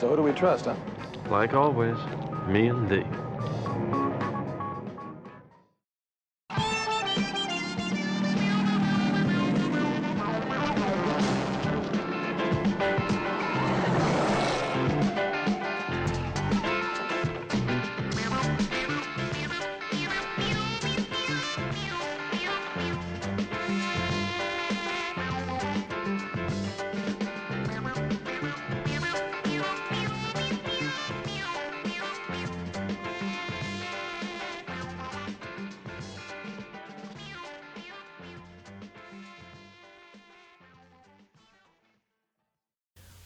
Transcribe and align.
So 0.00 0.08
who 0.08 0.16
do 0.16 0.22
we 0.22 0.32
trust, 0.32 0.64
huh? 0.64 0.74
Like 1.28 1.52
always, 1.52 1.98
me 2.48 2.68
and 2.68 2.88
thee. 2.88 3.04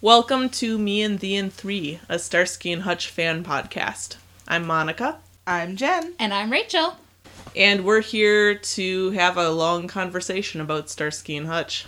Welcome 0.05 0.51
to 0.51 0.77
Me 0.77 1.01
and 1.01 1.19
Thee 1.19 1.35
and 1.37 1.51
Three, 1.51 1.99
a 2.11 2.19
Starsky 2.19 2.71
and 2.71 2.83
Hutch 2.83 3.09
fan 3.09 3.43
podcast. 3.43 4.19
I'm 4.47 4.67
Monica, 4.67 5.17
I'm 5.47 5.77
Jen. 5.77 6.13
And 6.19 6.35
I'm 6.35 6.53
Rachel. 6.53 6.99
and 7.57 7.87
we're 7.87 8.03
here 8.03 8.55
to 8.55 9.13
have 9.13 9.39
a 9.39 9.49
long 9.49 9.89
conversation 9.89 10.61
about 10.61 10.91
Starsky 10.91 11.39
and 11.39 11.47
Hutch. 11.47 11.87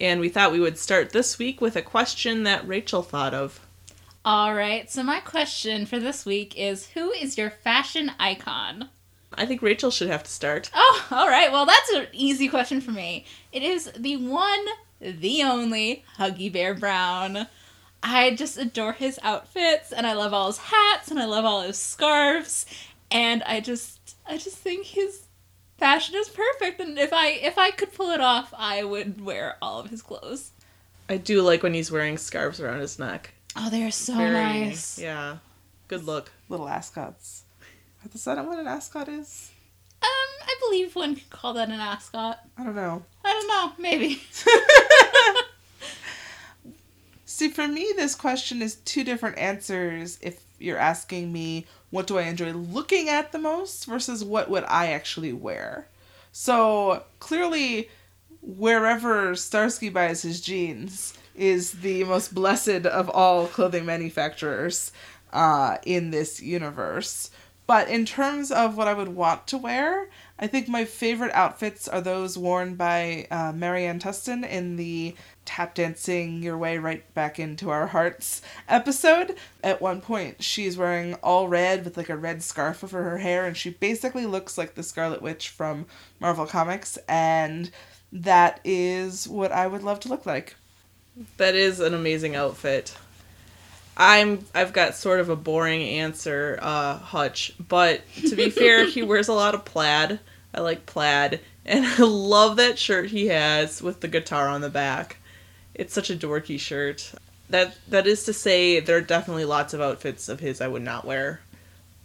And 0.00 0.18
we 0.18 0.28
thought 0.28 0.50
we 0.50 0.58
would 0.58 0.76
start 0.76 1.10
this 1.10 1.38
week 1.38 1.60
with 1.60 1.76
a 1.76 1.82
question 1.82 2.42
that 2.42 2.66
Rachel 2.66 3.04
thought 3.04 3.32
of. 3.32 3.64
All 4.24 4.52
right, 4.52 4.90
so 4.90 5.04
my 5.04 5.20
question 5.20 5.86
for 5.86 6.00
this 6.00 6.26
week 6.26 6.58
is 6.58 6.88
Who 6.88 7.12
is 7.12 7.38
your 7.38 7.50
fashion 7.50 8.10
icon? 8.18 8.88
I 9.34 9.46
think 9.46 9.62
Rachel 9.62 9.92
should 9.92 10.08
have 10.08 10.24
to 10.24 10.30
start. 10.32 10.68
Oh, 10.74 11.06
all 11.12 11.28
right, 11.28 11.52
well, 11.52 11.64
that's 11.64 11.90
an 11.90 12.08
easy 12.12 12.48
question 12.48 12.80
for 12.80 12.90
me. 12.90 13.24
It 13.52 13.62
is 13.62 13.92
the 13.96 14.16
one, 14.16 14.66
the 15.00 15.42
only 15.42 16.04
Huggy 16.18 16.52
Bear 16.52 16.74
Brown. 16.74 17.46
I 18.02 18.34
just 18.34 18.56
adore 18.56 18.92
his 18.92 19.18
outfits, 19.22 19.92
and 19.92 20.06
I 20.06 20.14
love 20.14 20.32
all 20.32 20.46
his 20.46 20.58
hats, 20.58 21.10
and 21.10 21.20
I 21.20 21.26
love 21.26 21.44
all 21.44 21.62
his 21.62 21.78
scarves, 21.78 22.64
and 23.10 23.42
I 23.42 23.60
just, 23.60 24.16
I 24.26 24.36
just 24.38 24.56
think 24.56 24.86
his 24.86 25.26
fashion 25.78 26.14
is 26.16 26.28
perfect. 26.28 26.80
And 26.80 26.98
if 26.98 27.12
I, 27.12 27.28
if 27.32 27.58
I 27.58 27.70
could 27.70 27.92
pull 27.92 28.10
it 28.10 28.20
off, 28.20 28.54
I 28.56 28.84
would 28.84 29.20
wear 29.20 29.56
all 29.60 29.80
of 29.80 29.90
his 29.90 30.00
clothes. 30.02 30.52
I 31.08 31.16
do 31.18 31.42
like 31.42 31.62
when 31.62 31.74
he's 31.74 31.90
wearing 31.90 32.16
scarves 32.16 32.60
around 32.60 32.80
his 32.80 32.98
neck. 32.98 33.34
Oh, 33.56 33.68
they're 33.68 33.90
so 33.90 34.14
Very- 34.14 34.32
nice. 34.32 34.98
Yeah. 34.98 35.38
Good 35.88 36.04
look. 36.04 36.30
Little 36.48 36.68
ascots. 36.68 37.42
Have 38.02 38.12
decided 38.12 38.46
what 38.46 38.58
an 38.60 38.66
ascot 38.68 39.08
is? 39.08 39.50
Um, 40.02 40.08
I 40.08 40.54
believe 40.62 40.94
one 40.94 41.16
could 41.16 41.28
call 41.30 41.52
that 41.54 41.68
an 41.68 41.80
ascot. 41.80 42.38
I 42.56 42.64
don't 42.64 42.76
know. 42.76 43.02
I 43.24 43.32
don't 43.32 43.48
know, 43.48 43.72
maybe. 43.76 44.22
See, 47.32 47.48
for 47.48 47.68
me, 47.68 47.92
this 47.94 48.16
question 48.16 48.60
is 48.60 48.74
two 48.84 49.04
different 49.04 49.38
answers 49.38 50.18
if 50.20 50.42
you're 50.58 50.76
asking 50.76 51.32
me 51.32 51.64
what 51.90 52.08
do 52.08 52.18
I 52.18 52.22
enjoy 52.22 52.50
looking 52.50 53.08
at 53.08 53.30
the 53.30 53.38
most 53.38 53.86
versus 53.86 54.24
what 54.24 54.50
would 54.50 54.64
I 54.64 54.88
actually 54.88 55.32
wear. 55.32 55.86
So 56.32 57.04
clearly, 57.20 57.88
wherever 58.42 59.36
Starsky 59.36 59.90
buys 59.90 60.22
his 60.22 60.40
jeans 60.40 61.14
is 61.36 61.70
the 61.70 62.02
most 62.02 62.34
blessed 62.34 62.84
of 62.84 63.08
all 63.08 63.46
clothing 63.46 63.86
manufacturers 63.86 64.90
uh, 65.32 65.78
in 65.86 66.10
this 66.10 66.42
universe. 66.42 67.30
But 67.68 67.88
in 67.88 68.06
terms 68.06 68.50
of 68.50 68.76
what 68.76 68.88
I 68.88 68.94
would 68.94 69.14
want 69.14 69.46
to 69.46 69.56
wear, 69.56 70.08
I 70.42 70.46
think 70.46 70.68
my 70.68 70.86
favorite 70.86 71.32
outfits 71.34 71.86
are 71.86 72.00
those 72.00 72.38
worn 72.38 72.74
by 72.74 73.26
uh, 73.30 73.52
Marianne 73.52 74.00
Tustin 74.00 74.48
in 74.48 74.76
the 74.76 75.14
tap 75.44 75.74
dancing 75.74 76.42
your 76.42 76.56
way 76.56 76.78
right 76.78 77.12
back 77.12 77.38
into 77.38 77.68
our 77.68 77.88
hearts 77.88 78.40
episode. 78.66 79.36
At 79.62 79.82
one 79.82 80.00
point, 80.00 80.42
she's 80.42 80.78
wearing 80.78 81.12
all 81.16 81.46
red 81.46 81.84
with 81.84 81.98
like 81.98 82.08
a 82.08 82.16
red 82.16 82.42
scarf 82.42 82.82
over 82.82 83.02
her 83.02 83.18
hair, 83.18 83.44
and 83.44 83.54
she 83.54 83.68
basically 83.68 84.24
looks 84.24 84.56
like 84.56 84.74
the 84.74 84.82
Scarlet 84.82 85.20
Witch 85.20 85.50
from 85.50 85.84
Marvel 86.20 86.46
Comics, 86.46 86.96
and 87.06 87.70
that 88.10 88.60
is 88.64 89.28
what 89.28 89.52
I 89.52 89.66
would 89.66 89.82
love 89.82 90.00
to 90.00 90.08
look 90.08 90.24
like. 90.24 90.56
That 91.36 91.54
is 91.54 91.80
an 91.80 91.92
amazing 91.92 92.34
outfit. 92.34 92.96
I'm 93.94 94.46
I've 94.54 94.72
got 94.72 94.94
sort 94.94 95.20
of 95.20 95.28
a 95.28 95.36
boring 95.36 95.82
answer, 95.82 96.58
uh, 96.62 96.96
Hutch, 96.96 97.52
but 97.58 98.00
to 98.26 98.34
be 98.34 98.48
fair, 98.48 98.86
he 98.86 99.02
wears 99.02 99.28
a 99.28 99.34
lot 99.34 99.54
of 99.54 99.66
plaid. 99.66 100.18
I 100.52 100.60
like 100.60 100.86
plaid, 100.86 101.40
and 101.64 101.84
I 101.98 102.02
love 102.02 102.56
that 102.56 102.78
shirt 102.78 103.10
he 103.10 103.28
has 103.28 103.82
with 103.82 104.00
the 104.00 104.08
guitar 104.08 104.48
on 104.48 104.60
the 104.60 104.70
back. 104.70 105.16
It's 105.74 105.94
such 105.94 106.10
a 106.10 106.16
dorky 106.16 106.58
shirt. 106.58 107.12
That 107.48 107.76
that 107.88 108.06
is 108.06 108.24
to 108.24 108.32
say, 108.32 108.80
there 108.80 108.96
are 108.96 109.02
definitely 109.02 109.44
lots 109.44 109.74
of 109.74 109.80
outfits 109.80 110.28
of 110.28 110.40
his 110.40 110.60
I 110.60 110.68
would 110.68 110.82
not 110.82 111.04
wear, 111.04 111.40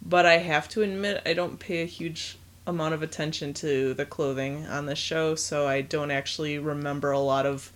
but 0.01 0.25
I 0.25 0.37
have 0.37 0.67
to 0.69 0.81
admit 0.81 1.21
I 1.25 1.33
don't 1.33 1.59
pay 1.59 1.81
a 1.81 1.85
huge 1.85 2.37
amount 2.67 2.93
of 2.93 3.03
attention 3.03 3.53
to 3.53 3.93
the 3.93 4.05
clothing 4.05 4.65
on 4.65 4.85
the 4.85 4.95
show, 4.95 5.35
so 5.35 5.67
I 5.67 5.81
don't 5.81 6.11
actually 6.11 6.57
remember 6.57 7.11
a 7.11 7.19
lot 7.19 7.45
of 7.45 7.71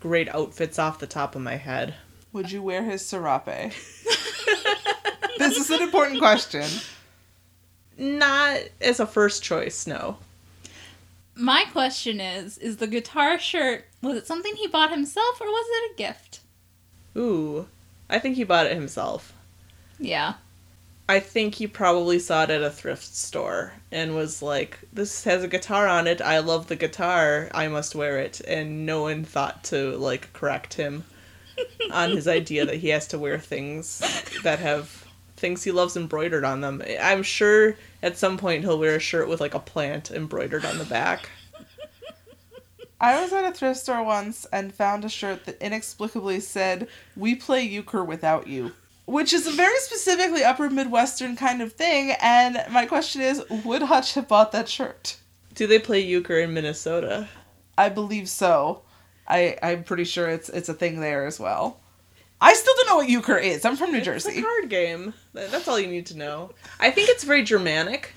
great 0.00 0.28
outfits 0.28 0.78
off 0.78 1.00
the 1.00 1.06
top 1.06 1.34
of 1.34 1.42
my 1.42 1.56
head. 1.56 1.94
Would 2.32 2.52
you 2.52 2.62
wear 2.62 2.84
his 2.84 3.04
serape? 3.04 3.44
this 5.38 5.56
is 5.56 5.70
an 5.70 5.82
important 5.82 6.18
question. 6.18 6.64
Not 7.98 8.60
as 8.80 9.00
a 9.00 9.06
first 9.06 9.42
choice, 9.42 9.86
no. 9.86 10.18
My 11.34 11.64
question 11.72 12.20
is 12.20 12.56
Is 12.58 12.76
the 12.78 12.86
guitar 12.86 13.38
shirt, 13.38 13.86
was 14.00 14.16
it 14.16 14.26
something 14.26 14.54
he 14.56 14.68
bought 14.68 14.90
himself 14.90 15.40
or 15.40 15.46
was 15.46 15.66
it 15.68 15.92
a 15.92 15.96
gift? 15.96 16.40
Ooh, 17.16 17.66
I 18.08 18.18
think 18.18 18.36
he 18.36 18.44
bought 18.44 18.66
it 18.66 18.74
himself. 18.74 19.32
Yeah. 19.98 20.34
I 21.08 21.20
think 21.20 21.54
he 21.54 21.66
probably 21.66 22.18
saw 22.18 22.44
it 22.44 22.50
at 22.50 22.62
a 22.62 22.70
thrift 22.70 23.14
store 23.14 23.72
and 23.90 24.14
was 24.14 24.42
like, 24.42 24.78
"This 24.92 25.24
has 25.24 25.42
a 25.42 25.48
guitar 25.48 25.88
on 25.88 26.06
it. 26.06 26.20
I 26.20 26.38
love 26.38 26.66
the 26.66 26.76
guitar. 26.76 27.50
I 27.54 27.66
must 27.66 27.94
wear 27.94 28.18
it." 28.18 28.40
And 28.46 28.84
no 28.84 29.02
one 29.02 29.24
thought 29.24 29.64
to 29.64 29.96
like 29.96 30.32
correct 30.34 30.74
him 30.74 31.04
on 31.90 32.10
his 32.10 32.28
idea 32.28 32.66
that 32.66 32.76
he 32.76 32.90
has 32.90 33.08
to 33.08 33.18
wear 33.18 33.38
things 33.38 34.00
that 34.44 34.58
have 34.58 35.06
things 35.36 35.62
he 35.64 35.70
loves 35.70 35.96
embroidered 35.96 36.44
on 36.44 36.60
them. 36.60 36.82
I'm 37.00 37.22
sure 37.22 37.76
at 38.02 38.18
some 38.18 38.38
point 38.38 38.64
he'll 38.64 38.78
wear 38.78 38.96
a 38.96 39.00
shirt 39.00 39.28
with 39.28 39.40
like 39.40 39.54
a 39.54 39.60
plant 39.60 40.10
embroidered 40.10 40.64
on 40.64 40.78
the 40.78 40.84
back. 40.84 41.30
I 43.00 43.20
was 43.22 43.32
at 43.32 43.44
a 43.44 43.52
thrift 43.52 43.78
store 43.78 44.02
once 44.02 44.44
and 44.52 44.74
found 44.74 45.04
a 45.04 45.08
shirt 45.08 45.44
that 45.46 45.62
inexplicably 45.62 46.40
said, 46.40 46.88
We 47.16 47.36
play 47.36 47.62
euchre 47.62 48.02
without 48.02 48.48
you. 48.48 48.72
Which 49.04 49.32
is 49.32 49.46
a 49.46 49.52
very 49.52 49.78
specifically 49.78 50.42
upper 50.44 50.68
Midwestern 50.68 51.36
kind 51.36 51.62
of 51.62 51.72
thing, 51.72 52.14
and 52.20 52.62
my 52.70 52.84
question 52.84 53.22
is, 53.22 53.42
would 53.64 53.82
Hutch 53.82 54.14
have 54.14 54.28
bought 54.28 54.52
that 54.52 54.68
shirt? 54.68 55.16
Do 55.54 55.66
they 55.66 55.78
play 55.78 56.00
euchre 56.00 56.40
in 56.40 56.52
Minnesota? 56.52 57.28
I 57.78 57.88
believe 57.88 58.28
so. 58.28 58.82
I, 59.26 59.56
I'm 59.62 59.84
pretty 59.84 60.04
sure 60.04 60.28
it's 60.28 60.48
it's 60.48 60.68
a 60.68 60.74
thing 60.74 61.00
there 61.00 61.26
as 61.26 61.38
well. 61.38 61.80
I 62.40 62.54
still 62.54 62.74
don't 62.76 62.86
know 62.88 62.96
what 62.96 63.08
euchre 63.08 63.36
is. 63.38 63.64
I'm 63.64 63.76
from 63.76 63.90
New 63.90 63.98
It's 63.98 64.06
Jersey. 64.06 64.38
a 64.38 64.42
card 64.42 64.68
game. 64.68 65.14
That's 65.32 65.66
all 65.66 65.78
you 65.78 65.88
need 65.88 66.06
to 66.06 66.16
know. 66.16 66.52
I 66.78 66.90
think 66.90 67.08
it's 67.08 67.24
very 67.24 67.42
Germanic, 67.42 68.14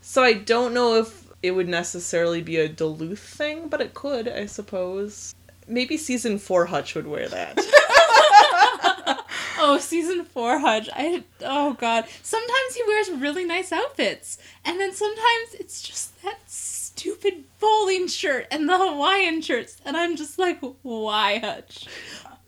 so 0.00 0.22
I 0.22 0.34
don't 0.34 0.72
know 0.74 0.94
if 0.96 1.24
it 1.42 1.50
would 1.52 1.68
necessarily 1.68 2.40
be 2.40 2.56
a 2.56 2.68
Duluth 2.68 3.18
thing, 3.18 3.68
but 3.68 3.80
it 3.80 3.92
could, 3.94 4.28
I 4.28 4.46
suppose. 4.46 5.34
Maybe 5.66 5.96
season 5.96 6.38
four 6.38 6.66
Hutch 6.66 6.94
would 6.94 7.06
wear 7.06 7.28
that. 7.28 7.58
Oh, 9.66 9.78
season 9.78 10.24
four 10.24 10.58
Hutch. 10.58 10.90
I 10.92 11.24
oh 11.40 11.72
god. 11.74 12.04
Sometimes 12.22 12.74
he 12.74 12.82
wears 12.86 13.10
really 13.10 13.44
nice 13.44 13.72
outfits, 13.72 14.36
and 14.64 14.78
then 14.78 14.92
sometimes 14.92 15.54
it's 15.58 15.80
just 15.80 16.20
that 16.22 16.38
stupid 16.46 17.44
bowling 17.60 18.08
shirt 18.08 18.46
and 18.50 18.68
the 18.68 18.76
Hawaiian 18.76 19.40
shirts, 19.40 19.78
and 19.84 19.96
I'm 19.96 20.16
just 20.16 20.38
like, 20.38 20.58
why 20.82 21.38
Hutch? 21.38 21.86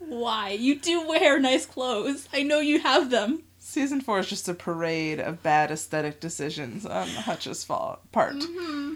Why? 0.07 0.51
You 0.51 0.75
do 0.75 1.07
wear 1.07 1.39
nice 1.39 1.65
clothes. 1.65 2.27
I 2.33 2.43
know 2.43 2.59
you 2.59 2.79
have 2.79 3.09
them. 3.09 3.43
Season 3.59 3.99
four 3.99 4.19
is 4.19 4.29
just 4.29 4.47
a 4.47 4.53
parade 4.53 5.19
of 5.19 5.43
bad 5.43 5.71
aesthetic 5.71 6.19
decisions 6.19 6.85
on 6.85 7.07
Hutch's 7.07 7.63
fault 7.63 7.99
part. 8.11 8.35
Mm-hmm. 8.35 8.93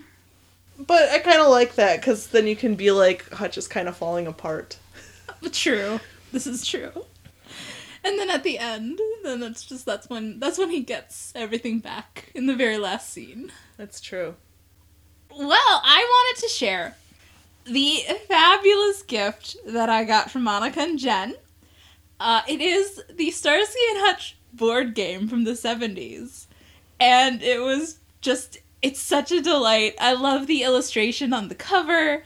but 0.80 1.10
I 1.10 1.19
kind 1.19 1.42
of 1.42 1.50
like 1.50 1.75
that 1.75 2.00
because 2.00 2.28
then 2.28 2.48
you 2.48 2.56
can 2.56 2.75
be 2.75 2.92
like, 2.92 3.30
Hutch 3.31 3.58
is 3.58 3.68
kind 3.68 3.90
of 3.90 3.98
falling 3.98 4.28
apart. 4.28 4.78
True. 5.52 6.00
This 6.31 6.48
is 6.48 6.66
true. 6.66 7.06
And 8.04 8.18
then 8.18 8.30
at 8.30 8.44
the 8.44 8.57
end, 8.57 9.00
then 9.24 9.42
that's 9.42 9.64
just 9.64 9.86
that's 9.86 10.10
when 10.10 10.40
that's 10.40 10.57
when 10.57 10.69
he 10.69 10.80
gets 10.80 11.34
everything 11.36 11.80
back 11.80 12.31
in 12.34 12.46
the 12.48 12.56
very 12.56 12.78
last 12.78 13.10
scene. 13.12 13.52
That's 13.78 14.00
true. 14.00 14.36
Well, 15.30 15.50
I 15.84 16.06
wanted 16.10 16.42
to 16.42 16.50
share 16.50 16.96
the 17.71 18.03
fabulous 18.27 19.01
gift 19.01 19.56
that 19.65 19.89
I 19.89 20.03
got 20.03 20.29
from 20.29 20.44
Monica 20.44 20.81
and 20.81 21.00
Jen. 21.00 21.35
Uh, 22.19 22.41
it 22.47 22.62
is 22.62 23.01
the 23.09 23.31
Starsky 23.31 23.79
and 23.91 24.00
Hutch 24.00 24.38
board 24.53 24.94
game 24.94 25.27
from 25.27 25.45
the 25.45 25.51
70s. 25.51 26.47
And 27.00 27.41
it 27.41 27.62
was 27.62 28.00
just, 28.19 28.59
it's 28.81 29.00
such 29.00 29.31
a 29.31 29.41
delight. 29.41 29.95
I 30.00 30.13
love 30.13 30.47
the 30.47 30.63
illustration 30.63 31.33
on 31.33 31.47
the 31.47 31.56
cover. 31.56 32.23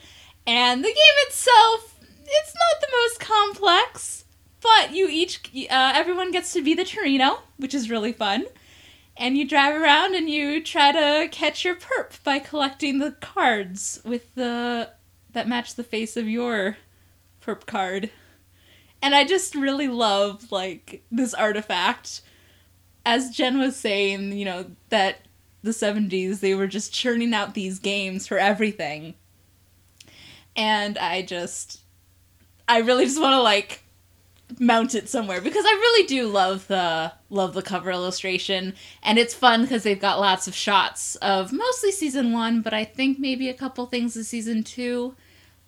And 0.47 0.83
the 0.83 0.87
game 0.87 1.17
itself, 1.27 1.99
it's 2.01 2.53
not 2.55 2.81
the 2.81 2.87
most 2.91 3.19
complex, 3.19 4.25
but 4.61 4.93
you 4.93 5.07
each, 5.09 5.41
uh, 5.69 5.93
everyone 5.95 6.31
gets 6.31 6.53
to 6.53 6.63
be 6.63 6.73
the 6.73 6.83
Torino, 6.85 7.39
which 7.57 7.73
is 7.73 7.89
really 7.89 8.13
fun. 8.13 8.45
And 9.15 9.37
you 9.37 9.47
drive 9.47 9.79
around 9.79 10.15
and 10.15 10.29
you 10.29 10.61
try 10.61 10.91
to 10.91 11.29
catch 11.29 11.63
your 11.63 11.75
perp 11.75 12.21
by 12.23 12.39
collecting 12.39 12.99
the 12.99 13.11
cards 13.11 14.01
with 14.03 14.33
the 14.35 14.89
that 15.35 15.47
match 15.47 15.75
the 15.75 15.83
face 15.83 16.17
of 16.17 16.27
your 16.27 16.77
perp 17.41 17.65
card. 17.67 18.09
And 19.01 19.13
I 19.13 19.23
just 19.23 19.53
really 19.53 19.87
love 19.87 20.51
like 20.51 21.03
this 21.11 21.33
artifact. 21.33 22.21
As 23.05 23.29
Jen 23.29 23.59
was 23.59 23.75
saying, 23.75 24.31
you 24.31 24.45
know, 24.45 24.65
that 24.89 25.19
the 25.61 25.71
70s 25.71 26.39
they 26.39 26.55
were 26.55 26.67
just 26.67 26.93
churning 26.93 27.33
out 27.33 27.53
these 27.53 27.79
games 27.79 28.27
for 28.27 28.37
everything. 28.37 29.15
And 30.55 30.97
I 30.97 31.21
just 31.21 31.81
I 32.67 32.79
really 32.79 33.05
just 33.05 33.21
want 33.21 33.33
to 33.33 33.41
like 33.41 33.83
mount 34.59 34.95
it 34.95 35.09
somewhere 35.09 35.41
because 35.41 35.65
I 35.65 35.71
really 35.71 36.07
do 36.07 36.27
love 36.27 36.67
the 36.67 37.11
love 37.29 37.53
the 37.53 37.63
cover 37.63 37.89
illustration 37.89 38.75
and 39.01 39.17
it's 39.17 39.33
fun 39.33 39.61
because 39.61 39.83
they've 39.83 39.99
got 39.99 40.19
lots 40.19 40.47
of 40.47 40.53
shots 40.53 41.15
of 41.15 41.51
mostly 41.51 41.91
season 41.91 42.31
1 42.31 42.61
but 42.61 42.73
I 42.73 42.83
think 42.83 43.17
maybe 43.17 43.49
a 43.49 43.55
couple 43.55 43.87
things 43.87 44.15
of 44.15 44.25
season 44.25 44.63
2 44.63 45.15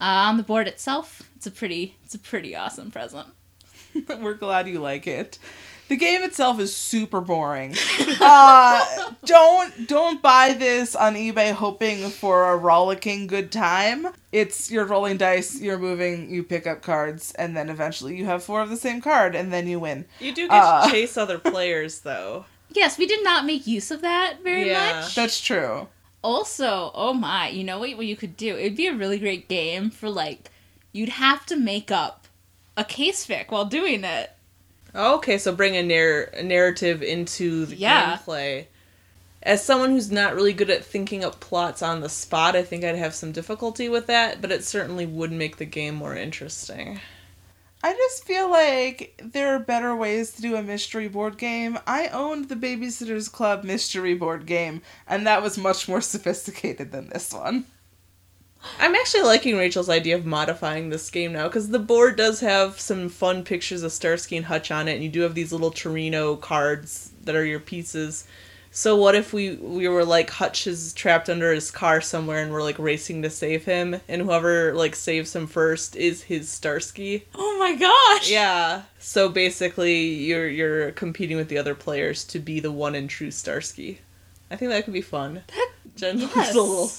uh, 0.02 0.04
on 0.30 0.38
the 0.38 0.44
board 0.44 0.68
itself. 0.68 1.24
It's 1.36 1.48
a 1.48 1.52
pretty 1.52 1.96
it's 2.04 2.16
a 2.16 2.20
pretty 2.20 2.56
awesome 2.56 2.92
present. 2.92 3.28
We're 4.22 4.34
glad 4.36 4.68
you 4.68 4.80
like 4.80 5.08
it. 5.08 5.40
The 5.90 5.96
game 5.96 6.22
itself 6.24 6.60
is 6.60 6.76
super 6.76 7.22
boring. 7.22 7.76
Uh, 8.20 9.14
don't 9.26 9.88
don't 9.88 10.22
buy 10.22 10.54
this 10.58 10.96
on 10.96 11.14
eBay 11.16 11.52
hoping 11.54 12.10
for 12.10 12.52
a 12.52 12.58
rollicking 12.58 13.28
good 13.28 13.52
time. 13.52 14.08
It's 14.32 14.70
you're 14.72 14.86
rolling 14.86 15.18
dice, 15.18 15.62
you're 15.62 15.78
moving, 15.78 16.30
you 16.30 16.44
pick 16.44 16.68
up 16.68 16.82
cards, 16.82 17.32
and 17.34 17.56
then 17.56 17.70
eventually 17.70 18.18
you 18.18 18.26
have 18.26 18.44
four 18.44 18.62
of 18.62 18.70
the 18.70 18.76
same 18.76 19.00
card, 19.02 19.34
and 19.36 19.54
then 19.54 19.68
you 19.68 19.80
win. 19.80 20.06
You 20.20 20.34
do 20.34 20.48
get 20.50 20.62
Uh. 20.62 20.86
to 20.86 20.92
chase 20.92 21.16
other 21.16 21.38
players 21.40 22.00
though. 22.02 22.46
Yes, 22.72 22.98
we 22.98 23.06
did 23.08 23.24
not 23.24 23.46
make 23.46 23.66
use 23.66 23.92
of 23.92 24.02
that 24.02 24.44
very 24.44 24.68
Yeah. 24.68 25.00
much. 25.02 25.16
That's 25.16 25.40
true. 25.40 25.88
Also, 26.24 26.92
oh 26.94 27.14
my, 27.14 27.50
you 27.50 27.64
know 27.64 27.80
what, 27.80 27.96
what 27.98 28.06
you 28.06 28.16
could 28.16 28.36
do? 28.36 28.56
It'd 28.58 28.76
be 28.76 28.88
a 28.88 28.94
really 28.96 29.20
great 29.20 29.48
game 29.48 29.90
for 29.90 30.10
like, 30.10 30.50
you'd 30.92 31.10
have 31.10 31.46
to 31.48 31.56
make 31.56 31.92
up 31.92 32.28
a 32.76 32.84
case 32.84 33.26
fic 33.26 33.50
while 33.50 33.66
doing 33.66 34.04
it. 34.04 34.32
Okay, 34.96 35.38
so 35.38 35.54
bring 35.54 35.76
a, 35.76 35.84
narr- 35.84 36.30
a 36.34 36.44
narrative 36.44 37.04
into 37.04 37.66
the 37.68 37.76
Yeah. 37.76 38.18
gameplay. 38.18 38.66
As 39.44 39.64
someone 39.64 39.92
who's 39.92 40.12
not 40.12 40.34
really 40.36 40.54
good 40.54 40.70
at 40.70 40.84
thinking 40.84 41.24
up 41.24 41.40
plots 41.40 41.82
on 41.82 42.02
the 42.02 42.10
spot, 42.10 42.56
I 42.56 42.64
think 42.64 42.84
I'd 42.84 42.96
have 42.96 43.14
some 43.14 43.32
difficulty 43.32 43.88
with 43.88 44.08
that, 44.08 44.42
but 44.42 44.52
it 44.52 44.64
certainly 44.64 45.06
would 45.06 45.32
make 45.32 45.58
the 45.58 45.66
game 45.66 45.96
more 45.96 46.16
interesting. 46.16 47.00
I 47.84 47.94
just 47.94 48.26
feel 48.26 48.50
like 48.50 49.22
there 49.24 49.50
are 49.56 49.60
better 49.60 49.96
ways 49.96 50.32
to 50.34 50.42
do 50.42 50.56
a 50.56 50.64
mystery 50.64 51.08
board 51.08 51.38
game. 51.38 51.78
I 51.86 52.08
owned 52.08 52.50
the 52.50 52.56
Babysitters 52.56 53.32
Club 53.32 53.64
mystery 53.64 54.16
board 54.16 54.46
game, 54.46 54.82
and 55.08 55.28
that 55.28 55.44
was 55.44 55.58
much 55.58 55.88
more 55.88 56.02
sophisticated 56.14 56.92
than 56.92 57.10
this 57.10 57.32
one. 57.34 57.66
I'm 58.80 58.96
actually 58.96 59.24
liking 59.24 59.56
Rachel's 59.56 59.90
idea 59.90 60.16
of 60.16 60.26
modifying 60.26 60.90
this 60.90 61.10
game 61.12 61.34
now 61.34 61.48
because 61.48 61.70
the 61.70 61.80
board 61.80 62.16
does 62.16 62.40
have 62.40 62.80
some 62.80 63.08
fun 63.08 63.44
pictures 63.44 63.84
of 63.84 63.92
Starsky 63.92 64.36
and 64.36 64.48
Hutch 64.48 64.72
on 64.72 64.88
it, 64.88 64.96
and 64.96 65.04
you 65.04 65.10
do 65.10 65.22
have 65.22 65.36
these 65.36 65.52
little 65.52 65.72
Torino 65.72 66.36
cards 66.36 67.12
that 67.24 67.36
are 67.36 67.46
your 67.46 67.60
pieces. 67.60 68.28
So 68.72 68.96
what 68.96 69.16
if 69.16 69.34
we 69.34 69.56
we 69.56 69.88
were 69.88 70.06
like 70.06 70.30
Hutch 70.30 70.68
is 70.68 70.94
trapped 70.94 71.30
under 71.30 71.52
his 71.54 71.72
car 71.72 72.02
somewhere, 72.02 72.44
and 72.44 72.52
we're 72.52 72.62
like 72.64 72.78
racing 72.78 73.22
to 73.24 73.30
save 73.30 73.66
him, 73.66 74.00
and 74.08 74.22
whoever 74.22 74.74
like 74.74 74.96
saves 74.96 75.36
him 75.36 75.48
first 75.48 75.96
is 75.96 76.24
his 76.24 76.50
Starsky. 76.50 77.26
Oh 77.34 77.58
my 77.58 77.76
gosh! 77.76 78.30
Yeah. 78.30 78.84
So 79.00 79.30
basically, 79.30 80.04
you're 80.06 80.48
you're 80.48 80.92
competing 80.92 81.38
with 81.38 81.50
the 81.50 81.58
other 81.58 81.76
players 81.76 82.24
to 82.26 82.40
be 82.40 82.60
the 82.60 82.72
one 82.72 82.94
and 82.96 83.10
true 83.10 83.32
Starsky. 83.32 84.00
I 84.52 84.56
think 84.56 84.72
that 84.72 84.84
could 84.84 84.94
be 84.94 85.02
fun. 85.02 85.44
That, 85.48 85.72
Jen 85.96 86.20
yes. 86.20 86.56
little. 86.56 86.92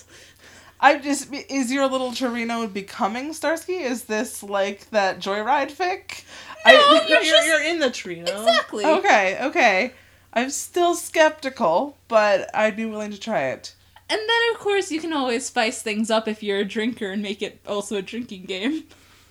I 0.81 0.99
just 0.99 1.32
is 1.32 1.73
your 1.73 1.87
little 1.88 2.12
Torino 2.12 2.67
becoming 2.67 3.32
Starsky? 3.32 3.75
Is 3.75 4.05
this 4.05 4.43
like 4.43 4.88
that 4.91 5.19
Joyride 5.19 5.73
fic? 5.73 6.25
No, 6.67 6.73
I, 6.73 7.06
You're, 7.09 7.23
just- 7.23 7.47
you're 7.47 7.62
in 7.62 7.79
the 7.79 7.91
tree 7.91 8.21
now. 8.21 8.41
Exactly. 8.41 8.85
okay, 8.85 9.38
okay. 9.47 9.93
I'm 10.32 10.50
still 10.50 10.94
skeptical, 10.94 11.96
but 12.06 12.50
I'd 12.54 12.76
be 12.76 12.84
willing 12.84 13.10
to 13.10 13.20
try 13.20 13.46
it. 13.46 13.75
And 14.10 14.20
then, 14.20 14.54
of 14.54 14.60
course, 14.60 14.90
you 14.90 15.00
can 15.00 15.12
always 15.12 15.46
spice 15.46 15.82
things 15.82 16.10
up 16.10 16.28
if 16.28 16.42
you're 16.42 16.60
a 16.60 16.64
drinker 16.64 17.10
and 17.10 17.22
make 17.22 17.42
it 17.42 17.60
also 17.66 17.96
a 17.96 18.02
drinking 18.02 18.44
game. 18.44 18.84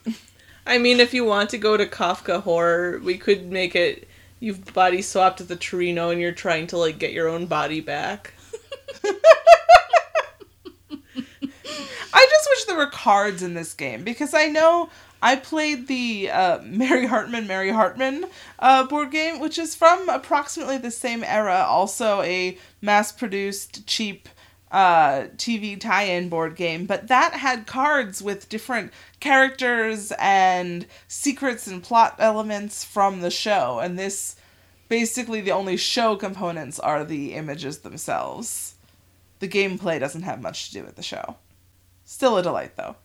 I 0.67 0.77
mean, 0.77 0.99
if 0.99 1.13
you 1.13 1.25
want 1.25 1.49
to 1.51 1.57
go 1.57 1.77
to 1.77 1.85
Kafka 1.85 2.43
horror, 2.43 2.99
we 3.03 3.17
could 3.17 3.51
make 3.51 3.75
it. 3.75 4.07
You've 4.39 4.71
body 4.73 5.01
swapped 5.01 5.41
at 5.41 5.47
the 5.47 5.55
Torino, 5.55 6.11
and 6.11 6.21
you're 6.21 6.31
trying 6.31 6.67
to 6.67 6.77
like 6.77 6.99
get 6.99 7.11
your 7.11 7.27
own 7.27 7.47
body 7.47 7.81
back. 7.81 8.33
I 12.13 12.27
just 12.29 12.49
wish 12.49 12.65
there 12.65 12.77
were 12.77 12.87
cards 12.87 13.41
in 13.41 13.55
this 13.55 13.73
game 13.73 14.03
because 14.03 14.33
I 14.33 14.47
know 14.47 14.89
I 15.21 15.35
played 15.35 15.87
the 15.87 16.29
uh, 16.31 16.59
Mary 16.63 17.05
Hartman, 17.05 17.47
Mary 17.47 17.71
Hartman 17.71 18.25
uh, 18.59 18.85
board 18.85 19.11
game, 19.11 19.39
which 19.39 19.57
is 19.57 19.75
from 19.75 20.09
approximately 20.09 20.77
the 20.77 20.91
same 20.91 21.23
era. 21.23 21.65
Also, 21.67 22.21
a 22.21 22.57
mass 22.81 23.11
produced, 23.11 23.87
cheap 23.87 24.29
uh, 24.71 25.27
TV 25.37 25.79
tie 25.79 26.03
in 26.03 26.29
board 26.29 26.55
game, 26.55 26.85
but 26.85 27.07
that 27.07 27.33
had 27.33 27.65
cards 27.65 28.21
with 28.21 28.49
different 28.49 28.91
characters 29.19 30.11
and 30.19 30.85
secrets 31.07 31.67
and 31.67 31.81
plot 31.83 32.15
elements 32.19 32.83
from 32.83 33.21
the 33.21 33.31
show. 33.31 33.79
And 33.79 33.97
this 33.97 34.35
basically 34.89 35.41
the 35.41 35.51
only 35.51 35.77
show 35.77 36.15
components 36.15 36.79
are 36.79 37.03
the 37.03 37.33
images 37.33 37.79
themselves. 37.79 38.75
The 39.39 39.47
gameplay 39.47 39.99
doesn't 39.99 40.23
have 40.23 40.41
much 40.41 40.67
to 40.67 40.73
do 40.73 40.83
with 40.83 40.95
the 40.95 41.03
show. 41.03 41.37
Still 42.03 42.37
a 42.37 42.43
delight, 42.43 42.75
though. 42.75 42.95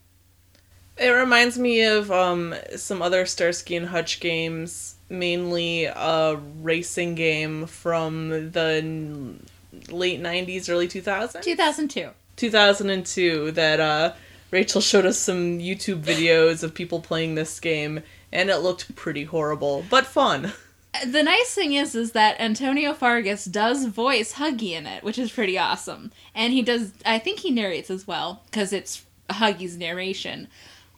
It 0.99 1.09
reminds 1.09 1.59
me 1.59 1.83
of 1.85 2.11
um, 2.13 2.55
some 2.77 3.01
other 3.03 3.25
Starsky 3.25 3.77
and 3.77 3.87
Hutch 3.87 4.21
games, 4.21 4.97
mainly 5.09 5.85
a 5.85 6.39
racing 6.61 7.15
game 7.15 7.67
from 7.67 8.51
the 8.51 8.81
n- 8.83 9.47
late 9.89 10.21
'90s, 10.21 10.69
early 10.69 10.89
2000s. 10.89 11.43
2002. 11.43 12.11
2002 12.37 13.53
that 13.53 13.81
uh, 13.81 14.13
Rachel 14.51 14.81
showed 14.81 15.07
us 15.07 15.19
some 15.19 15.59
YouTube 15.59 16.03
videos 16.03 16.63
of 16.63 16.75
people 16.75 17.01
playing 17.01 17.35
this 17.35 17.59
game, 17.59 18.03
and 18.31 18.51
it 18.51 18.59
looked 18.59 18.95
pretty 18.95 19.25
horrible, 19.25 19.85
but 19.91 20.07
fun. 20.07 20.53
The 21.07 21.23
nice 21.23 21.55
thing 21.55 21.73
is, 21.73 21.95
is 21.95 22.13
that 22.13 22.39
Antonio 22.39 22.93
Fargas 22.93 23.47
does 23.47 23.87
voice 23.87 24.35
Huggy 24.35 24.73
in 24.73 24.87
it, 24.87 25.03
which 25.03 25.19
is 25.19 25.33
pretty 25.33 25.57
awesome. 25.57 26.13
And 26.35 26.53
he 26.53 26.61
does, 26.61 26.93
I 27.07 27.19
think 27.19 27.39
he 27.39 27.51
narrates 27.51 27.89
as 27.91 28.07
well, 28.07 28.43
because 28.45 28.75
it's 28.75 29.03
Huggy's 29.31 29.79
narration. 29.79 30.49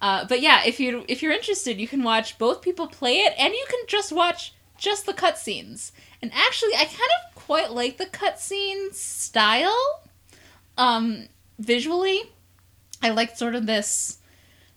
Uh, 0.04 0.22
but 0.26 0.42
yeah, 0.42 0.62
if 0.66 0.78
you 0.78 1.02
if 1.08 1.22
you're 1.22 1.32
interested, 1.32 1.80
you 1.80 1.88
can 1.88 2.02
watch 2.02 2.36
both 2.36 2.60
people 2.60 2.86
play 2.86 3.20
it, 3.20 3.32
and 3.38 3.54
you 3.54 3.64
can 3.70 3.80
just 3.88 4.12
watch 4.12 4.52
just 4.76 5.06
the 5.06 5.14
cutscenes. 5.14 5.92
And 6.20 6.30
actually, 6.34 6.74
I 6.74 6.84
kind 6.84 7.10
of 7.24 7.34
quite 7.34 7.72
like 7.72 7.96
the 7.96 8.04
cutscene 8.04 8.92
style. 8.92 10.02
Um, 10.76 11.28
visually, 11.58 12.20
I 13.02 13.08
like 13.08 13.38
sort 13.38 13.54
of 13.54 13.64
this. 13.64 14.18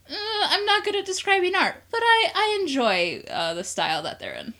Uh, 0.10 0.48
I'm 0.50 0.65
not 0.65 0.86
good 0.86 0.96
at 0.96 1.05
describing 1.05 1.55
art, 1.55 1.84
but 1.91 2.00
I 2.01 2.31
I 2.34 2.60
enjoy 2.62 3.22
uh, 3.29 3.53
the 3.53 3.65
style 3.65 4.01
that 4.03 4.19
they're 4.19 4.34
in. 4.34 4.53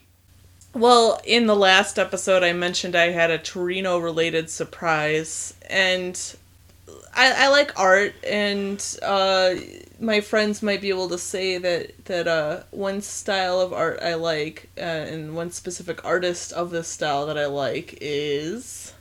Well, 0.74 1.22
in 1.24 1.48
the 1.48 1.56
last 1.56 1.98
episode, 1.98 2.44
I 2.44 2.52
mentioned 2.52 2.94
I 2.94 3.12
had 3.12 3.32
a 3.32 3.38
Torino 3.38 4.00
related 4.00 4.50
surprise, 4.50 5.54
and 5.70 6.36
I, 7.16 7.46
I 7.46 7.48
like 7.50 7.78
art, 7.80 8.14
and 8.24 8.84
uh, 9.02 9.56
my 10.00 10.22
friends 10.22 10.62
might 10.62 10.82
be 10.82 10.90
able 10.90 11.10
to 11.10 11.18
say 11.18 11.58
that 11.58 12.06
that 12.06 12.28
uh, 12.28 12.64
one 12.72 13.02
style 13.02 13.60
of 13.60 13.74
art 13.74 14.00
I 14.02 14.14
like, 14.14 14.70
uh, 14.78 14.82
and 14.82 15.36
one 15.36 15.52
specific 15.52 16.06
artist 16.06 16.54
of 16.54 16.70
this 16.70 16.88
style 16.88 17.26
that 17.26 17.38
I 17.38 17.48
like 17.48 17.98
is. 18.02 18.94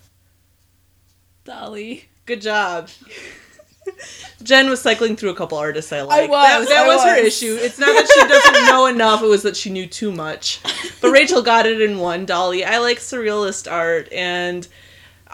Dali. 1.44 2.04
Good 2.24 2.40
job. 2.40 2.88
Jen 4.42 4.68
was 4.68 4.80
cycling 4.80 5.14
through 5.16 5.30
a 5.30 5.34
couple 5.34 5.58
artists 5.58 5.92
I 5.92 6.02
like. 6.02 6.28
was, 6.28 6.68
That, 6.68 6.74
that 6.74 6.84
I 6.84 6.88
was, 6.88 7.04
her 7.04 7.16
issue. 7.16 7.56
It's 7.60 7.78
not 7.78 7.86
that 7.86 8.10
she 8.12 8.28
doesn't 8.28 8.66
know 8.66 8.86
enough, 8.94 9.22
it 9.22 9.26
was 9.26 9.42
that 9.42 9.56
she 9.56 9.70
knew 9.70 9.86
too 9.86 10.10
much. 10.10 10.60
But 11.00 11.10
Rachel 11.10 11.42
got 11.42 11.66
it 11.66 11.80
in 11.80 11.98
one. 11.98 12.26
Dali, 12.26 12.64
I 12.64 12.78
like 12.78 12.98
surrealist 12.98 13.70
art 13.70 14.12
and 14.12 14.66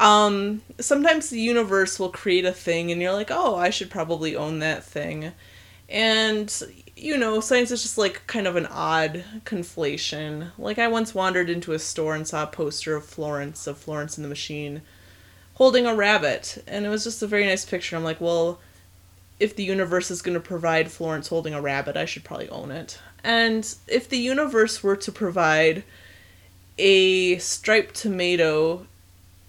um 0.03 0.63
sometimes 0.81 1.31
the 1.31 1.41
universe 1.41 1.99
will 1.99 2.11
create 2.11 2.45
a 2.45 2.53
thing 2.53 2.91
and 2.91 3.01
you're 3.01 3.13
like, 3.13 3.31
"Oh, 3.31 3.57
I 3.57 3.71
should 3.71 3.91
probably 3.91 4.37
own 4.37 4.59
that 4.59 4.85
thing." 4.85 5.33
And 5.89 6.53
you 6.97 7.17
know, 7.17 7.41
science 7.41 7.71
is 7.71 7.83
just 7.83 7.99
like 7.99 8.27
kind 8.27 8.47
of 8.47 8.57
an 8.57 8.67
odd 8.67 9.25
conflation. 9.45 10.51
Like 10.59 10.79
I 10.79 10.89
once 10.89 11.15
wandered 11.15 11.49
into 11.49 11.73
a 11.73 11.79
store 11.79 12.15
and 12.15 12.27
saw 12.27 12.43
a 12.45 12.47
poster 12.49 12.97
of 12.97 13.05
Florence 13.07 13.67
of 13.67 13.79
Florence 13.79 14.19
and 14.19 14.25
the 14.25 14.29
Machine 14.29 14.83
holding 15.55 15.87
a 15.87 15.95
rabbit, 15.95 16.63
and 16.67 16.85
it 16.85 16.89
was 16.89 17.05
just 17.05 17.23
a 17.23 17.27
very 17.27 17.47
nice 17.47 17.65
picture. 17.65 17.97
I'm 17.97 18.05
like, 18.05 18.21
well, 18.21 18.59
if 19.39 19.55
the 19.57 19.65
universe 19.65 20.11
is 20.11 20.23
going 20.23 20.35
to 20.35 20.41
provide 20.41 20.91
Florence 20.91 21.29
holding 21.29 21.55
a 21.55 21.61
rabbit, 21.61 21.97
I 21.97 22.07
should 22.07 22.25
probably 22.25 22.49
own 22.49 22.71
it. 22.71 22.99
And 23.23 23.73
if 23.87 24.09
the 24.09 24.19
universe 24.19 24.83
were 24.83 24.97
to 24.97 25.13
provide 25.13 25.85
a 26.79 27.39
striped 27.39 27.95
tomato 27.95 28.87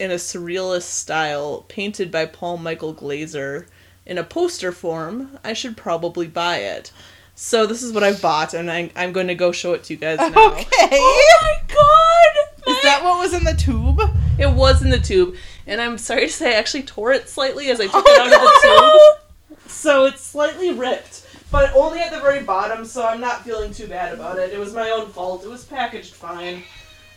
in 0.04 0.12
a 0.12 0.16
surrealist 0.16 0.82
style 0.84 1.64
painted 1.70 2.12
by 2.12 2.26
Paul 2.26 2.58
Michael 2.58 2.92
Glaser 2.92 3.68
in 4.06 4.18
a 4.18 4.24
poster 4.24 4.74
form, 4.74 5.40
I 5.46 5.54
should 5.54 5.78
probably 5.78 6.28
buy 6.28 6.58
it. 6.58 6.92
So 7.36 7.66
this 7.66 7.82
is 7.82 7.94
what 7.94 8.04
I've 8.04 8.22
bought, 8.22 8.54
and 8.54 8.70
I, 8.70 8.92
I'm 8.98 9.14
going 9.14 9.28
to 9.28 9.34
go 9.36 9.54
show 9.54 9.72
it 9.74 9.86
to 9.86 9.94
you 9.94 10.00
guys 10.00 10.20
now. 10.20 10.28
Okay. 10.52 10.68
Oh 10.92 11.40
my 11.42 11.74
god! 11.74 12.70
Is 12.76 12.84
that 12.84 13.02
what 13.02 13.18
was 13.20 13.34
in 13.34 13.46
the 13.46 13.54
tube? 13.54 14.02
It 14.38 14.52
was 14.52 14.82
in 14.84 14.90
the 14.90 15.00
tube, 15.00 15.36
and 15.66 15.80
I'm 15.80 15.98
sorry 15.98 16.28
to 16.28 16.34
say 16.34 16.54
I 16.54 16.60
actually 16.60 16.84
tore 16.84 17.14
it 17.14 17.30
slightly 17.30 17.70
as 17.70 17.80
I 17.80 17.86
took 17.86 17.94
Oh, 17.96 18.04
it 18.06 18.20
out 18.20 18.26
of 18.28 18.42
the 18.42 19.58
tube. 19.58 19.70
So 19.72 20.06
it's 20.06 20.22
slightly 20.22 20.74
ripped, 20.74 21.26
but 21.50 21.74
only 21.74 22.00
at 22.02 22.12
the 22.12 22.20
very 22.20 22.44
bottom, 22.44 22.84
so 22.84 23.06
I'm 23.06 23.22
not 23.22 23.46
feeling 23.46 23.74
too 23.74 23.88
bad 23.88 24.14
about 24.14 24.38
it. 24.38 24.52
It 24.52 24.60
was 24.60 24.74
my 24.74 24.90
own 24.90 25.08
fault. 25.10 25.46
It 25.46 25.50
was 25.50 25.64
packaged 25.64 26.14
fine. 26.14 26.64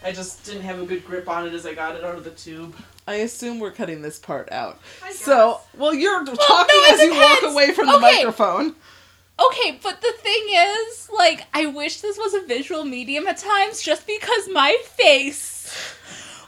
I 0.06 0.12
just 0.12 0.44
didn't 0.44 0.62
have 0.62 0.80
a 0.80 0.86
good 0.86 1.04
grip 1.04 1.28
on 1.28 1.48
it 1.48 1.52
as 1.52 1.66
I 1.66 1.74
got 1.74 1.96
it 1.96 2.04
out 2.04 2.14
of 2.14 2.22
the 2.22 2.30
tube. 2.30 2.76
I 3.08 3.14
assume 3.14 3.58
we're 3.58 3.72
cutting 3.72 4.02
this 4.02 4.20
part 4.20 4.52
out. 4.52 4.78
I 5.04 5.10
So, 5.12 5.60
well, 5.76 5.92
you're 5.92 6.24
talking 6.24 6.36
it 6.70 6.92
as 6.94 7.00
you 7.02 7.10
walk 7.20 7.42
away 7.42 7.72
from 7.72 7.88
the 7.88 7.94
Okay. 7.96 8.00
microphone. 8.18 8.76
Okay, 9.44 9.80
but 9.82 10.00
the 10.02 10.12
thing 10.18 10.46
is, 10.48 11.10
like, 11.12 11.46
I 11.52 11.66
wish 11.66 12.02
this 12.02 12.16
was 12.18 12.34
a 12.34 12.42
visual 12.46 12.84
medium 12.84 13.26
at 13.26 13.36
times 13.38 13.82
just 13.82 14.06
because 14.06 14.48
my 14.52 14.76
face, 14.84 15.74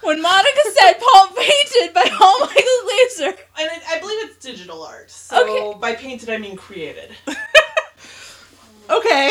when 0.05 0.23
Monica 0.23 0.61
said 0.79 0.93
Paul 1.01 1.27
painted 1.37 1.93
by 1.95 2.05
Paul 2.13 2.39
Michael 2.39 2.63
Glaser, 2.85 3.43
And 3.59 3.71
it, 3.73 3.83
I 3.89 3.99
believe 3.99 4.19
it's 4.31 4.37
digital 4.37 4.85
art. 4.85 5.11
So 5.11 5.43
Okay. 5.43 5.79
by 5.81 5.95
painted, 5.97 6.31
I 6.31 6.39
mean 6.39 6.55
created. 6.57 7.11
Okay, 8.91 9.31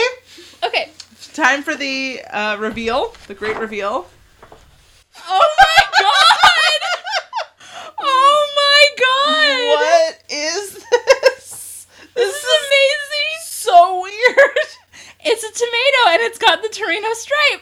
okay, 0.64 0.92
time 1.34 1.64
for 1.64 1.76
the 1.76 2.22
uh, 2.30 2.58
reveal, 2.58 3.16
the 3.26 3.34
great 3.34 3.58
reveal. 3.58 4.08
Oh 5.28 5.56
my 5.60 5.84
god! 6.00 6.82
Oh 8.00 8.48
my 8.62 8.82
god! 9.04 9.68
What 9.78 10.24
is 10.30 10.74
this? 10.74 11.88
This 12.16 12.36
is 12.36 12.44
amazing! 12.44 13.38
so 13.42 14.02
weird. 14.02 14.58
It's 15.26 15.44
a 15.44 15.52
tomato 15.52 16.10
and 16.14 16.22
it's 16.22 16.38
got 16.38 16.62
the 16.62 16.70
Torino 16.70 17.12
stripe. 17.14 17.62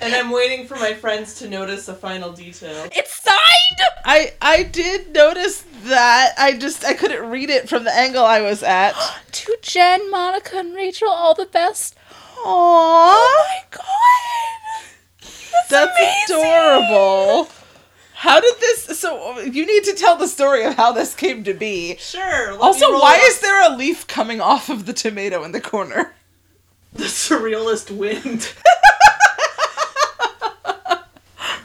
And 0.00 0.14
I'm 0.14 0.30
waiting 0.30 0.66
for 0.66 0.74
my 0.76 0.94
friends 0.94 1.34
to 1.40 1.48
notice 1.48 1.86
a 1.88 1.94
final 1.94 2.32
detail. 2.32 2.88
It's 2.92 3.22
signed! 3.22 3.80
I 4.04 4.32
I 4.40 4.62
did 4.64 5.12
notice 5.12 5.64
that. 5.84 6.32
I 6.38 6.54
just 6.56 6.84
I 6.84 6.94
couldn't 6.94 7.28
read 7.30 7.50
it 7.50 7.68
from 7.68 7.84
the 7.84 7.94
angle 7.94 8.24
I 8.24 8.40
was 8.40 8.62
at. 8.62 8.94
To 9.32 9.56
Jen, 9.62 10.10
Monica, 10.10 10.58
and 10.58 10.74
Rachel, 10.74 11.08
all 11.08 11.34
the 11.34 11.46
best. 11.46 11.96
Aww, 12.10 12.44
Oh 12.44 13.46
my 13.48 13.64
god! 13.70 14.91
That's 15.70 15.98
amazing! 15.98 16.44
adorable. 16.44 17.48
How 18.14 18.40
did 18.40 18.54
this? 18.60 18.98
So 19.00 19.40
you 19.40 19.66
need 19.66 19.84
to 19.84 19.94
tell 19.94 20.16
the 20.16 20.28
story 20.28 20.64
of 20.64 20.74
how 20.74 20.92
this 20.92 21.14
came 21.14 21.42
to 21.44 21.54
be. 21.54 21.96
Sure. 21.96 22.56
Also, 22.60 22.92
why 22.92 23.16
is 23.16 23.40
there 23.40 23.68
a 23.68 23.74
leaf 23.74 24.06
coming 24.06 24.40
off 24.40 24.68
of 24.68 24.86
the 24.86 24.92
tomato 24.92 25.42
in 25.42 25.50
the 25.52 25.60
corner? 25.60 26.14
the 26.92 27.04
surrealist 27.04 27.90
wind? 27.90 28.42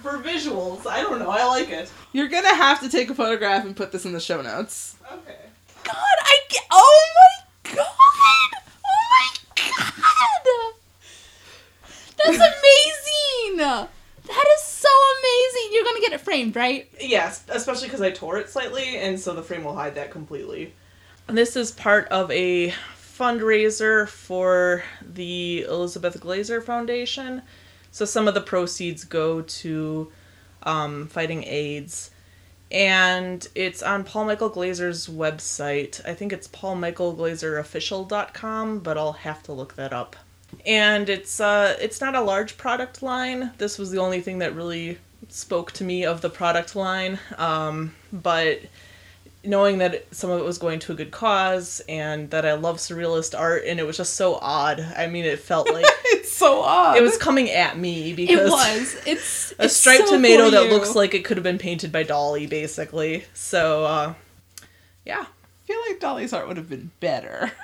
For 0.01 0.17
visuals, 0.20 0.88
I 0.88 1.01
don't 1.01 1.20
know. 1.20 1.29
I 1.29 1.46
like 1.46 1.70
it. 1.70 1.91
You're 2.13 2.29
gonna 2.29 2.56
have 2.56 2.79
to 2.79 2.89
take 2.89 3.10
a 3.10 3.15
photograph 3.15 3.65
and 3.65 3.75
put 3.75 3.91
this 3.91 4.06
in 4.06 4.13
the 4.13 4.20
show 4.20 4.41
notes. 4.41 4.96
Okay. 5.06 5.38
God, 5.84 5.96
I 5.96 6.39
get. 6.50 6.63
Oh 6.72 7.06
my 7.15 7.75
god! 7.75 7.86
Oh 8.86 9.03
my 9.12 9.27
god! 9.56 10.74
That's 12.17 12.38
amazing! 12.38 13.58
That 13.58 14.46
is 14.56 14.63
so 14.63 14.89
amazing! 15.98 16.01
Gonna 16.01 16.10
get 16.10 16.22
it 16.22 16.24
framed, 16.24 16.56
right? 16.56 16.89
Yes, 17.00 17.44
especially 17.50 17.88
because 17.88 18.01
I 18.01 18.12
tore 18.12 18.38
it 18.38 18.50
slightly, 18.50 18.98
and 18.98 19.20
so 19.20 19.34
the 19.34 19.44
frame 19.44 19.63
will 19.63 19.75
hide 19.75 19.96
that 19.96 20.12
completely. 20.12 20.74
This 21.27 21.56
is 21.56 21.72
part 21.72 22.08
of 22.08 22.32
a 22.32 22.74
fundraiser 22.98 24.08
for 24.08 24.84
the 25.01 25.63
Elizabeth 25.63 26.20
Glaser 26.20 26.62
Foundation. 26.62 27.42
So 27.92 28.06
some 28.06 28.27
of 28.27 28.36
the 28.36 28.42
proceeds 28.42 29.04
go 29.04 29.42
to 29.42 30.12
um, 30.63 31.08
fighting 31.08 31.44
AIDS. 31.44 32.12
And 32.70 33.48
it's 33.56 33.82
on 33.82 34.04
Paul 34.04 34.25
Michael 34.25 34.50
Glaser's 34.50 35.08
website. 35.08 36.06
I 36.06 36.13
think 36.13 36.34
it's 36.34 36.50
paulmichaelglaserofficial.com, 36.50 38.80
but 38.80 38.98
I'll 38.98 39.13
have 39.13 39.42
to 39.44 39.54
look 39.54 39.75
that 39.75 39.94
up. 39.94 40.18
And 40.66 41.08
it's 41.10 41.39
uh 41.39 41.77
it's 41.80 42.01
not 42.01 42.16
a 42.16 42.22
large 42.22 42.58
product 42.58 43.01
line. 43.01 43.51
This 43.58 43.77
was 43.77 43.92
the 43.92 44.00
only 44.00 44.22
thing 44.22 44.39
that 44.39 44.56
really 44.56 44.98
spoke 45.30 45.72
to 45.74 45.84
me 45.84 46.06
of 46.06 46.22
the 46.22 46.30
product 46.30 46.76
line. 46.76 47.20
Um, 47.38 47.96
but 48.12 48.62
knowing 49.44 49.78
that 49.78 50.04
some 50.14 50.30
of 50.30 50.40
it 50.40 50.44
was 50.44 50.58
going 50.58 50.78
to 50.80 50.92
a 50.92 50.96
good 50.96 51.12
cause 51.12 51.82
and 51.88 52.30
that 52.32 52.46
I 52.46 52.54
love 52.54 52.78
surrealist 52.78 53.38
art 53.38 53.64
and 53.66 53.80
it 53.80 53.84
was 53.84 53.96
just 53.98 54.16
so 54.16 54.36
odd. 54.42 54.80
I 54.98 55.08
mean, 55.08 55.24
it 55.26 55.40
felt 55.40 55.70
like 55.74 55.86
It's 56.06 56.34
so 56.34 56.62
odd. 56.64 56.98
it 56.98 57.02
was 57.04 57.18
coming 57.18 57.50
at 57.50 57.78
me 57.78 58.14
because 58.14 58.48
It 58.48 58.50
was. 58.52 58.98
It's 59.06 59.54
a 59.60 59.66
it's 59.66 59.76
striped 59.78 60.08
so 60.08 60.16
tomato 60.16 60.50
that 60.50 60.70
looks 60.70 60.96
like 60.96 61.14
it 61.14 61.24
could 61.24 61.38
have 61.38 61.44
been 61.44 61.58
painted 61.60 61.92
by 61.92 62.04
Dali, 62.04 62.50
basically. 62.50 63.24
So, 63.34 63.86
uh, 63.86 64.14
yeah. 65.06 65.26
I 65.28 65.68
feel 65.68 65.80
like 65.88 66.00
Dali's 66.00 66.34
art 66.34 66.48
would 66.48 66.58
have 66.58 66.70
been 66.70 66.92
better. 67.00 67.52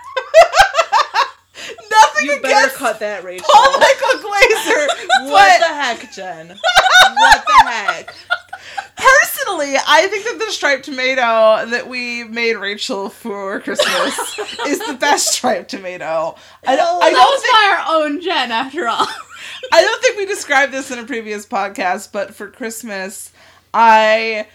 Nothing 1.89 2.25
You 2.27 2.41
better 2.41 2.57
against 2.67 2.75
cut 2.75 2.99
that, 2.99 3.23
Rachel. 3.23 3.45
Paul 3.49 3.79
Michael 3.79 4.19
Glaser. 4.21 4.87
what 5.31 5.59
the 5.59 5.67
heck, 5.67 6.11
Jen? 6.13 6.59
What 7.15 7.43
the 7.45 7.69
heck? 7.69 8.15
personally, 8.95 9.75
I 9.75 10.07
think 10.07 10.23
that 10.25 10.39
the 10.39 10.51
striped 10.51 10.85
tomato 10.85 11.65
that 11.69 11.87
we 11.87 12.23
made 12.23 12.55
Rachel 12.55 13.09
for 13.09 13.59
Christmas 13.59 14.39
is 14.67 14.79
the 14.79 14.97
best 14.99 15.27
striped 15.33 15.71
tomato. 15.71 16.35
I 16.65 16.75
don't, 16.75 16.87
oh, 16.87 16.99
I 17.01 17.09
don't 17.11 17.19
was 17.19 17.41
think 17.41 17.53
by 17.53 17.77
our 17.77 18.01
own 18.01 18.21
Jen, 18.21 18.51
after 18.51 18.87
all. 18.87 19.07
I 19.71 19.81
don't 19.81 20.01
think 20.01 20.17
we 20.17 20.25
described 20.25 20.71
this 20.71 20.91
in 20.91 20.99
a 20.99 21.03
previous 21.05 21.45
podcast, 21.45 22.11
but 22.11 22.33
for 22.35 22.49
Christmas, 22.49 23.31
I 23.73 24.47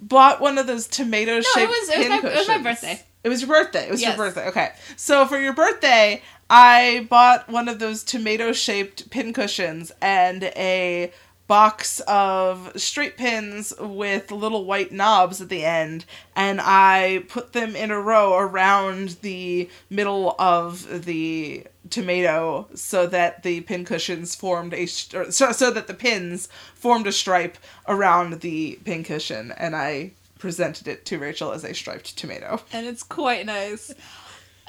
bought 0.00 0.40
one 0.40 0.58
of 0.58 0.66
those 0.66 0.86
tomato 0.86 1.40
shaped 1.40 1.56
No, 1.56 1.62
it 1.62 1.68
was- 1.68 1.88
it 1.88 1.98
was 1.98 2.08
my- 2.08 2.16
it 2.30 2.36
was 2.36 2.48
my 2.48 2.58
birthday. 2.58 3.02
It 3.24 3.28
was 3.28 3.40
your 3.42 3.48
birthday. 3.48 3.86
It 3.86 3.90
was 3.90 4.00
Yes. 4.02 4.16
your 4.16 4.26
birthday. 4.26 4.48
Okay. 4.48 4.72
So 4.96 5.26
for 5.26 5.38
your 5.38 5.52
birthday, 5.52 6.22
I 6.48 7.06
bought 7.10 7.48
one 7.48 7.68
of 7.68 7.80
those 7.80 8.04
tomato 8.04 8.52
shaped 8.52 9.10
pin 9.10 9.32
cushions 9.32 9.90
and 10.00 10.44
a 10.44 11.12
box 11.46 12.00
of 12.08 12.72
straight 12.76 13.16
pins 13.16 13.72
with 13.78 14.30
little 14.32 14.64
white 14.64 14.90
knobs 14.92 15.40
at 15.40 15.48
the 15.48 15.64
end 15.64 16.04
and 16.34 16.60
I 16.60 17.24
put 17.28 17.52
them 17.52 17.76
in 17.76 17.90
a 17.90 18.00
row 18.00 18.36
around 18.36 19.16
the 19.22 19.68
middle 19.88 20.34
of 20.38 21.04
the 21.04 21.64
tomato 21.88 22.66
so 22.74 23.06
that 23.06 23.44
the 23.44 23.60
pin 23.60 23.84
cushions 23.84 24.34
formed 24.34 24.74
a 24.74 24.86
so, 24.86 25.30
so 25.30 25.70
that 25.70 25.86
the 25.86 25.94
pins 25.94 26.48
formed 26.74 27.06
a 27.06 27.12
stripe 27.12 27.58
around 27.86 28.40
the 28.40 28.78
pin 28.84 29.04
cushion 29.04 29.52
and 29.56 29.76
I 29.76 30.12
presented 30.38 30.88
it 30.88 31.04
to 31.06 31.18
Rachel 31.18 31.52
as 31.52 31.64
a 31.64 31.74
striped 31.74 32.16
tomato. 32.16 32.60
and 32.72 32.86
it's 32.86 33.02
quite 33.02 33.46
nice. 33.46 33.94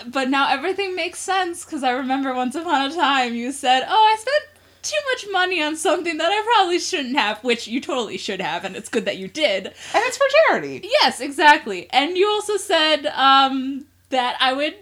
But 0.05 0.29
now 0.29 0.47
everything 0.49 0.95
makes 0.95 1.17
sense 1.19 1.65
because 1.65 1.81
I 1.83 1.91
remember 1.91 2.33
once 2.33 2.53
upon 2.53 2.91
a 2.91 2.93
time 2.93 3.33
you 3.33 3.51
said, 3.51 3.83
"Oh, 3.87 4.13
I 4.15 4.15
spent 4.19 4.56
too 4.87 4.97
much 5.13 5.25
money 5.31 5.61
on 5.61 5.75
something 5.75 6.17
that 6.17 6.31
I 6.31 6.41
probably 6.55 6.79
shouldn't 6.79 7.15
have," 7.17 7.43
which 7.43 7.67
you 7.67 7.79
totally 7.81 8.17
should 8.17 8.41
have, 8.41 8.63
and 8.65 8.75
it's 8.75 8.89
good 8.89 9.05
that 9.05 9.17
you 9.17 9.27
did. 9.27 9.67
And 9.67 9.73
it's 10.05 10.17
for 10.17 10.25
charity. 10.47 10.81
Yes, 11.01 11.19
exactly. 11.21 11.87
And 11.91 12.17
you 12.17 12.27
also 12.29 12.57
said 12.57 13.05
um, 13.07 13.85
that 14.09 14.37
I 14.39 14.53
would 14.53 14.75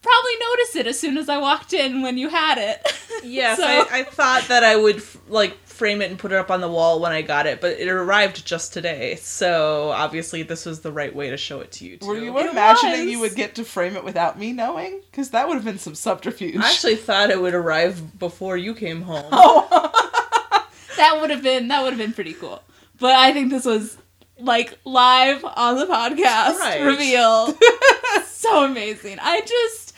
probably 0.00 0.32
notice 0.50 0.76
it 0.76 0.86
as 0.86 0.98
soon 0.98 1.16
as 1.16 1.28
I 1.28 1.38
walked 1.38 1.72
in 1.72 2.02
when 2.02 2.18
you 2.18 2.28
had 2.28 2.58
it. 2.58 2.80
Yes, 3.24 3.58
So- 3.58 3.64
I, 3.64 4.00
I 4.00 4.02
thought 4.02 4.48
that 4.48 4.64
I 4.64 4.74
would 4.74 4.96
f- 4.96 5.16
like 5.28 5.56
frame 5.72 6.02
it 6.02 6.10
and 6.10 6.18
put 6.18 6.30
it 6.32 6.36
up 6.36 6.50
on 6.50 6.60
the 6.60 6.68
wall 6.68 7.00
when 7.00 7.10
I 7.12 7.22
got 7.22 7.46
it, 7.46 7.60
but 7.60 7.78
it 7.78 7.88
arrived 7.88 8.44
just 8.46 8.72
today. 8.72 9.16
So 9.16 9.90
obviously, 9.90 10.42
this 10.42 10.64
was 10.66 10.80
the 10.80 10.92
right 10.92 11.14
way 11.14 11.30
to 11.30 11.36
show 11.36 11.60
it 11.60 11.72
to 11.72 11.84
you. 11.86 11.96
Too. 11.96 12.06
Were 12.06 12.16
you 12.18 12.36
It 12.38 12.50
imagining 12.50 13.00
was. 13.06 13.10
you 13.10 13.20
would 13.20 13.34
get 13.34 13.54
to 13.56 13.64
frame 13.64 13.96
it 13.96 14.04
without 14.04 14.38
me 14.38 14.52
knowing? 14.52 15.00
Because 15.10 15.30
that 15.30 15.48
would 15.48 15.54
have 15.56 15.64
been 15.64 15.78
some 15.78 15.94
subterfuge. 15.94 16.56
I 16.56 16.68
actually 16.70 16.96
thought 16.96 17.30
it 17.30 17.40
would 17.40 17.54
arrive 17.54 18.18
before 18.18 18.56
you 18.56 18.74
came 18.74 19.02
home. 19.02 19.24
oh. 19.32 20.68
that 20.96 21.18
would 21.20 21.30
have 21.30 21.42
been 21.42 21.68
that 21.68 21.82
would 21.82 21.90
have 21.94 21.98
been 21.98 22.12
pretty 22.12 22.34
cool. 22.34 22.62
But 23.00 23.14
I 23.16 23.32
think 23.32 23.50
this 23.50 23.64
was 23.64 23.96
like 24.38 24.78
live 24.84 25.44
on 25.44 25.76
the 25.76 25.86
podcast 25.86 26.58
Right. 26.58 26.82
reveal. 26.82 27.54
so 28.26 28.64
amazing. 28.64 29.18
I 29.20 29.40
just 29.40 29.94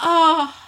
ah 0.00 0.67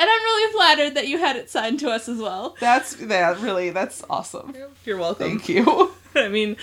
And 0.00 0.08
I'm 0.08 0.22
really 0.22 0.52
flattered 0.54 0.94
that 0.94 1.08
you 1.08 1.18
had 1.18 1.36
it 1.36 1.50
signed 1.50 1.78
to 1.80 1.90
us 1.90 2.08
as 2.08 2.16
well. 2.18 2.56
That's 2.58 2.94
that 2.96 3.38
really 3.40 3.68
that's 3.70 4.02
awesome. 4.08 4.54
You're 4.86 4.96
welcome. 4.96 5.28
Thank 5.28 5.48
you. 5.50 5.92
I 6.14 6.28
mean, 6.28 6.56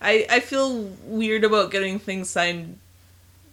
I 0.00 0.26
I 0.30 0.40
feel 0.40 0.84
weird 1.04 1.44
about 1.44 1.70
getting 1.70 1.98
things 1.98 2.30
signed 2.30 2.78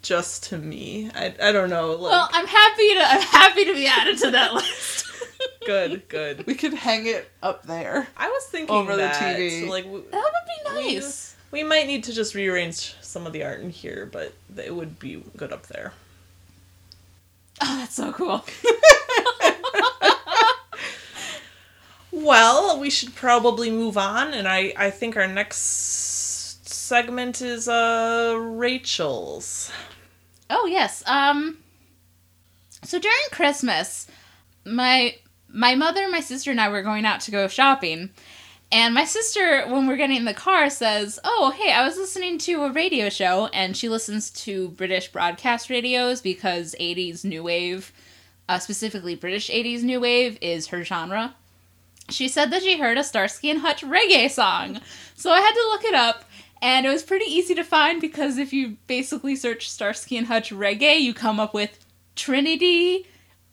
just 0.01 0.43
to 0.43 0.57
me. 0.57 1.11
I 1.13 1.33
I 1.41 1.51
don't 1.51 1.69
know. 1.69 1.91
Like, 1.91 2.11
Well, 2.13 2.29
I'm 2.31 2.47
happy 2.47 2.93
to 2.93 3.01
I'm 3.05 3.21
happy 3.21 3.65
to 3.65 3.73
be 3.73 3.87
added 3.87 4.17
to 4.19 4.31
that 4.31 4.53
list. 4.59 5.05
good, 5.65 6.07
good. 6.07 6.47
We 6.47 6.55
could 6.55 6.73
hang 6.73 7.05
it 7.07 7.29
up 7.43 7.63
there. 7.63 8.07
I 8.15 8.29
was 8.29 8.45
thinking 8.45 8.73
Over 8.73 8.95
the 8.95 9.07
TV. 9.09 9.67
Like 9.67 9.83
w- 9.83 10.05
That 10.11 10.23
would 10.23 10.79
be 10.85 10.93
nice. 10.95 11.35
we 11.51 11.63
might 11.63 11.87
need 11.87 12.05
to 12.05 12.13
just 12.13 12.35
rearrange 12.35 12.95
some 13.01 13.27
of 13.27 13.33
the 13.33 13.43
art 13.43 13.59
in 13.59 13.69
here, 13.69 14.07
but 14.11 14.33
it 14.55 14.73
would 14.73 14.97
be 14.97 15.23
good 15.35 15.51
up 15.51 15.67
there. 15.67 15.91
Oh, 17.61 17.77
that's 17.77 17.95
so 17.95 18.11
cool. 18.11 18.43
Well, 22.11 22.79
we 22.79 22.89
should 22.89 23.13
probably 23.13 23.69
move 23.69 23.97
on, 23.97 24.33
and 24.33 24.47
I 24.47 24.73
I 24.77 24.89
think 24.89 25.17
our 25.17 25.27
next 25.27 26.67
segment 26.67 27.41
is 27.41 27.67
uh 27.67 28.35
Rachel's. 28.39 29.71
Oh 30.49 30.65
yes. 30.65 31.03
Um 31.05 31.57
so 32.83 32.99
during 32.99 33.15
Christmas, 33.31 34.07
my 34.65 35.15
my 35.49 35.75
mother, 35.75 36.07
my 36.09 36.21
sister 36.21 36.51
and 36.51 36.61
I 36.61 36.69
were 36.69 36.83
going 36.83 37.05
out 37.05 37.19
to 37.21 37.31
go 37.31 37.47
shopping. 37.47 38.11
And 38.71 38.93
my 38.93 39.05
sister, 39.05 39.65
when 39.67 39.87
we're 39.87 39.97
getting 39.97 40.17
in 40.17 40.25
the 40.25 40.33
car, 40.33 40.69
says, 40.69 41.19
Oh, 41.23 41.53
hey, 41.55 41.71
I 41.71 41.85
was 41.85 41.97
listening 41.97 42.37
to 42.39 42.63
a 42.63 42.71
radio 42.71 43.09
show, 43.09 43.47
and 43.53 43.77
she 43.77 43.89
listens 43.89 44.29
to 44.31 44.69
British 44.69 45.11
broadcast 45.11 45.69
radios 45.69 46.21
because 46.21 46.75
80s 46.79 47.23
New 47.23 47.43
Wave, 47.43 47.93
uh, 48.49 48.59
specifically 48.59 49.15
British 49.15 49.49
80s 49.49 49.83
New 49.83 49.99
Wave, 49.99 50.37
is 50.41 50.67
her 50.67 50.83
genre. 50.83 51.35
She 52.09 52.27
said 52.27 52.51
that 52.51 52.63
she 52.63 52.77
heard 52.77 52.97
a 52.97 53.03
Starsky 53.03 53.49
and 53.49 53.61
Hutch 53.61 53.81
reggae 53.81 54.29
song. 54.29 54.79
So 55.15 55.31
I 55.31 55.39
had 55.39 55.53
to 55.53 55.69
look 55.69 55.83
it 55.85 55.95
up, 55.95 56.25
and 56.61 56.85
it 56.85 56.89
was 56.89 57.03
pretty 57.03 57.25
easy 57.25 57.55
to 57.55 57.63
find 57.63 58.01
because 58.01 58.37
if 58.37 58.53
you 58.53 58.77
basically 58.87 59.35
search 59.35 59.69
Starsky 59.69 60.17
and 60.17 60.27
Hutch 60.27 60.51
reggae, 60.51 60.99
you 60.99 61.13
come 61.13 61.39
up 61.39 61.53
with 61.53 61.83
Trinity, 62.15 63.07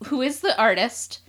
who 0.06 0.22
is 0.22 0.40
the 0.40 0.58
artist, 0.60 1.20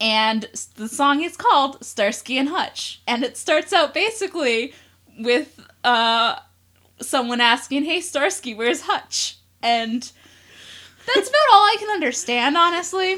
and 0.00 0.46
the 0.76 0.88
song 0.88 1.22
is 1.22 1.36
called 1.36 1.84
Starsky 1.84 2.38
and 2.38 2.48
Hutch. 2.48 3.00
And 3.06 3.22
it 3.24 3.36
starts 3.36 3.72
out 3.72 3.94
basically 3.94 4.74
with 5.18 5.58
uh, 5.84 6.36
someone 7.00 7.40
asking, 7.40 7.84
Hey 7.84 8.00
Starsky, 8.00 8.54
where's 8.54 8.82
Hutch? 8.82 9.38
And 9.62 10.02
that's 10.02 11.28
about 11.28 11.48
all 11.52 11.62
I 11.62 11.76
can 11.78 11.90
understand, 11.90 12.56
honestly. 12.56 13.14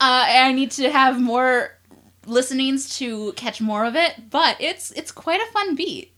Uh, 0.00 0.24
I 0.28 0.52
need 0.52 0.70
to 0.72 0.90
have 0.90 1.20
more 1.20 1.76
listenings 2.26 2.96
to 2.98 3.32
catch 3.32 3.60
more 3.60 3.84
of 3.84 3.96
it, 3.96 4.30
but 4.30 4.56
it's 4.60 4.90
it's 4.92 5.10
quite 5.10 5.40
a 5.40 5.52
fun 5.52 5.74
beat 5.74 6.12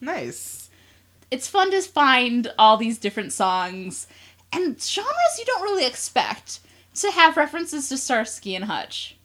Nice. 0.00 0.68
it's 1.30 1.46
fun 1.48 1.70
to 1.70 1.80
find 1.82 2.52
all 2.58 2.76
these 2.76 2.98
different 2.98 3.32
songs 3.32 4.06
and 4.52 4.80
genres 4.82 5.38
you 5.38 5.44
don't 5.44 5.62
really 5.62 5.86
expect 5.86 6.60
to 6.94 7.10
have 7.10 7.36
references 7.36 7.88
to 7.88 7.96
Starsky 7.96 8.54
and 8.54 8.64
Hutch. 8.64 9.16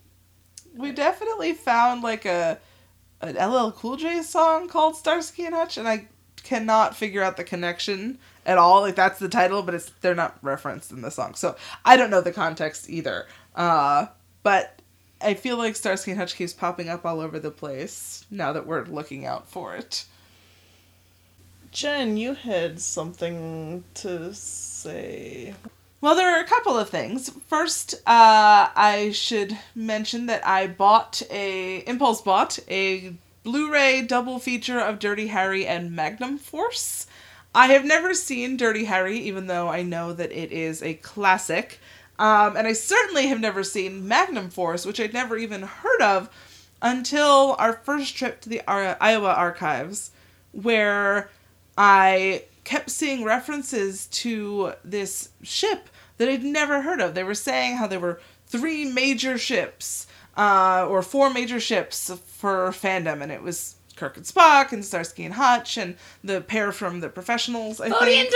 We 0.76 0.92
definitely 0.92 1.54
found 1.54 2.04
like 2.04 2.26
a 2.26 2.60
an 3.22 3.36
LL 3.36 3.72
Cool 3.72 3.98
J 3.98 4.22
song 4.22 4.68
called 4.68 4.96
Starsky 4.96 5.46
and 5.46 5.56
Hutch, 5.56 5.78
and 5.78 5.88
I 5.88 6.08
cannot 6.44 6.96
figure 6.96 7.24
out 7.24 7.36
the 7.36 7.44
connection 7.44 8.20
at 8.46 8.58
all. 8.58 8.82
Like 8.82 8.96
that's 8.96 9.20
the 9.20 9.30
title, 9.30 9.64
but 9.64 9.74
it's 9.74 9.92
they're 10.02 10.16
not 10.16 10.38
referenced 10.42 10.92
in 10.92 11.02
the 11.02 11.12
song, 11.12 11.34
so 11.36 11.56
I 11.84 11.98
don't 11.98 12.10
know 12.10 12.22
the 12.22 12.32
context 12.32 12.90
either. 12.90 13.26
Uh, 13.56 14.08
but 14.44 14.82
I 15.20 15.34
feel 15.34 15.58
like 15.58 15.76
Starsky 15.76 16.12
and 16.12 16.20
Hutch 16.20 16.36
keeps 16.36 16.54
popping 16.54 16.90
up 16.90 17.06
all 17.06 17.20
over 17.20 17.40
the 17.40 17.52
place 17.52 18.26
now 18.30 18.54
that 18.54 18.68
we're 18.68 18.86
looking 18.86 19.26
out 19.26 19.50
for 19.50 19.76
it. 19.76 20.06
Jen, 21.72 22.18
you 22.18 22.34
had 22.34 22.80
something 22.80 23.84
to 23.96 24.34
say. 24.34 25.54
Well, 26.08 26.16
there 26.16 26.38
are 26.38 26.40
a 26.40 26.48
couple 26.48 26.78
of 26.78 26.90
things. 26.90 27.30
First, 27.48 27.96
uh, 28.08 28.70
I 28.74 29.12
should 29.14 29.58
mention 29.76 30.28
that 30.28 30.48
I 30.48 30.68
bought 30.68 31.22
a 31.30 31.80
impulse 31.80 32.22
bought 32.22 32.60
a 32.70 33.14
Blu-ray 33.44 34.04
double 34.04 34.40
feature 34.40 34.80
of 34.80 35.00
Dirty 35.00 35.28
Harry 35.28 35.68
and 35.68 35.92
Magnum 35.92 36.38
Force. 36.38 37.08
I 37.54 37.68
have 37.74 37.84
never 37.84 38.14
seen 38.14 38.56
Dirty 38.56 38.86
Harry, 38.86 39.20
even 39.20 39.48
though 39.48 39.68
I 39.68 39.84
know 39.84 40.14
that 40.14 40.32
it 40.32 40.54
is 40.54 40.82
a 40.82 40.94
classic. 40.94 41.82
Um, 42.18 42.56
and 42.56 42.66
I 42.66 42.72
certainly 42.72 43.28
have 43.28 43.42
never 43.42 43.62
seen 43.62 44.08
Magnum 44.08 44.50
Force, 44.50 44.86
which 44.86 45.02
I'd 45.02 45.14
never 45.14 45.36
even 45.36 45.64
heard 45.64 46.02
of 46.02 46.30
until 46.82 47.58
our 47.60 47.74
first 47.74 48.16
trip 48.16 48.40
to 48.40 48.48
the 48.48 48.62
Ar- 48.66 48.96
Iowa 49.02 49.34
archives, 49.34 50.12
where 50.54 51.30
I 51.78 52.44
kept 52.64 52.92
seeing 52.92 53.26
references 53.26 54.08
to 54.08 54.72
this 54.86 55.32
ship 55.44 55.90
that 56.18 56.30
I'd 56.30 56.44
never 56.44 56.82
heard 56.82 57.02
of. 57.02 57.14
They 57.14 57.24
were 57.24 57.36
saying 57.36 57.78
how 57.78 57.88
there 57.88 58.00
were 58.00 58.20
three 58.48 58.86
major 58.86 59.38
ships, 59.38 60.08
uh, 60.36 60.86
or 60.90 61.02
four 61.02 61.30
major 61.30 61.60
ships 61.60 62.12
for 62.28 62.70
fandom, 62.70 63.22
and 63.22 63.32
it 63.32 63.42
was 63.42 63.76
Kirk 63.96 64.16
and 64.18 64.26
Spock 64.26 64.72
and 64.72 64.86
Starsky 64.86 65.26
and 65.26 65.34
Hutch 65.34 65.78
and 65.78 65.96
the 66.24 66.42
pair 66.42 66.72
from 66.72 67.00
the 67.00 67.10
professionals. 67.10 67.82
I 67.82 67.90
Bodie 67.90 68.12
think. 68.12 68.32
and 68.32 68.36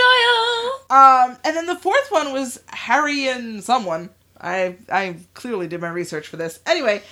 Doyle! 0.90 0.98
Um, 0.98 1.38
and 1.44 1.56
then 1.56 1.66
the 1.66 1.76
fourth 1.76 2.10
one 2.10 2.32
was 2.32 2.60
Harry 2.66 3.28
and 3.28 3.62
someone. 3.62 4.10
I 4.40 4.76
I 4.90 5.16
clearly 5.34 5.68
did 5.68 5.80
my 5.80 5.88
research 5.88 6.26
for 6.26 6.36
this. 6.36 6.58
Anyway, 6.66 7.02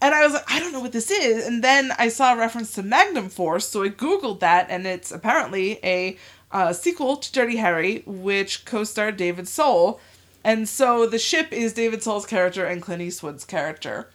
and 0.00 0.14
I 0.14 0.24
was 0.24 0.32
like, 0.32 0.50
I 0.50 0.58
don't 0.58 0.72
know 0.72 0.80
what 0.80 0.92
this 0.92 1.10
is. 1.10 1.46
And 1.46 1.62
then 1.62 1.92
I 1.98 2.08
saw 2.08 2.32
a 2.32 2.38
reference 2.38 2.72
to 2.72 2.82
Magnum 2.82 3.28
Force, 3.28 3.68
so 3.68 3.82
I 3.84 3.90
googled 3.90 4.40
that, 4.40 4.66
and 4.70 4.86
it's 4.86 5.12
apparently 5.12 5.78
a 5.84 6.16
uh, 6.52 6.72
sequel 6.72 7.16
to 7.16 7.32
Dirty 7.32 7.56
Harry, 7.56 8.02
which 8.06 8.64
co-starred 8.64 9.16
David 9.16 9.48
Soul. 9.48 10.00
And 10.44 10.68
so 10.68 11.06
the 11.06 11.18
ship 11.18 11.52
is 11.52 11.72
David 11.72 12.02
Soul's 12.02 12.26
character 12.26 12.64
and 12.64 12.82
Clint 12.82 13.02
Eastwood's 13.02 13.44
character. 13.44 14.10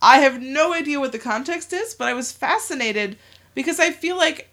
I 0.00 0.18
have 0.18 0.42
no 0.42 0.74
idea 0.74 1.00
what 1.00 1.12
the 1.12 1.18
context 1.18 1.72
is, 1.72 1.94
but 1.94 2.08
I 2.08 2.12
was 2.12 2.32
fascinated 2.32 3.16
because 3.54 3.78
I 3.78 3.90
feel 3.90 4.16
like 4.16 4.48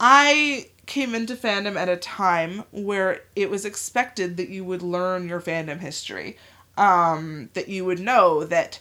I 0.00 0.68
came 0.86 1.14
into 1.14 1.36
fandom 1.36 1.76
at 1.76 1.88
a 1.88 1.96
time 1.96 2.64
where 2.72 3.20
it 3.36 3.48
was 3.48 3.64
expected 3.64 4.36
that 4.36 4.48
you 4.48 4.64
would 4.64 4.82
learn 4.82 5.28
your 5.28 5.40
fandom 5.40 5.78
history. 5.78 6.36
Um, 6.76 7.50
that 7.52 7.68
you 7.68 7.84
would 7.84 8.00
know 8.00 8.44
that, 8.44 8.80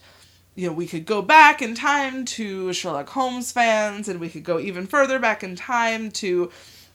you 0.56 0.68
know, 0.68 0.74
we 0.74 0.88
could 0.88 1.06
go 1.06 1.22
back 1.22 1.62
in 1.62 1.76
time 1.76 2.24
to 2.26 2.72
Sherlock 2.72 3.10
Holmes 3.10 3.52
fans, 3.52 4.08
and 4.08 4.20
we 4.20 4.30
could 4.30 4.46
go 4.46 4.60
even 4.60 4.88
further 4.88 5.20
back 5.20 5.44
in 5.44 5.56
time 5.56 6.10
to 6.12 6.50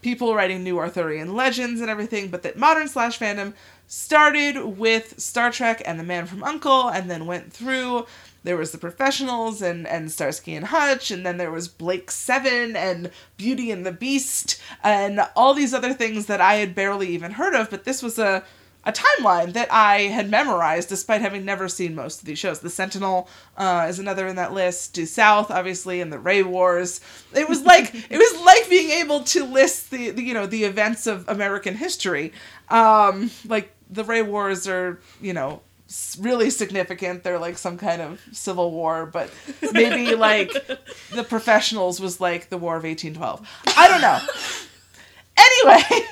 people 0.06 0.36
writing 0.36 0.62
new 0.62 0.78
Arthurian 0.78 1.34
legends 1.34 1.80
and 1.80 1.90
everything, 1.90 2.28
but 2.28 2.44
that 2.44 2.56
modern 2.56 2.86
slash 2.86 3.18
fandom 3.18 3.52
started 3.88 4.78
with 4.78 5.18
Star 5.18 5.50
Trek 5.50 5.82
and 5.84 5.98
The 5.98 6.04
Man 6.04 6.26
from 6.26 6.44
Uncle, 6.44 6.88
and 6.88 7.10
then 7.10 7.26
went 7.26 7.52
through. 7.52 8.06
There 8.44 8.56
was 8.56 8.70
the 8.70 8.78
professionals 8.78 9.62
and, 9.62 9.84
and 9.84 10.12
Starsky 10.12 10.54
and 10.54 10.66
Hutch, 10.66 11.10
and 11.10 11.26
then 11.26 11.38
there 11.38 11.50
was 11.50 11.66
Blake 11.66 12.12
Seven 12.12 12.76
and 12.76 13.10
Beauty 13.36 13.72
and 13.72 13.84
the 13.84 13.90
Beast, 13.90 14.62
and 14.84 15.26
all 15.34 15.54
these 15.54 15.74
other 15.74 15.92
things 15.92 16.26
that 16.26 16.40
I 16.40 16.54
had 16.54 16.76
barely 16.76 17.08
even 17.08 17.32
heard 17.32 17.56
of. 17.56 17.68
But 17.68 17.82
this 17.82 18.00
was 18.00 18.16
a 18.16 18.44
a 18.86 18.92
timeline 18.92 19.52
that 19.54 19.70
I 19.72 20.02
had 20.02 20.30
memorized 20.30 20.88
despite 20.88 21.20
having 21.20 21.44
never 21.44 21.68
seen 21.68 21.96
most 21.96 22.20
of 22.20 22.26
these 22.26 22.38
shows. 22.38 22.60
The 22.60 22.70
Sentinel 22.70 23.28
uh, 23.56 23.86
is 23.88 23.98
another 23.98 24.28
in 24.28 24.36
that 24.36 24.52
list. 24.52 24.94
Due 24.94 25.06
South, 25.06 25.50
obviously, 25.50 26.00
and 26.00 26.12
the 26.12 26.20
Ray 26.20 26.44
Wars. 26.44 27.00
It 27.34 27.48
was 27.48 27.62
like 27.62 27.92
it 28.10 28.16
was 28.16 28.44
like 28.44 28.70
being 28.70 28.90
able 28.90 29.24
to 29.24 29.44
list 29.44 29.90
the, 29.90 30.10
the 30.10 30.22
you 30.22 30.32
know 30.32 30.46
the 30.46 30.64
events 30.64 31.08
of 31.08 31.28
American 31.28 31.74
history. 31.74 32.32
Um, 32.68 33.30
like 33.46 33.74
the 33.90 34.04
Ray 34.04 34.22
Wars 34.22 34.68
are 34.68 35.00
you 35.20 35.32
know 35.32 35.62
really 36.20 36.50
significant. 36.50 37.24
They're 37.24 37.40
like 37.40 37.58
some 37.58 37.78
kind 37.78 38.00
of 38.00 38.20
civil 38.32 38.70
war, 38.70 39.04
but 39.04 39.30
maybe 39.72 40.14
like 40.16 40.52
the 41.12 41.24
professionals 41.24 42.00
was 42.00 42.20
like 42.20 42.50
the 42.50 42.56
War 42.56 42.76
of 42.76 42.84
eighteen 42.84 43.14
twelve. 43.14 43.46
I 43.76 43.88
don't 43.88 44.00
know. 44.00 44.20
Anyway. 45.38 46.06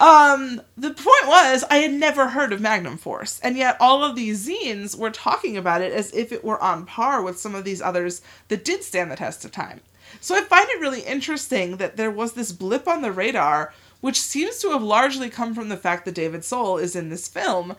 Um, 0.00 0.60
the 0.76 0.90
point 0.90 1.26
was, 1.26 1.64
I 1.70 1.76
had 1.76 1.92
never 1.92 2.28
heard 2.28 2.52
of 2.52 2.60
Magnum 2.60 2.96
Force, 2.96 3.40
and 3.42 3.56
yet 3.56 3.76
all 3.78 4.04
of 4.04 4.16
these 4.16 4.48
zines 4.48 4.96
were 4.96 5.10
talking 5.10 5.56
about 5.56 5.82
it 5.82 5.92
as 5.92 6.12
if 6.12 6.32
it 6.32 6.44
were 6.44 6.62
on 6.62 6.84
par 6.84 7.22
with 7.22 7.38
some 7.38 7.54
of 7.54 7.64
these 7.64 7.80
others 7.80 8.20
that 8.48 8.64
did 8.64 8.82
stand 8.82 9.10
the 9.10 9.16
test 9.16 9.44
of 9.44 9.52
time. 9.52 9.80
So 10.20 10.34
I 10.34 10.40
find 10.42 10.68
it 10.68 10.80
really 10.80 11.02
interesting 11.02 11.76
that 11.76 11.96
there 11.96 12.10
was 12.10 12.32
this 12.32 12.52
blip 12.52 12.88
on 12.88 13.02
the 13.02 13.12
radar, 13.12 13.72
which 14.00 14.20
seems 14.20 14.58
to 14.58 14.70
have 14.70 14.82
largely 14.82 15.30
come 15.30 15.54
from 15.54 15.68
the 15.68 15.76
fact 15.76 16.04
that 16.04 16.14
David 16.14 16.44
Soul 16.44 16.78
is 16.78 16.96
in 16.96 17.08
this 17.08 17.28
film. 17.28 17.76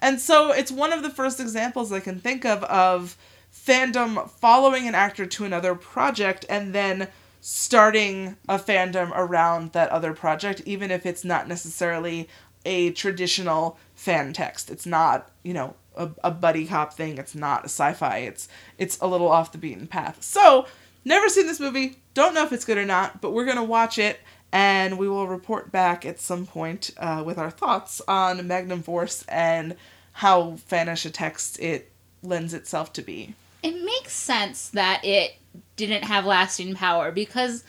And 0.00 0.20
so 0.20 0.52
it's 0.52 0.70
one 0.70 0.92
of 0.92 1.02
the 1.02 1.10
first 1.10 1.40
examples 1.40 1.92
I 1.92 2.00
can 2.00 2.20
think 2.20 2.44
of 2.44 2.62
of 2.64 3.16
fandom 3.52 4.30
following 4.30 4.86
an 4.86 4.94
actor 4.94 5.26
to 5.26 5.44
another 5.44 5.74
project 5.74 6.44
and 6.48 6.74
then 6.74 7.08
starting 7.40 8.36
a 8.48 8.58
fandom 8.58 9.12
around 9.14 9.72
that 9.72 9.90
other 9.90 10.12
project, 10.12 10.62
even 10.64 10.90
if 10.90 11.06
it's 11.06 11.24
not 11.24 11.48
necessarily 11.48 12.28
a 12.64 12.90
traditional 12.90 13.78
fan 13.94 14.32
text. 14.32 14.70
It's 14.70 14.86
not, 14.86 15.30
you 15.42 15.54
know, 15.54 15.74
a, 15.96 16.10
a 16.24 16.30
buddy 16.30 16.66
cop 16.66 16.94
thing. 16.94 17.18
It's 17.18 17.34
not 17.34 17.62
a 17.62 17.68
sci-fi. 17.68 18.18
It's 18.18 18.48
it's 18.78 18.98
a 19.00 19.06
little 19.06 19.28
off 19.28 19.52
the 19.52 19.58
beaten 19.58 19.86
path. 19.86 20.22
So, 20.22 20.66
never 21.04 21.28
seen 21.28 21.46
this 21.46 21.60
movie. 21.60 21.96
Don't 22.14 22.34
know 22.34 22.44
if 22.44 22.52
it's 22.52 22.64
good 22.64 22.78
or 22.78 22.84
not, 22.84 23.20
but 23.20 23.32
we're 23.32 23.46
gonna 23.46 23.64
watch 23.64 23.98
it 23.98 24.20
and 24.52 24.98
we 24.98 25.08
will 25.08 25.26
report 25.26 25.72
back 25.72 26.04
at 26.04 26.20
some 26.20 26.46
point 26.46 26.90
uh, 26.98 27.22
with 27.24 27.38
our 27.38 27.50
thoughts 27.50 28.00
on 28.06 28.46
Magnum 28.46 28.82
Force 28.82 29.24
and 29.28 29.76
how 30.12 30.56
fannish 30.56 31.04
a 31.04 31.10
text 31.10 31.60
it 31.60 31.92
lends 32.22 32.54
itself 32.54 32.92
to 32.94 33.02
be. 33.02 33.34
It 33.62 33.84
makes 33.84 34.12
sense 34.12 34.68
that 34.70 35.04
it 35.04 35.36
didn't 35.76 36.04
have 36.04 36.24
lasting 36.24 36.74
power 36.74 37.12
because, 37.12 37.64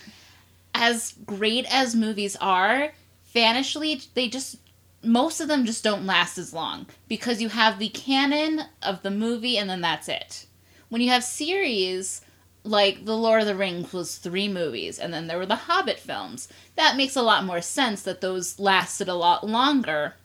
as 0.74 1.14
great 1.26 1.66
as 1.74 1.96
movies 1.96 2.36
are, 2.40 2.92
fannishly, 3.24 4.02
they 4.14 4.28
just 4.28 4.58
most 5.04 5.40
of 5.40 5.48
them 5.48 5.66
just 5.66 5.84
don't 5.84 6.06
last 6.06 6.38
as 6.38 6.54
long 6.54 6.88
because 7.08 7.42
you 7.42 7.50
have 7.50 7.80
the 7.80 7.90
canon 7.90 8.62
of 8.82 9.04
the 9.04 9.12
movie 9.12 9.58
and 9.58 9.70
then 9.70 9.82
that's 9.82 10.10
it. 10.10 10.46
When 10.90 11.02
you 11.02 11.10
have 11.10 11.24
series 11.24 12.22
like 12.64 13.06
The 13.06 13.16
Lord 13.16 13.42
of 13.42 13.48
the 13.48 13.56
Rings 13.56 13.94
was 13.94 14.18
three 14.18 14.48
movies 14.48 15.00
and 15.00 15.14
then 15.14 15.28
there 15.28 15.38
were 15.38 15.46
the 15.46 15.56
Hobbit 15.56 16.00
films, 16.00 16.50
that 16.76 16.98
makes 16.98 17.16
a 17.16 17.22
lot 17.22 17.46
more 17.46 17.62
sense 17.62 18.02
that 18.04 18.22
those 18.22 18.60
lasted 18.60 19.08
a 19.08 19.14
lot 19.14 19.48
longer. 19.48 20.16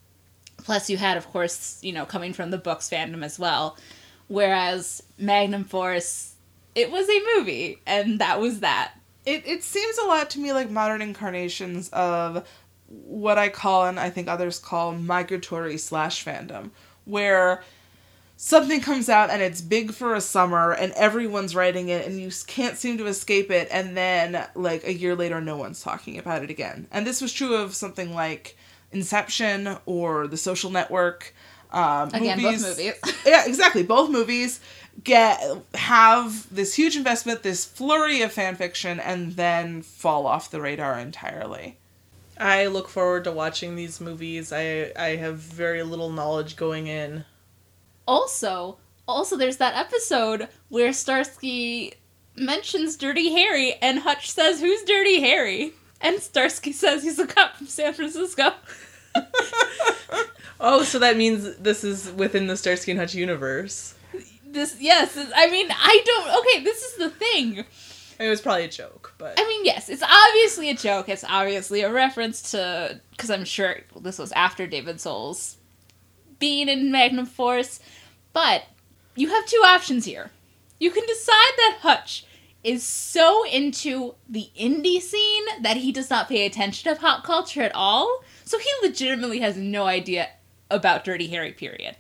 Plus, 0.59 0.89
you 0.89 0.97
had, 0.97 1.17
of 1.17 1.29
course, 1.31 1.79
you 1.83 1.93
know, 1.93 2.07
coming 2.07 2.33
from 2.33 2.51
the 2.51 2.59
books 2.59 2.89
fandom 2.89 3.25
as 3.25 3.39
well. 3.39 3.77
Whereas 4.29 5.03
Magnum 5.19 5.65
Force, 5.65 6.32
it 6.75 6.91
was 6.91 7.09
a 7.09 7.23
movie 7.37 7.81
and 7.87 8.21
that 8.21 8.41
was 8.41 8.61
that. 8.61 8.95
It, 9.25 9.47
it 9.47 9.63
seems 9.63 9.99
a 9.99 10.07
lot 10.07 10.31
to 10.31 10.41
me 10.41 10.53
like 10.53 10.71
modern 10.71 11.03
incarnations 11.03 11.89
of 11.91 12.47
what 12.89 13.39
I 13.39 13.49
call 13.49 13.87
and 13.87 13.99
I 13.99 14.11
think 14.11 14.29
others 14.29 14.59
call 14.59 14.93
migratory 14.93 15.79
slash 15.79 16.25
fandom, 16.25 16.71
where 17.05 17.63
something 18.37 18.81
comes 18.81 19.09
out 19.09 19.31
and 19.31 19.41
it's 19.41 19.61
big 19.61 19.93
for 19.93 20.15
a 20.15 20.21
summer 20.21 20.73
and 20.73 20.93
everyone's 20.93 21.55
writing 21.55 21.89
it 21.89 22.07
and 22.07 22.21
you 22.21 22.31
can't 22.47 22.77
seem 22.77 22.99
to 22.99 23.07
escape 23.07 23.51
it 23.51 23.69
and 23.71 23.97
then 23.97 24.45
like 24.57 24.85
a 24.85 24.93
year 24.93 25.15
later 25.15 25.41
no 25.41 25.57
one's 25.57 25.81
talking 25.81 26.19
about 26.19 26.43
it 26.43 26.51
again. 26.51 26.89
And 26.91 27.07
this 27.07 27.21
was 27.21 27.33
true 27.33 27.55
of 27.55 27.75
something 27.75 28.13
like 28.15 28.57
Inception 28.91 29.77
or 29.87 30.27
The 30.27 30.37
Social 30.37 30.71
Network. 30.71 31.35
Um, 31.71 32.09
Again, 32.09 32.43
both 32.43 32.61
movies. 32.61 32.95
yeah, 33.25 33.45
exactly. 33.47 33.83
Both 33.83 34.11
movies 34.11 34.61
get 35.05 35.41
have 35.75 36.53
this 36.55 36.75
huge 36.75 36.97
investment, 36.97 37.43
this 37.43 37.65
flurry 37.65 38.23
of 38.23 38.33
fan 38.33 38.57
fiction, 38.57 39.01
and 39.01 39.33
then 39.33 39.83
fall 39.83 40.27
off 40.27 40.51
the 40.51 40.61
radar 40.61 40.99
entirely. 40.99 41.77
I 42.39 42.67
look 42.67 42.89
forward 42.89 43.25
to 43.25 43.33
watching 43.33 43.77
these 43.77 44.01
movies. 44.01 44.53
I 44.53 44.93
I 44.97 45.17
have 45.17 45.39
very 45.39 45.83
little 45.83 46.11
knowledge 46.11 46.57
going 46.57 46.87
in. 46.87 47.25
Also, 48.07 48.79
also 49.07 49.37
there's 49.37 49.59
that 49.59 49.77
episode 49.77 50.49
where 50.69 50.93
Starsky 50.93 51.95
mentions 52.35 52.97
Dirty 52.97 53.33
Harry 53.33 53.75
and 53.75 54.01
Hutch 54.01 54.31
says, 54.31 54.61
"Who's 54.61 54.83
Dirty 54.85 55.21
Harry?" 55.21 55.73
And 56.01 56.21
Starsky 56.21 56.73
says 56.73 57.05
he's 57.05 57.19
a 57.19 57.27
cop 57.27 57.57
from 57.57 57.69
San 57.69 57.95
Francisco. 57.95 58.53
Oh, 60.65 60.85
so 60.85 61.01
that 61.01 61.17
means 61.17 61.57
this 61.57 61.83
is 61.83 62.09
within 62.13 62.47
the 62.47 62.57
Starsky 62.57 62.93
and 62.93 63.01
Hutch 63.01 63.15
universe. 63.17 63.95
This 64.53 64.77
yes, 64.81 65.17
I 65.35 65.51
mean, 65.51 65.69
I 65.71 66.03
don't 66.05 66.39
Okay, 66.41 66.63
this 66.63 66.83
is 66.83 66.97
the 66.97 67.11
thing. 67.11 67.65
It 68.19 68.29
was 68.29 68.43
probably 68.43 68.65
a 68.65 68.69
joke, 68.69 69.15
but 69.17 69.41
I 69.41 69.49
mean, 69.49 69.65
yes, 69.65 69.89
it's 69.89 70.03
obviously 70.03 70.69
a 70.69 70.75
joke. 70.75 71.09
It's 71.09 71.25
obviously 71.25 71.81
a 71.81 71.93
reference 71.93 72.53
to 72.53 73.01
because 73.11 73.31
I'm 73.31 73.45
sure 73.45 73.77
this 74.01 74.19
was 74.19 74.31
after 74.33 74.67
David 74.67 75.01
Souls 75.01 75.57
being 76.39 76.69
in 76.69 76.93
Magnum 76.93 77.27
Force, 77.27 77.81
but 78.33 78.65
you 79.17 79.29
have 79.29 79.47
two 79.47 79.63
options 79.65 80.05
here. 80.05 80.31
You 80.79 80.91
can 80.91 81.07
decide 81.07 81.53
that 81.57 81.79
Hutch 81.81 82.27
is 82.63 82.85
so 82.85 83.47
into 83.47 84.15
the 84.29 84.51
indie 84.59 85.01
scene 85.01 85.45
that 85.63 85.79
he 85.79 85.93
does 85.93 86.11
not 86.11 86.29
pay 86.29 86.45
attention 86.45 86.93
to 86.93 87.01
pop 87.01 87.25
culture 87.25 87.63
at 87.63 87.75
all, 87.75 88.23
so 88.45 88.59
he 88.59 88.69
legitimately 88.83 89.41
has 89.41 89.57
no 89.57 89.87
idea 89.87 90.29
about 90.71 91.05
Dirty 91.05 91.29
Harry. 91.29 91.53
Period. 91.53 91.97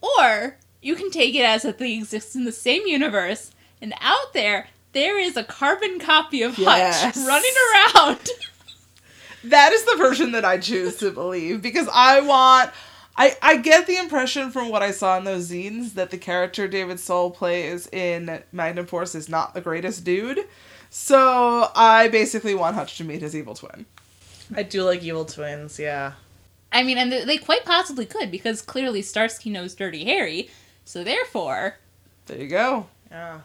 Or 0.00 0.56
you 0.82 0.94
can 0.94 1.10
take 1.10 1.34
it 1.34 1.42
as 1.44 1.62
that 1.62 1.78
they 1.78 1.94
exist 1.94 2.34
in 2.36 2.44
the 2.44 2.52
same 2.52 2.86
universe, 2.86 3.52
and 3.82 3.94
out 4.00 4.32
there 4.32 4.68
there 4.92 5.18
is 5.20 5.36
a 5.36 5.44
carbon 5.44 5.98
copy 6.00 6.42
of 6.42 6.58
Yes. 6.58 7.02
Hutch 7.02 7.16
running 7.26 7.52
around. 7.94 8.28
That 9.44 9.72
is 9.72 9.84
the 9.84 9.96
version 9.96 10.32
that 10.32 10.44
I 10.44 10.58
choose 10.58 10.96
to 10.96 11.10
believe 11.10 11.62
because 11.62 11.88
I 11.92 12.20
want. 12.20 12.70
I, 13.16 13.36
I 13.42 13.56
get 13.56 13.86
the 13.86 13.96
impression 13.96 14.50
from 14.50 14.68
what 14.68 14.82
I 14.82 14.90
saw 14.92 15.16
in 15.18 15.24
those 15.24 15.50
zines 15.50 15.94
that 15.94 16.10
the 16.10 16.18
character 16.18 16.68
David 16.68 17.00
Soul 17.00 17.30
plays 17.30 17.86
in 17.88 18.42
Magnum 18.52 18.86
Force 18.86 19.14
is 19.14 19.28
not 19.30 19.54
the 19.54 19.60
greatest 19.62 20.04
dude. 20.04 20.46
So 20.90 21.70
I 21.74 22.08
basically 22.08 22.54
want 22.54 22.76
Hutch 22.76 22.98
to 22.98 23.04
meet 23.04 23.22
his 23.22 23.34
evil 23.34 23.54
twin. 23.54 23.86
I 24.54 24.62
do 24.62 24.82
like 24.84 25.02
Evil 25.02 25.24
Twins. 25.24 25.78
Yeah. 25.78 26.12
I 26.72 26.82
mean, 26.82 26.98
and 26.98 27.10
they- 27.12 27.24
they 27.24 27.38
quite 27.38 27.64
possibly 27.64 28.04
could 28.06 28.30
because 28.30 28.60
clearly 28.60 29.00
Starsky 29.00 29.48
knows 29.50 29.74
Dirty 29.74 30.04
Harry, 30.04 30.50
so 30.84 31.04
therefore, 31.04 31.76
There 32.26 32.38
you 32.38 32.48
go. 32.48 32.86
Yeah. 33.10 33.40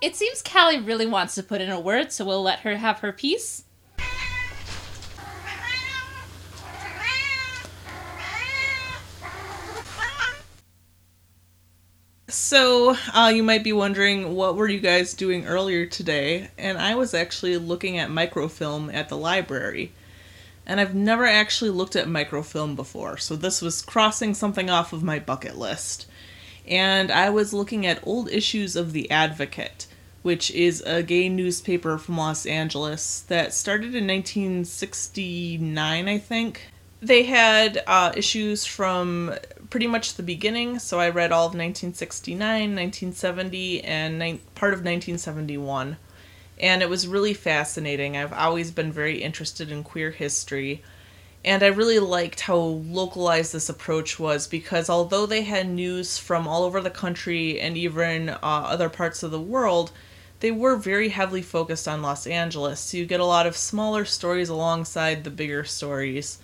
it 0.00 0.16
seems 0.16 0.42
Callie 0.42 0.80
really 0.80 1.06
wants 1.06 1.34
to 1.36 1.42
put 1.42 1.60
in 1.60 1.70
a 1.70 1.80
word, 1.80 2.12
so 2.12 2.24
we'll 2.24 2.42
let 2.42 2.60
her 2.60 2.76
have 2.76 3.00
her 3.00 3.12
piece. 3.12 3.64
So, 12.28 12.96
uh, 13.14 13.30
you 13.34 13.42
might 13.42 13.64
be 13.64 13.72
wondering, 13.72 14.34
what 14.34 14.56
were 14.56 14.68
you 14.68 14.80
guys 14.80 15.12
doing 15.12 15.46
earlier 15.46 15.84
today? 15.86 16.50
And 16.56 16.78
I 16.78 16.94
was 16.94 17.12
actually 17.14 17.58
looking 17.58 17.98
at 17.98 18.10
microfilm 18.10 18.88
at 18.90 19.08
the 19.08 19.16
library. 19.18 19.92
And 20.66 20.80
I've 20.80 20.94
never 20.94 21.26
actually 21.26 21.70
looked 21.70 21.96
at 21.96 22.08
microfilm 22.08 22.76
before, 22.76 23.16
so 23.16 23.34
this 23.34 23.60
was 23.60 23.82
crossing 23.82 24.34
something 24.34 24.70
off 24.70 24.92
of 24.92 25.02
my 25.02 25.18
bucket 25.18 25.58
list. 25.58 26.06
And 26.66 27.10
I 27.10 27.30
was 27.30 27.52
looking 27.52 27.86
at 27.86 28.06
old 28.06 28.30
issues 28.30 28.76
of 28.76 28.92
The 28.92 29.10
Advocate, 29.10 29.86
which 30.22 30.50
is 30.52 30.80
a 30.82 31.02
gay 31.02 31.28
newspaper 31.28 31.98
from 31.98 32.16
Los 32.16 32.46
Angeles 32.46 33.20
that 33.22 33.52
started 33.52 33.94
in 33.94 34.06
1969, 34.06 36.08
I 36.08 36.18
think. 36.18 36.68
They 37.00 37.24
had 37.24 37.82
uh, 37.88 38.12
issues 38.14 38.64
from 38.64 39.34
pretty 39.70 39.88
much 39.88 40.14
the 40.14 40.22
beginning, 40.22 40.78
so 40.78 41.00
I 41.00 41.08
read 41.08 41.32
all 41.32 41.46
of 41.46 41.54
1969, 41.54 42.38
1970, 42.38 43.82
and 43.82 44.18
ni- 44.20 44.40
part 44.54 44.72
of 44.72 44.80
1971. 44.80 45.96
And 46.62 46.80
it 46.80 46.88
was 46.88 47.08
really 47.08 47.34
fascinating. 47.34 48.16
I've 48.16 48.32
always 48.32 48.70
been 48.70 48.92
very 48.92 49.20
interested 49.20 49.72
in 49.72 49.82
queer 49.82 50.12
history. 50.12 50.82
And 51.44 51.64
I 51.64 51.66
really 51.66 51.98
liked 51.98 52.42
how 52.42 52.56
localized 52.56 53.52
this 53.52 53.68
approach 53.68 54.20
was 54.20 54.46
because 54.46 54.88
although 54.88 55.26
they 55.26 55.42
had 55.42 55.68
news 55.68 56.18
from 56.18 56.46
all 56.46 56.62
over 56.62 56.80
the 56.80 56.88
country 56.88 57.60
and 57.60 57.76
even 57.76 58.28
uh, 58.28 58.38
other 58.42 58.88
parts 58.88 59.24
of 59.24 59.32
the 59.32 59.40
world, 59.40 59.90
they 60.38 60.52
were 60.52 60.76
very 60.76 61.08
heavily 61.08 61.42
focused 61.42 61.88
on 61.88 62.00
Los 62.00 62.28
Angeles. 62.28 62.78
So 62.78 62.96
you 62.96 63.06
get 63.06 63.18
a 63.18 63.24
lot 63.24 63.46
of 63.46 63.56
smaller 63.56 64.04
stories 64.04 64.48
alongside 64.48 65.24
the 65.24 65.30
bigger 65.30 65.64
stories. 65.64 66.38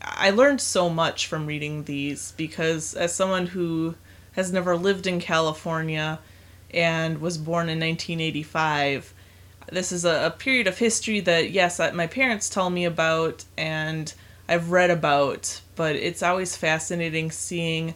I 0.00 0.30
learned 0.30 0.62
so 0.62 0.88
much 0.88 1.26
from 1.26 1.46
reading 1.46 1.84
these 1.84 2.32
because, 2.38 2.94
as 2.94 3.14
someone 3.14 3.48
who 3.48 3.94
has 4.32 4.50
never 4.50 4.74
lived 4.74 5.06
in 5.06 5.20
California 5.20 6.18
and 6.72 7.20
was 7.20 7.36
born 7.36 7.68
in 7.68 7.78
1985, 7.78 9.12
this 9.70 9.92
is 9.92 10.04
a, 10.04 10.26
a 10.26 10.30
period 10.30 10.66
of 10.66 10.78
history 10.78 11.20
that, 11.20 11.50
yes, 11.50 11.80
I, 11.80 11.90
my 11.92 12.06
parents 12.06 12.48
tell 12.48 12.70
me 12.70 12.84
about 12.84 13.44
and 13.56 14.12
I've 14.48 14.70
read 14.70 14.90
about, 14.90 15.60
but 15.76 15.96
it's 15.96 16.22
always 16.22 16.56
fascinating 16.56 17.30
seeing 17.30 17.94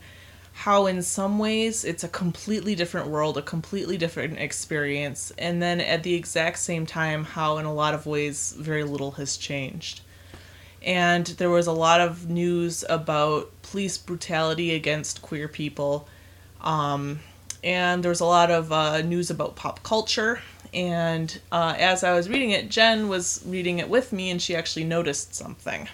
how, 0.52 0.86
in 0.86 1.02
some 1.02 1.38
ways, 1.38 1.84
it's 1.84 2.04
a 2.04 2.08
completely 2.08 2.74
different 2.74 3.08
world, 3.08 3.36
a 3.36 3.42
completely 3.42 3.96
different 3.96 4.38
experience, 4.38 5.32
and 5.36 5.60
then 5.60 5.80
at 5.80 6.04
the 6.04 6.14
exact 6.14 6.58
same 6.58 6.86
time, 6.86 7.24
how, 7.24 7.58
in 7.58 7.66
a 7.66 7.74
lot 7.74 7.92
of 7.92 8.06
ways, 8.06 8.54
very 8.56 8.84
little 8.84 9.12
has 9.12 9.36
changed 9.36 10.00
and 10.84 11.26
there 11.26 11.50
was 11.50 11.66
a 11.66 11.72
lot 11.72 12.00
of 12.00 12.28
news 12.28 12.84
about 12.88 13.50
police 13.62 13.96
brutality 13.96 14.74
against 14.74 15.22
queer 15.22 15.48
people. 15.48 16.06
Um, 16.60 17.20
and 17.62 18.02
there 18.02 18.10
was 18.10 18.20
a 18.20 18.26
lot 18.26 18.50
of 18.50 18.70
uh, 18.70 19.00
news 19.00 19.30
about 19.30 19.56
pop 19.56 19.82
culture. 19.82 20.42
And 20.74 21.40
uh, 21.52 21.74
as 21.78 22.04
I 22.04 22.12
was 22.14 22.28
reading 22.28 22.50
it, 22.50 22.68
Jen 22.68 23.08
was 23.08 23.42
reading 23.46 23.78
it 23.78 23.88
with 23.88 24.12
me, 24.12 24.30
and 24.30 24.42
she 24.42 24.56
actually 24.56 24.84
noticed 24.84 25.34
something. 25.34 25.88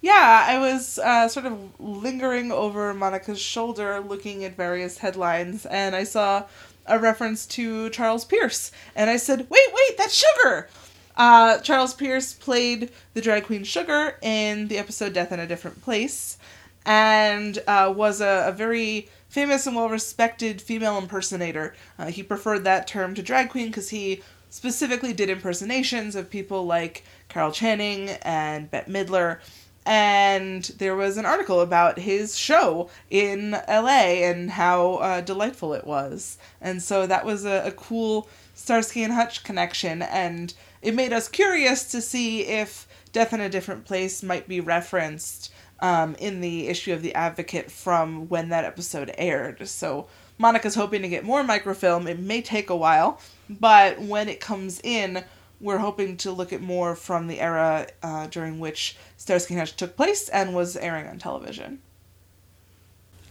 Yeah, 0.00 0.46
I 0.48 0.58
was 0.58 0.98
uh, 0.98 1.28
sort 1.28 1.46
of 1.46 1.58
lingering 1.78 2.52
over 2.52 2.94
Monica's 2.94 3.40
shoulder 3.40 4.00
looking 4.00 4.44
at 4.44 4.56
various 4.56 4.98
headlines, 4.98 5.66
and 5.66 5.94
I 5.94 6.04
saw 6.04 6.44
a 6.86 6.98
reference 6.98 7.46
to 7.46 7.90
Charles 7.90 8.24
Pierce. 8.24 8.72
And 8.96 9.10
I 9.10 9.16
said, 9.16 9.40
wait, 9.50 9.68
wait, 9.74 9.98
that's 9.98 10.14
sugar! 10.14 10.68
Uh, 11.16 11.58
Charles 11.58 11.92
Pierce 11.92 12.32
played 12.32 12.90
the 13.12 13.20
drag 13.20 13.44
queen 13.44 13.64
Sugar 13.64 14.16
in 14.22 14.68
the 14.68 14.78
episode 14.78 15.12
Death 15.12 15.32
in 15.32 15.40
a 15.40 15.46
Different 15.46 15.82
Place 15.82 16.38
and 16.86 17.62
uh, 17.66 17.92
was 17.94 18.20
a, 18.20 18.44
a 18.48 18.52
very 18.52 19.08
famous 19.30 19.66
and 19.66 19.76
well 19.76 19.88
respected 19.88 20.60
female 20.60 20.98
impersonator. 20.98 21.74
Uh, 21.98 22.06
he 22.06 22.22
preferred 22.22 22.64
that 22.64 22.86
term 22.86 23.14
to 23.14 23.22
drag 23.22 23.48
queen 23.48 23.68
because 23.68 23.88
he 23.88 24.20
specifically 24.50 25.12
did 25.12 25.30
impersonations 25.30 26.16
of 26.16 26.28
people 26.28 26.66
like 26.66 27.04
Carol 27.28 27.52
Channing 27.52 28.10
and 28.22 28.70
Bette 28.70 28.90
Midler. 28.90 29.38
And 29.86 30.64
there 30.76 30.94
was 30.94 31.16
an 31.16 31.24
article 31.24 31.60
about 31.60 31.98
his 31.98 32.36
show 32.36 32.90
in 33.08 33.52
LA 33.66 34.20
and 34.26 34.50
how 34.50 34.96
uh, 34.96 35.20
delightful 35.22 35.72
it 35.72 35.86
was. 35.86 36.36
And 36.60 36.82
so 36.82 37.06
that 37.06 37.24
was 37.24 37.46
a, 37.46 37.62
a 37.64 37.72
cool 37.72 38.28
Starsky 38.54 39.02
and 39.02 39.12
Hutch 39.12 39.42
connection. 39.42 40.02
And 40.02 40.52
it 40.82 40.94
made 40.94 41.12
us 41.12 41.28
curious 41.28 41.84
to 41.92 42.02
see 42.02 42.46
if 42.46 42.86
Death 43.12 43.32
in 43.32 43.40
a 43.40 43.48
Different 43.48 43.84
Place 43.84 44.22
might 44.22 44.46
be 44.46 44.60
referenced 44.60 45.52
um, 45.80 46.14
in 46.16 46.40
the 46.40 46.68
issue 46.68 46.92
of 46.92 47.02
The 47.02 47.14
Advocate 47.14 47.70
from 47.70 48.28
when 48.28 48.50
that 48.50 48.64
episode 48.64 49.12
aired. 49.16 49.66
So 49.68 50.06
Monica's 50.38 50.74
hoping 50.74 51.02
to 51.02 51.08
get 51.08 51.24
more 51.24 51.42
microfilm. 51.42 52.06
It 52.06 52.18
may 52.18 52.42
take 52.42 52.70
a 52.70 52.76
while, 52.76 53.20
but 53.48 54.00
when 54.00 54.28
it 54.28 54.40
comes 54.40 54.80
in, 54.82 55.24
we're 55.60 55.78
hoping 55.78 56.16
to 56.18 56.32
look 56.32 56.52
at 56.52 56.62
more 56.62 56.96
from 56.96 57.26
the 57.26 57.40
era 57.40 57.86
uh, 58.02 58.26
during 58.28 58.58
which 58.58 58.96
Starsky 59.16 59.54
and 59.54 59.60
Hutch 59.60 59.76
took 59.76 59.96
place 59.96 60.28
and 60.30 60.54
was 60.54 60.76
airing 60.76 61.06
on 61.06 61.18
television. 61.18 61.80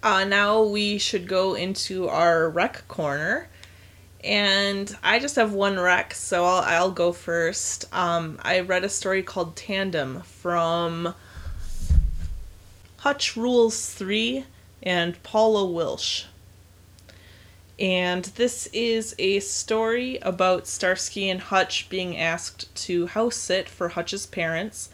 Uh, 0.01 0.23
now 0.23 0.62
we 0.63 0.97
should 0.97 1.27
go 1.27 1.55
into 1.55 2.07
our 2.07 2.49
rec 2.49 2.88
corner. 2.88 3.49
And 4.23 4.93
I 5.01 5.19
just 5.19 5.38
have 5.38 5.53
one 5.53 5.79
rec, 5.79 6.13
so 6.13 6.43
I'll, 6.43 6.63
I'll 6.65 6.91
go 6.91 7.13
first. 7.13 7.85
Um, 7.93 8.38
I 8.43 8.59
read 8.59 8.83
a 8.83 8.89
story 8.89 9.23
called 9.23 9.55
Tandem 9.55 10.21
from 10.23 11.13
Hutch 12.99 13.38
Rules 13.38 13.93
3 13.93 14.43
and 14.83 15.23
Paula 15.23 15.65
Wilsh. 15.65 16.25
And 17.79 18.25
this 18.25 18.67
is 18.73 19.15
a 19.17 19.39
story 19.39 20.17
about 20.21 20.67
Starsky 20.67 21.29
and 21.29 21.39
Hutch 21.39 21.88
being 21.88 22.17
asked 22.17 22.75
to 22.88 23.07
house 23.07 23.38
sit 23.38 23.69
for 23.69 23.88
Hutch's 23.88 24.25
parents 24.25 24.89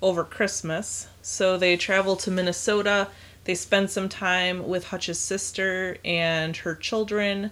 over 0.00 0.24
Christmas. 0.24 1.08
So 1.20 1.58
they 1.58 1.76
travel 1.76 2.16
to 2.16 2.30
Minnesota. 2.30 3.08
They 3.44 3.54
spend 3.54 3.90
some 3.90 4.08
time 4.08 4.66
with 4.66 4.86
Hutch's 4.86 5.18
sister 5.18 5.98
and 6.02 6.56
her 6.56 6.74
children. 6.74 7.50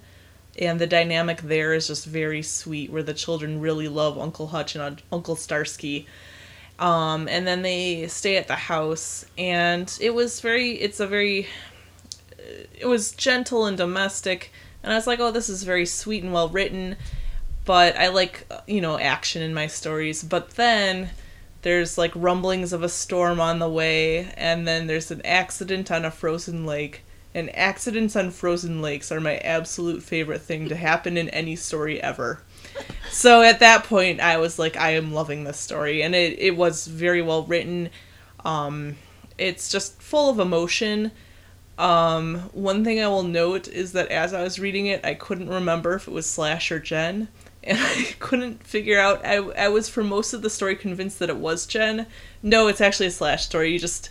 And 0.59 0.81
the 0.81 0.87
dynamic 0.87 1.43
there 1.43 1.75
is 1.75 1.89
just 1.89 2.07
very 2.07 2.43
sweet, 2.43 2.91
where 2.91 3.03
the 3.03 3.13
children 3.13 3.61
really 3.61 3.89
love 3.89 4.19
Uncle 4.19 4.47
Hutch 4.47 4.75
and 4.75 5.03
Uncle 5.13 5.37
Starsky. 5.37 6.07
Um, 6.79 7.29
and 7.29 7.47
then 7.47 7.63
they 7.63 8.07
stay 8.07 8.37
at 8.37 8.47
the 8.47 8.55
house, 8.55 9.25
and 9.37 9.97
it 10.01 10.11
was 10.11 10.41
very, 10.41 10.73
it's 10.73 11.01
a 11.01 11.07
very, 11.07 11.49
it 12.79 12.87
was 12.87 13.13
gentle 13.13 13.67
and 13.67 13.77
domestic 13.77 14.53
and 14.83 14.93
I 14.93 14.97
was 14.97 15.07
like, 15.07 15.21
oh, 15.21 15.31
this 15.31 15.49
is 15.49 15.65
very 15.65 15.87
sweet 15.87 16.23
and 16.23 16.33
well 16.33 16.49
written, 16.49 16.97
but 17.65 17.97
I 17.97 18.09
like, 18.09 18.51
you 18.67 18.81
know, 18.81 18.99
action 18.99 19.43
in 19.43 19.53
my 19.53 19.67
stories. 19.67 20.23
But 20.23 20.51
then 20.53 21.11
there's 21.63 21.99
like 21.99 22.13
rumblings 22.15 22.73
of 22.73 22.83
a 22.83 22.89
storm 22.89 23.41
on 23.41 23.59
the 23.59 23.69
way, 23.69 24.33
and 24.37 24.67
then 24.67 24.87
there's 24.87 25.11
an 25.11 25.21
accident 25.25 25.91
on 25.91 26.05
a 26.05 26.11
frozen 26.11 26.65
lake. 26.65 27.03
And 27.35 27.55
accidents 27.55 28.17
on 28.17 28.31
frozen 28.31 28.81
lakes 28.81 29.13
are 29.13 29.21
my 29.21 29.37
absolute 29.39 30.03
favorite 30.03 30.41
thing 30.41 30.69
to 30.69 30.77
happen 30.77 31.17
in 31.17 31.29
any 31.31 31.57
story 31.57 32.03
ever. 32.03 32.41
So 33.11 33.43
at 33.43 33.61
that 33.61 33.85
point, 33.85 34.21
I 34.21 34.37
was 34.37 34.59
like, 34.59 34.77
I 34.77 34.91
am 34.91 35.13
loving 35.13 35.45
this 35.45 35.59
story, 35.59 36.03
and 36.03 36.15
it, 36.15 36.39
it 36.39 36.57
was 36.57 36.87
very 36.87 37.23
well 37.23 37.45
written. 37.45 37.91
Um, 38.45 38.97
it's 39.39 39.71
just 39.71 40.01
full 40.01 40.31
of 40.31 40.39
emotion 40.39 41.11
um, 41.79 42.51
one 42.53 42.85
thing 42.85 43.01
I 43.01 43.07
will 43.07 43.23
note 43.23 43.69
is 43.69 43.93
that 43.93 44.09
as 44.09 44.35
I 44.35 44.43
was 44.43 44.59
reading 44.59 44.87
it, 44.87 45.05
I 45.05 45.15
couldn't 45.15 45.49
remember 45.49 45.95
if 45.95 46.09
it 46.09 46.11
was 46.11 46.27
Slash 46.27 46.73
or 46.73 46.81
gen, 46.81 47.29
and 47.65 47.79
I 47.79 48.17
couldn't 48.19 48.65
figure 48.65 48.99
out. 48.99 49.25
I, 49.25 49.37
I 49.37 49.69
was 49.69 49.89
for 49.89 50.03
most 50.03 50.33
of 50.33 50.43
the 50.43 50.51
story 50.51 50.75
convinced 50.75 51.21
that 51.21 51.31
it 51.31 51.37
was 51.37 51.67
gen. 51.67 52.07
No, 52.43 52.67
it's 52.67 52.81
actually 52.81 53.07
a 53.07 53.13
Slash 53.13 53.45
story. 53.45 53.73
You 53.73 53.79
just, 53.79 54.11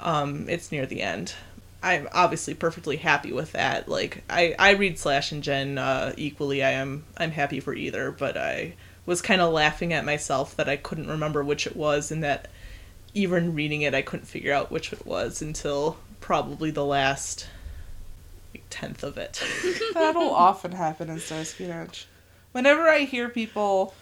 um, 0.00 0.48
it's 0.48 0.72
near 0.72 0.84
the 0.84 1.00
end. 1.00 1.34
I'm 1.82 2.08
obviously 2.12 2.54
perfectly 2.54 2.96
happy 2.96 3.32
with 3.32 3.52
that. 3.52 3.88
Like 3.88 4.22
I, 4.28 4.54
I 4.58 4.72
read 4.72 4.98
Slash 4.98 5.32
and 5.32 5.42
gen 5.42 5.78
uh, 5.78 6.12
equally. 6.16 6.62
I 6.62 6.72
am 6.72 7.04
I'm 7.16 7.30
happy 7.30 7.60
for 7.60 7.74
either, 7.74 8.10
but 8.10 8.36
I 8.36 8.74
was 9.06 9.22
kind 9.22 9.40
of 9.40 9.52
laughing 9.52 9.92
at 9.92 10.04
myself 10.04 10.56
that 10.56 10.68
I 10.68 10.76
couldn't 10.76 11.08
remember 11.08 11.42
which 11.42 11.66
it 11.66 11.76
was, 11.76 12.10
and 12.10 12.22
that 12.22 12.48
even 13.14 13.54
reading 13.54 13.82
it, 13.82 13.94
I 13.94 14.02
couldn't 14.02 14.26
figure 14.26 14.52
out 14.52 14.70
which 14.70 14.92
it 14.92 15.06
was 15.06 15.42
until 15.42 15.96
probably 16.20 16.70
the 16.70 16.84
last 16.84 17.48
like, 18.54 18.64
tenth 18.70 19.02
of 19.02 19.16
it. 19.16 19.42
That'll 19.94 20.30
often 20.30 20.72
happen 20.72 21.08
in 21.08 21.18
Starsky 21.18 21.64
and 21.64 21.72
Hutch. 21.72 22.06
Whenever 22.52 22.88
I 22.88 23.00
hear 23.00 23.28
people 23.28 23.94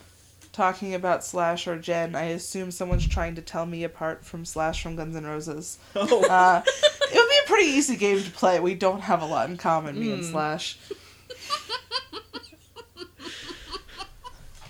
talking 0.52 0.94
about 0.94 1.24
Slash 1.24 1.66
or 1.66 1.78
gen, 1.78 2.14
I 2.14 2.24
assume 2.24 2.70
someone's 2.70 3.06
trying 3.06 3.36
to 3.36 3.42
tell 3.42 3.66
me 3.66 3.84
apart 3.84 4.24
from 4.24 4.44
Slash 4.44 4.82
from 4.82 4.96
Guns 4.96 5.16
N' 5.16 5.24
Roses. 5.24 5.78
Oh. 5.94 6.24
Uh, 6.24 6.62
it 7.48 7.52
would 7.52 7.56
be 7.56 7.56
a 7.56 7.56
pretty 7.56 7.70
easy 7.76 7.96
game 7.96 8.22
to 8.22 8.30
play. 8.30 8.60
We 8.60 8.74
don't 8.74 9.00
have 9.02 9.22
a 9.22 9.26
lot 9.26 9.48
in 9.50 9.56
common, 9.56 9.98
me 9.98 10.12
and 10.12 10.22
Mm. 10.22 10.30
Slash. 10.30 10.78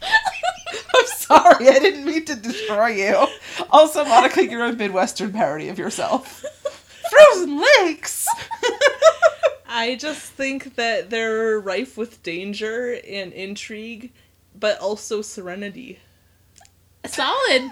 I'm 0.03 1.07
sorry, 1.07 1.69
I 1.69 1.79
didn't 1.79 2.05
mean 2.05 2.25
to 2.27 2.35
destroy 2.35 2.88
you. 2.88 3.27
Also, 3.71 4.05
Monica, 4.05 4.45
you're 4.45 4.64
a 4.64 4.73
Midwestern 4.73 5.33
parody 5.33 5.69
of 5.69 5.79
yourself. 5.79 6.45
Frozen 7.11 7.61
lakes! 7.79 8.27
I 9.69 9.97
just 9.97 10.33
think 10.33 10.77
that 10.77 11.11
they're 11.11 11.61
rife 11.61 11.97
with 11.97 12.23
danger 12.23 12.99
and 13.09 13.33
intrigue, 13.33 14.12
but 14.59 14.79
also 14.81 15.23
serenity. 15.23 15.99
Solid. 17.07 17.71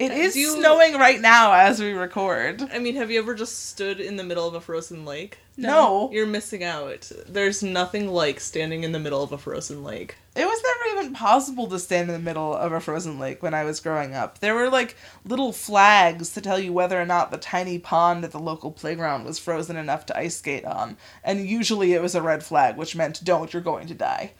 It 0.00 0.12
is 0.12 0.34
you- 0.34 0.56
snowing 0.56 0.94
right 0.94 1.20
now 1.20 1.52
as 1.52 1.78
we 1.78 1.92
record. 1.92 2.62
I 2.72 2.78
mean, 2.78 2.96
have 2.96 3.10
you 3.10 3.18
ever 3.18 3.34
just 3.34 3.68
stood 3.68 4.00
in 4.00 4.16
the 4.16 4.24
middle 4.24 4.48
of 4.48 4.54
a 4.54 4.60
frozen 4.60 5.04
lake? 5.04 5.36
No. 5.58 6.08
You're 6.10 6.26
missing 6.26 6.64
out. 6.64 7.12
There's 7.28 7.62
nothing 7.62 8.08
like 8.08 8.40
standing 8.40 8.82
in 8.82 8.92
the 8.92 8.98
middle 8.98 9.22
of 9.22 9.30
a 9.30 9.36
frozen 9.36 9.84
lake. 9.84 10.16
It 10.34 10.46
was 10.46 10.62
never 10.62 10.98
even 10.98 11.12
possible 11.12 11.66
to 11.66 11.78
stand 11.78 12.08
in 12.08 12.14
the 12.14 12.18
middle 12.18 12.54
of 12.54 12.72
a 12.72 12.80
frozen 12.80 13.18
lake 13.18 13.42
when 13.42 13.52
I 13.52 13.64
was 13.64 13.78
growing 13.78 14.14
up. 14.14 14.38
There 14.38 14.54
were 14.54 14.70
like 14.70 14.96
little 15.26 15.52
flags 15.52 16.30
to 16.30 16.40
tell 16.40 16.58
you 16.58 16.72
whether 16.72 16.98
or 16.98 17.04
not 17.04 17.30
the 17.30 17.36
tiny 17.36 17.78
pond 17.78 18.24
at 18.24 18.30
the 18.32 18.38
local 18.38 18.70
playground 18.70 19.26
was 19.26 19.38
frozen 19.38 19.76
enough 19.76 20.06
to 20.06 20.16
ice 20.18 20.36
skate 20.36 20.64
on. 20.64 20.96
And 21.22 21.46
usually 21.46 21.92
it 21.92 22.00
was 22.00 22.14
a 22.14 22.22
red 22.22 22.42
flag, 22.42 22.78
which 22.78 22.96
meant 22.96 23.22
don't, 23.22 23.52
you're 23.52 23.60
going 23.60 23.86
to 23.88 23.94
die. 23.94 24.32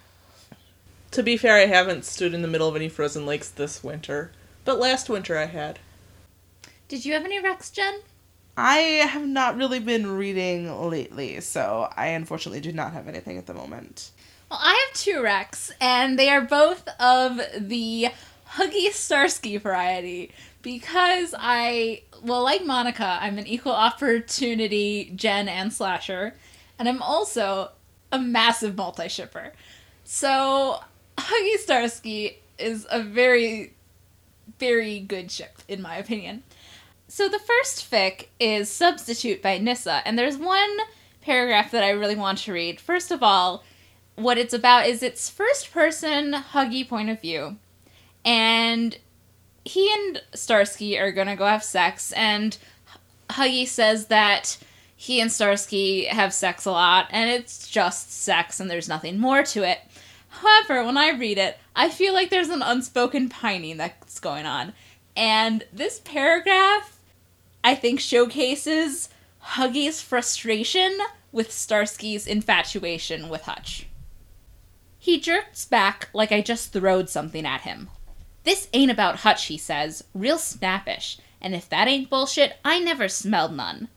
To 1.11 1.23
be 1.23 1.37
fair, 1.37 1.57
I 1.57 1.67
haven't 1.67 2.07
stood 2.07 2.33
in 2.33 2.41
the 2.41 2.49
middle 2.49 2.69
of 2.69 2.77
any 2.77 2.89
frozen 2.89 3.27
lakes 3.27 3.51
this 3.51 3.85
winter, 3.85 4.31
but 4.65 4.79
last 4.79 5.09
winter 5.09 5.37
I 5.37 5.47
had. 5.47 5.79
Did 6.89 7.05
you 7.05 7.13
have 7.15 7.25
any 7.25 7.41
recs, 7.41 7.73
Jen? 7.73 8.01
I 8.57 8.79
have 8.79 9.27
not 9.27 9.57
really 9.57 9.79
been 9.79 10.07
reading 10.07 10.89
lately, 10.89 11.41
so 11.41 11.89
I 11.97 12.09
unfortunately 12.09 12.61
do 12.61 12.73
not 12.73 12.93
have 12.93 13.09
anything 13.09 13.39
at 13.39 13.47
the 13.47 13.55
moment. 13.55 14.11
Well, 14.51 14.61
I 14.61 14.87
have 14.87 15.01
two 15.01 15.21
recs, 15.21 15.71
and 15.81 16.19
they 16.19 16.29
are 16.29 16.41
both 16.41 16.89
of 16.99 17.41
the 17.57 18.09
Huggy 18.55 18.91
Starsky 18.91 19.57
variety 19.57 20.33
because 20.63 21.35
I, 21.39 22.03
well, 22.23 22.43
like 22.43 22.67
Monica, 22.67 23.19
I'm 23.21 23.39
an 23.39 23.47
equal 23.47 23.73
opportunity 23.73 25.13
gen 25.15 25.49
and 25.49 25.73
Slasher, 25.73 26.35
and 26.79 26.89
I'm 26.89 27.01
also 27.01 27.71
a 28.13 28.19
massive 28.19 28.77
multi 28.77 29.09
shipper. 29.09 29.53
So, 30.05 30.81
Huggy 31.17 31.57
Starsky 31.59 32.39
is 32.59 32.87
a 32.91 33.03
very, 33.03 33.75
very 34.61 35.01
good 35.01 35.33
ship, 35.33 35.63
in 35.67 35.83
my 35.83 35.97
opinion. 35.97 36.45
So, 37.09 37.29
the 37.29 37.41
first 37.41 37.91
fic 37.91 38.29
is 38.39 38.71
Substitute 38.71 39.43
by 39.43 39.59
Nissa, 39.59 40.03
and 40.05 40.17
there's 40.17 40.37
one 40.37 40.77
paragraph 41.23 41.73
that 41.73 41.83
I 41.83 41.91
really 41.91 42.15
want 42.15 42.39
to 42.39 42.53
read. 42.53 42.81
First 42.81 43.11
of 43.11 43.23
all, 43.23 43.65
what 44.15 44.39
it's 44.39 44.55
about 44.55 44.87
is 44.87 45.03
its 45.03 45.29
first 45.29 45.73
person 45.73 46.33
Huggy 46.33 46.89
point 46.89 47.11
of 47.11 47.21
view. 47.21 47.57
And 48.25 48.97
he 49.65 49.93
and 49.93 50.23
Starsky 50.35 50.99
are 50.99 51.11
gonna 51.11 51.37
go 51.37 51.47
have 51.47 51.65
sex, 51.65 52.13
and 52.13 52.57
Huggy 53.31 53.67
says 53.67 54.07
that 54.07 54.59
he 54.95 55.21
and 55.21 55.33
Starsky 55.33 56.05
have 56.05 56.35
sex 56.35 56.67
a 56.67 56.71
lot, 56.71 57.09
and 57.11 57.31
it's 57.31 57.69
just 57.69 58.13
sex, 58.13 58.61
and 58.61 58.71
there's 58.71 58.89
nothing 58.89 59.19
more 59.19 59.43
to 59.43 59.69
it. 59.69 59.81
However, 60.31 60.85
when 60.85 60.97
I 60.97 61.11
read 61.11 61.39
it, 61.39 61.59
I 61.77 61.91
feel 61.91 62.15
like 62.15 62.31
there's 62.31 62.49
an 62.49 62.63
unspoken 62.63 63.29
pining 63.29 63.77
that's 63.77 64.21
going 64.21 64.47
on. 64.47 64.73
And 65.17 65.65
this 65.73 66.01
paragraph, 66.01 66.99
I 67.63 67.75
think, 67.75 68.01
showcases 68.01 69.11
Huggy's 69.41 70.01
frustration 70.01 70.97
with 71.33 71.51
Starsky's 71.51 72.27
infatuation 72.27 73.29
with 73.29 73.43
Hutch. 73.43 73.87
He 74.99 75.19
jerks 75.19 75.65
back 75.65 76.09
like 76.13 76.33
I 76.33 76.41
just 76.41 76.73
throwed 76.73 77.09
something 77.09 77.45
at 77.45 77.63
him. 77.63 77.89
This 78.45 78.69
ain't 78.73 78.91
about 78.91 79.17
Hutch, 79.21 79.47
he 79.47 79.59
says, 79.59 80.05
real 80.15 80.39
snappish. 80.39 81.19
And 81.41 81.55
if 81.55 81.69
that 81.71 81.89
ain't 81.89 82.11
bullshit, 82.11 82.59
I 82.65 82.79
never 82.79 83.09
smelled 83.09 83.55
none. 83.55 83.89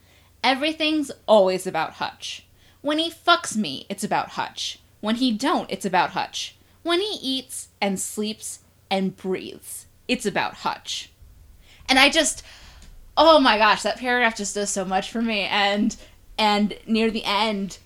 Everything's 0.43 1.11
always 1.25 1.67
about 1.67 1.93
Hutch. 1.93 2.45
When 2.81 2.99
he 2.99 3.11
fucks 3.11 3.55
me, 3.55 3.85
it's 3.89 4.03
about 4.03 4.29
Hutch. 4.29 4.79
When 5.03 5.15
he 5.15 5.33
don't, 5.33 5.69
it's 5.69 5.83
about 5.83 6.11
Hutch. 6.11 6.55
When 6.81 7.01
he 7.01 7.17
eats 7.21 7.67
and 7.81 7.99
sleeps 7.99 8.59
and 8.89 9.17
breathes, 9.17 9.87
it's 10.07 10.25
about 10.25 10.53
Hutch. 10.53 11.11
And 11.89 11.99
I 11.99 12.07
just 12.07 12.41
oh 13.17 13.37
my 13.37 13.57
gosh, 13.57 13.83
that 13.83 13.97
paragraph 13.97 14.37
just 14.37 14.55
does 14.55 14.69
so 14.69 14.85
much 14.85 15.11
for 15.11 15.21
me. 15.21 15.41
And 15.41 15.93
and 16.37 16.77
near 16.87 17.11
the 17.11 17.25
end, 17.25 17.79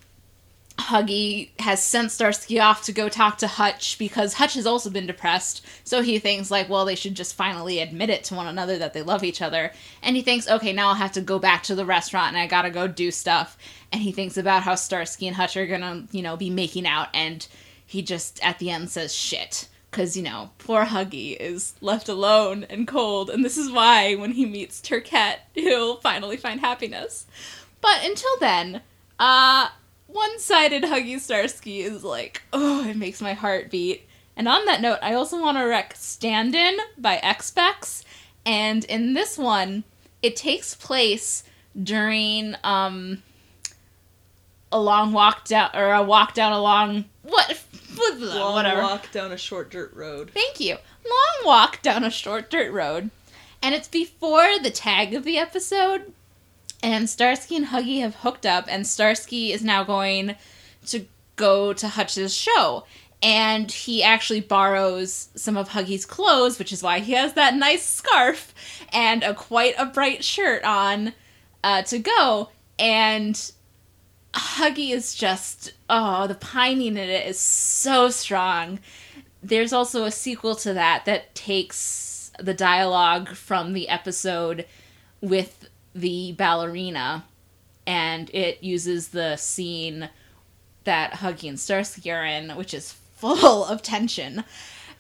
Huggy 0.77 1.49
has 1.59 1.81
sent 1.81 2.11
Starsky 2.11 2.59
off 2.59 2.83
to 2.83 2.91
go 2.91 3.09
talk 3.09 3.39
to 3.39 3.47
Hutch 3.47 3.97
because 3.97 4.35
Hutch 4.35 4.53
has 4.53 4.65
also 4.65 4.89
been 4.89 5.07
depressed. 5.07 5.65
So 5.83 6.01
he 6.01 6.19
thinks 6.19 6.51
like, 6.51 6.69
well, 6.69 6.85
they 6.85 6.95
should 6.95 7.15
just 7.15 7.35
finally 7.35 7.79
admit 7.79 8.09
it 8.09 8.23
to 8.25 8.35
one 8.35 8.47
another 8.47 8.77
that 8.77 8.93
they 8.93 9.01
love 9.01 9.23
each 9.23 9.41
other. 9.41 9.71
And 10.01 10.15
he 10.15 10.21
thinks, 10.21 10.47
okay, 10.47 10.73
now 10.73 10.89
I'll 10.89 10.95
have 10.95 11.13
to 11.13 11.21
go 11.21 11.39
back 11.39 11.63
to 11.63 11.75
the 11.75 11.85
restaurant 11.85 12.29
and 12.29 12.37
I 12.37 12.47
gotta 12.47 12.69
go 12.69 12.87
do 12.87 13.11
stuff. 13.11 13.57
And 13.91 14.01
he 14.01 14.11
thinks 14.11 14.37
about 14.37 14.63
how 14.63 14.75
Starsky 14.75 15.27
and 15.27 15.35
Hutch 15.35 15.57
are 15.57 15.67
gonna, 15.67 16.05
you 16.11 16.21
know, 16.21 16.37
be 16.37 16.49
making 16.49 16.85
out. 16.85 17.09
And 17.13 17.47
he 17.87 18.01
just 18.01 18.39
at 18.43 18.59
the 18.59 18.69
end 18.69 18.89
says 18.89 19.15
shit 19.15 19.69
because 19.89 20.17
you 20.17 20.21
know 20.21 20.51
poor 20.57 20.85
huggy 20.85 21.35
is 21.37 21.73
left 21.81 22.09
alone 22.09 22.65
and 22.69 22.87
cold 22.87 23.29
and 23.29 23.43
this 23.43 23.57
is 23.57 23.71
why 23.71 24.13
when 24.15 24.33
he 24.33 24.45
meets 24.45 24.81
Turquette, 24.81 25.47
he'll 25.53 25.95
finally 25.97 26.37
find 26.37 26.59
happiness 26.59 27.25
but 27.81 28.03
until 28.03 28.37
then 28.39 28.81
uh 29.17 29.69
one-sided 30.08 30.84
huggy 30.84 31.20
starsky 31.20 31.82
is 31.82 32.04
like 32.04 32.41
oh 32.54 32.88
it 32.88 32.98
makes 32.98 33.22
my 33.22 33.34
heart 33.34 33.70
beat 33.70 34.08
and 34.36 34.48
on 34.48 34.65
that 34.65 34.82
note 34.82 35.00
i 35.02 35.13
also 35.13 35.39
want 35.39 35.58
to 35.58 35.63
rec 35.63 35.93
stand-in 35.96 36.78
by 36.98 37.17
xpex 37.17 38.04
and 38.46 38.86
in 38.86 39.13
this 39.13 39.38
one 39.38 39.84
it 40.22 40.36
takes 40.36 40.76
place 40.76 41.43
during 41.82 42.56
um 42.63 43.22
a 44.72 44.80
long 44.80 45.13
walk 45.13 45.46
down 45.46 45.70
or 45.74 45.93
a 45.93 46.04
walk 46.04 46.34
down 46.34 46.52
a 46.52 46.62
long 46.62 47.06
what 47.24 47.58
Long 47.98 48.54
whatever 48.54 48.82
walk 48.82 49.12
down 49.12 49.32
a 49.32 49.38
short 49.38 49.72
dirt 49.72 49.93
road. 49.93 50.32
Thank 50.32 50.60
you. 50.60 50.76
Long 50.76 51.46
walk 51.46 51.82
down 51.82 52.04
a 52.04 52.12
short 52.12 52.50
dirt 52.50 52.72
road. 52.72 53.10
And 53.62 53.74
it's 53.74 53.88
before 53.88 54.60
the 54.60 54.70
tag 54.70 55.13
of 55.13 55.24
the 55.24 55.38
episode. 55.38 56.13
And 56.83 57.09
Starsky 57.09 57.55
and 57.55 57.67
Huggy 57.67 58.01
have 58.01 58.15
hooked 58.15 58.45
up, 58.45 58.65
and 58.69 58.85
Starsky 58.85 59.51
is 59.51 59.63
now 59.63 59.83
going 59.83 60.35
to 60.87 61.05
go 61.35 61.73
to 61.73 61.87
Hutch's 61.87 62.35
show. 62.35 62.85
And 63.23 63.71
he 63.71 64.03
actually 64.03 64.41
borrows 64.41 65.29
some 65.35 65.57
of 65.57 65.69
Huggy's 65.69 66.05
clothes, 66.05 66.59
which 66.59 66.71
is 66.71 66.83
why 66.83 66.99
he 66.99 67.13
has 67.13 67.33
that 67.33 67.55
nice 67.55 67.83
scarf 67.83 68.53
and 68.93 69.23
a 69.23 69.33
quite 69.33 69.73
a 69.79 69.87
bright 69.87 70.23
shirt 70.23 70.63
on 70.63 71.13
uh, 71.63 71.81
to 71.83 71.97
go. 71.97 72.49
And 72.77 73.51
Huggy 74.35 74.91
is 74.91 75.15
just 75.15 75.73
oh, 75.89 76.27
the 76.27 76.35
pining 76.35 76.95
in 76.95 76.97
it 76.97 77.27
is 77.27 77.39
so 77.39 78.09
strong. 78.09 78.79
There's 79.41 79.73
also 79.73 80.03
a 80.03 80.11
sequel 80.11 80.55
to 80.57 80.73
that 80.73 81.05
that 81.05 81.33
takes 81.33 82.31
the 82.39 82.53
dialogue 82.53 83.29
from 83.29 83.73
the 83.73 83.89
episode 83.89 84.65
with 85.21 85.66
the 85.99 86.31
ballerina 86.33 87.25
and 87.86 88.29
it 88.33 88.63
uses 88.63 89.10
the 89.10 89.36
scene 89.38 90.10
that 90.83 91.13
Huggy 91.13 91.49
and 91.49 91.60
Starsky 91.60 92.12
are 92.12 92.25
in, 92.25 92.51
which 92.51 92.73
is 92.73 92.91
full 92.91 93.65
of 93.65 93.81
tension, 93.81 94.43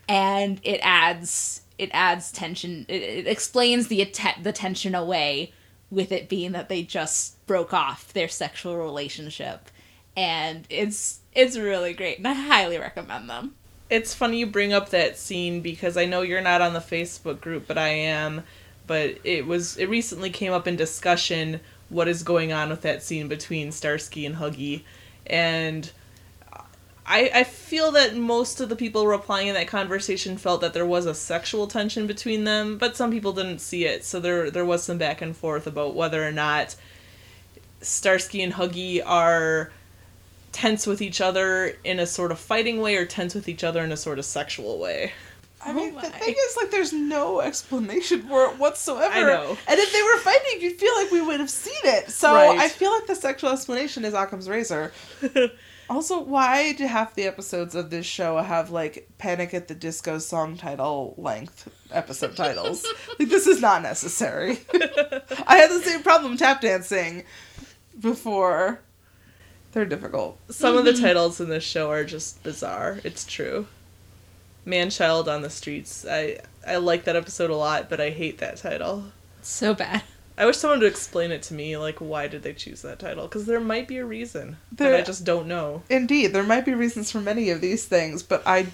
and 0.07 0.59
it 0.63 0.79
adds 0.83 1.61
it 1.77 1.89
adds 1.93 2.31
tension. 2.31 2.85
It, 2.87 3.01
it 3.03 3.27
explains 3.27 3.87
the 3.87 4.01
atte- 4.01 4.43
the 4.43 4.51
tension 4.51 4.95
away 4.95 5.53
with 5.89 6.11
it 6.11 6.27
being 6.27 6.51
that 6.53 6.69
they 6.69 6.83
just 6.83 7.45
broke 7.45 7.73
off 7.73 8.11
their 8.13 8.27
sexual 8.27 8.75
relationship 8.77 9.69
and 10.17 10.65
it's 10.69 11.19
it's 11.33 11.57
really 11.57 11.93
great 11.93 12.17
and 12.17 12.27
i 12.27 12.33
highly 12.33 12.77
recommend 12.77 13.29
them 13.29 13.53
It's 13.89 14.13
funny 14.13 14.39
you 14.39 14.47
bring 14.47 14.73
up 14.73 14.89
that 14.89 15.17
scene 15.17 15.61
because 15.61 15.95
I 15.95 16.03
know 16.03 16.21
you're 16.23 16.41
not 16.41 16.59
on 16.61 16.73
the 16.73 16.81
Facebook 16.81 17.39
group, 17.39 17.67
but 17.67 17.77
I 17.77 17.87
am. 17.87 18.43
But 18.87 19.19
it 19.23 19.45
was 19.45 19.77
it 19.77 19.89
recently 19.89 20.29
came 20.29 20.53
up 20.53 20.67
in 20.67 20.75
discussion 20.75 21.59
what 21.89 22.07
is 22.07 22.23
going 22.23 22.51
on 22.51 22.69
with 22.69 22.81
that 22.81 23.03
scene 23.03 23.27
between 23.27 23.71
Starsky 23.71 24.25
and 24.25 24.37
Huggy, 24.37 24.83
and 25.25 25.91
I 27.05 27.31
I 27.33 27.43
feel 27.43 27.91
that 27.91 28.15
most 28.15 28.59
of 28.59 28.69
the 28.69 28.75
people 28.75 29.07
replying 29.07 29.47
in 29.47 29.53
that 29.55 29.67
conversation 29.67 30.37
felt 30.37 30.61
that 30.61 30.73
there 30.73 30.85
was 30.85 31.05
a 31.05 31.13
sexual 31.13 31.67
tension 31.67 32.07
between 32.07 32.43
them, 32.43 32.77
but 32.77 32.97
some 32.97 33.11
people 33.11 33.33
didn't 33.33 33.59
see 33.59 33.85
it. 33.85 34.03
So 34.03 34.19
there 34.19 34.51
there 34.51 34.65
was 34.65 34.83
some 34.83 34.97
back 34.97 35.21
and 35.21 35.35
forth 35.35 35.67
about 35.67 35.95
whether 35.95 36.25
or 36.25 36.31
not 36.31 36.75
Starsky 37.81 38.41
and 38.41 38.53
Huggy 38.53 39.01
are 39.05 39.71
tense 40.51 40.87
with 40.87 41.01
each 41.01 41.21
other 41.21 41.77
in 41.83 41.99
a 41.99 42.05
sort 42.07 42.31
of 42.31 42.39
fighting 42.39 42.81
way 42.81 42.95
or 42.95 43.05
tense 43.05 43.35
with 43.35 43.47
each 43.47 43.63
other 43.63 43.83
in 43.83 43.91
a 43.91 43.97
sort 43.97 44.19
of 44.19 44.25
sexual 44.25 44.79
way. 44.79 45.13
I 45.67 45.71
oh 45.71 45.73
mean, 45.73 45.93
Oh 45.97 45.99
the 46.01 46.09
thing 46.09 46.33
is, 46.33 46.55
like, 46.55 46.71
there's 46.71 46.93
no 46.93 47.41
explanation 47.41 48.21
for 48.23 48.45
it 48.45 48.57
whatsoever. 48.57 49.13
I 49.13 49.21
know. 49.21 49.57
And 49.67 49.79
if 49.79 49.91
they 49.91 50.01
were 50.01 50.17
fighting, 50.19 50.61
you'd 50.61 50.79
feel 50.79 50.95
like 50.95 51.11
we 51.11 51.21
would 51.21 51.41
have 51.41 51.49
seen 51.49 51.73
it. 51.83 52.09
So 52.09 52.33
Right. 52.33 52.57
I 52.57 52.69
feel 52.69 52.91
like 52.91 53.05
the 53.05 53.15
sexual 53.15 53.51
explanation 53.51 54.05
is 54.05 54.13
Occam's 54.13 54.47
razor. 54.47 54.93
also, 55.89 56.21
why 56.21 56.71
do 56.71 56.87
half 56.87 57.15
the 57.15 57.25
episodes 57.25 57.75
of 57.75 57.89
this 57.89 58.05
show 58.05 58.37
have 58.37 58.69
like 58.69 59.09
Panic 59.17 59.53
at 59.53 59.67
the 59.67 59.75
Disco 59.75 60.19
song 60.19 60.55
title 60.55 61.15
length 61.17 61.69
episode 61.91 62.37
titles? 62.37 62.87
like, 63.19 63.27
this 63.27 63.45
is 63.45 63.59
not 63.59 63.81
necessary. 63.81 64.59
I 64.73 65.57
had 65.57 65.69
the 65.69 65.81
same 65.83 66.01
problem 66.01 66.37
tap 66.37 66.61
dancing 66.61 67.25
before. 67.99 68.79
They're 69.73 69.85
difficult. 69.85 70.39
Some 70.49 70.77
of 70.77 70.85
the 70.85 70.91
mm-hmm. 70.91 71.03
titles 71.03 71.41
in 71.41 71.49
this 71.49 71.65
show 71.65 71.91
are 71.91 72.05
just 72.05 72.41
bizarre. 72.41 72.99
It's 73.03 73.25
true. 73.25 73.67
Man 74.67 74.89
Child 74.89 75.27
on 75.27 75.41
the 75.41 75.49
Streets. 75.49 76.05
I 76.09 76.39
I 76.65 76.77
like 76.77 77.05
that 77.05 77.15
episode 77.15 77.49
a 77.49 77.55
lot, 77.55 77.89
but 77.89 77.99
I 77.99 78.11
hate 78.11 78.37
that 78.39 78.57
title. 78.57 79.05
so 79.41 79.73
bad 79.73 80.03
I 80.37 80.45
wish 80.45 80.57
someone 80.57 80.79
would 80.79 80.87
explain 80.87 81.31
it 81.31 81.41
to 81.43 81.55
me, 81.55 81.77
like 81.77 81.97
why 81.97 82.27
did 82.27 82.43
they 82.43 82.53
choose 82.53 82.83
that 82.83 82.99
title? 82.99 83.23
Because 83.27 83.47
there 83.47 83.59
might 83.59 83.87
be 83.87 83.97
a 83.97 84.05
reason 84.05 84.57
that 84.73 84.93
I 84.93 85.01
just 85.01 85.25
don't 85.25 85.47
know. 85.47 85.81
Indeed, 85.89 86.27
there 86.27 86.43
might 86.43 86.63
be 86.63 86.75
reasons 86.75 87.11
for 87.11 87.19
many 87.19 87.49
of 87.49 87.59
these 87.59 87.85
things, 87.85 88.21
but 88.21 88.43
I 88.45 88.67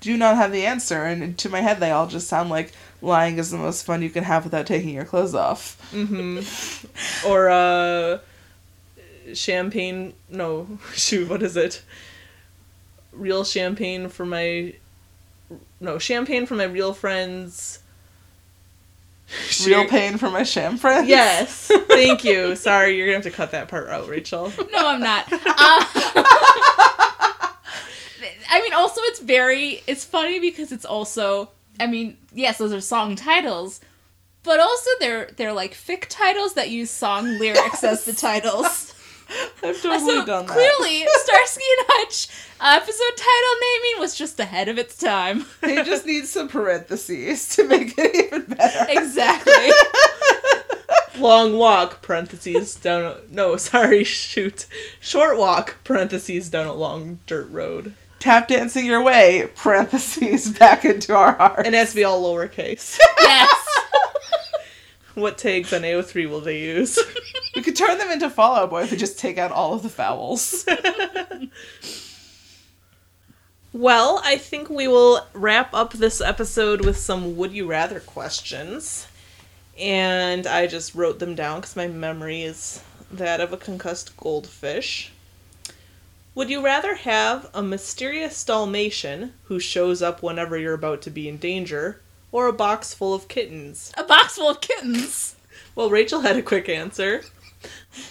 do 0.00 0.16
not 0.16 0.34
have 0.36 0.50
the 0.50 0.66
answer, 0.66 1.04
and 1.04 1.38
to 1.38 1.48
my 1.48 1.60
head, 1.60 1.78
they 1.78 1.92
all 1.92 2.08
just 2.08 2.26
sound 2.26 2.50
like 2.50 2.72
lying 3.00 3.38
is 3.38 3.52
the 3.52 3.58
most 3.58 3.86
fun 3.86 4.02
you 4.02 4.10
can 4.10 4.24
have 4.24 4.42
without 4.42 4.66
taking 4.66 4.90
your 4.90 5.04
clothes 5.04 5.36
off. 5.36 5.80
Mm-hmm. 5.94 7.26
or 7.28 7.48
uh, 7.48 8.18
champagne. 9.34 10.14
No, 10.28 10.80
shoot. 10.94 11.28
What 11.28 11.44
is 11.44 11.56
it? 11.56 11.82
Real 13.12 13.44
champagne 13.44 14.08
for 14.08 14.26
my. 14.26 14.74
No, 15.84 15.98
champagne 15.98 16.46
for 16.46 16.54
my 16.54 16.64
real 16.64 16.94
friends. 16.94 17.80
Real 19.66 19.86
pain 19.86 20.16
for 20.18 20.30
my 20.30 20.42
sham 20.42 20.76
friends. 20.76 21.08
Yes. 21.08 21.70
Thank 21.88 22.24
you. 22.24 22.56
Sorry, 22.56 22.96
you're 22.96 23.06
gonna 23.06 23.16
have 23.16 23.24
to 23.24 23.30
cut 23.30 23.50
that 23.52 23.68
part 23.68 23.88
out, 23.88 24.08
Rachel. 24.08 24.52
no 24.72 24.88
i'm 24.88 25.00
not 25.00 25.26
Uh, 25.32 25.84
i 28.50 28.60
mean 28.62 28.72
also 28.72 29.00
it's 29.04 29.20
very 29.20 29.82
it's 29.86 30.04
funny 30.04 30.38
because 30.38 30.70
it's 30.72 30.84
also 30.84 31.50
i 31.80 31.86
mean 31.86 32.16
yes 32.32 32.58
those 32.58 32.72
are 32.72 32.80
song 32.80 33.16
titles 33.16 33.80
but 34.42 34.60
also 34.60 34.90
they're 35.00 35.30
they're 35.36 35.52
like 35.52 35.74
fic 35.74 36.06
titles 36.08 36.54
that 36.54 36.70
use 36.70 36.90
song 36.90 37.38
lyrics 37.38 37.82
as 37.82 38.04
the 38.04 38.12
titles 38.12 38.93
I've 39.62 39.80
totally 39.82 39.98
so 39.98 40.24
done 40.26 40.46
that. 40.46 40.52
clearly 40.52 41.04
starsky 41.22 41.64
and 41.78 41.86
hutch 41.90 42.28
episode 42.60 43.16
title 43.16 43.60
naming 43.60 44.00
was 44.00 44.14
just 44.14 44.38
ahead 44.40 44.68
of 44.68 44.78
its 44.78 44.96
time 44.96 45.46
They 45.60 45.82
just 45.82 46.06
need 46.06 46.26
some 46.26 46.48
parentheses 46.48 47.48
to 47.56 47.66
make 47.66 47.94
it 47.98 48.26
even 48.26 48.42
better. 48.54 48.86
exactly 48.90 49.52
Long 51.18 51.56
walk, 51.56 52.02
parentheses, 52.02 52.74
down 52.74 53.02
a, 53.04 53.16
no, 53.30 53.56
sorry, 53.56 54.02
shoot. 54.02 54.66
Short 55.00 55.38
walk, 55.38 55.76
parentheses, 55.84 56.50
down 56.50 56.66
a 56.66 56.72
long 56.74 57.20
dirt 57.26 57.48
road. 57.50 57.94
Tap 58.18 58.48
dancing 58.48 58.84
your 58.84 59.00
way, 59.00 59.48
parentheses, 59.54 60.50
back 60.58 60.84
into 60.84 61.14
our 61.14 61.32
hearts. 61.36 61.62
And 61.66 61.74
it 61.74 61.78
has 61.78 61.90
to 61.90 61.96
be 61.96 62.02
all 62.04 62.20
lowercase. 62.24 62.98
yes 63.20 63.64
what 65.14 65.38
tags 65.38 65.72
on 65.72 65.82
AO3 65.82 66.28
will 66.28 66.40
they 66.40 66.60
use? 66.60 66.98
we 67.54 67.62
could 67.62 67.76
turn 67.76 67.98
them 67.98 68.10
into 68.10 68.30
Fall 68.30 68.56
Out 68.56 68.70
Boy 68.70 68.82
if 68.82 68.90
we 68.90 68.96
just 68.96 69.18
take 69.18 69.38
out 69.38 69.52
all 69.52 69.74
of 69.74 69.82
the 69.82 69.88
vowels. 69.88 70.66
Well, 73.74 74.20
I 74.24 74.38
think 74.38 74.70
we 74.70 74.86
will 74.86 75.26
wrap 75.32 75.74
up 75.74 75.94
this 75.94 76.20
episode 76.20 76.86
with 76.86 76.96
some 76.96 77.36
would 77.36 77.50
you 77.50 77.66
rather 77.66 77.98
questions. 77.98 79.08
And 79.76 80.46
I 80.46 80.68
just 80.68 80.94
wrote 80.94 81.18
them 81.18 81.34
down 81.34 81.60
because 81.60 81.74
my 81.74 81.88
memory 81.88 82.42
is 82.42 82.84
that 83.10 83.40
of 83.40 83.52
a 83.52 83.56
concussed 83.56 84.16
goldfish. 84.16 85.10
Would 86.36 86.50
you 86.50 86.64
rather 86.64 86.94
have 86.94 87.50
a 87.52 87.64
mysterious 87.64 88.44
Dalmatian 88.44 89.32
who 89.46 89.58
shows 89.58 90.02
up 90.02 90.22
whenever 90.22 90.56
you're 90.56 90.74
about 90.74 91.02
to 91.02 91.10
be 91.10 91.28
in 91.28 91.38
danger, 91.38 92.00
or 92.34 92.48
a 92.48 92.52
box 92.52 92.92
full 92.92 93.14
of 93.14 93.28
kittens? 93.28 93.92
A 93.96 94.02
box 94.02 94.34
full 94.34 94.50
of 94.50 94.60
kittens. 94.60 95.36
Well, 95.76 95.88
Rachel 95.88 96.22
had 96.22 96.36
a 96.36 96.42
quick 96.42 96.68
answer. 96.68 97.22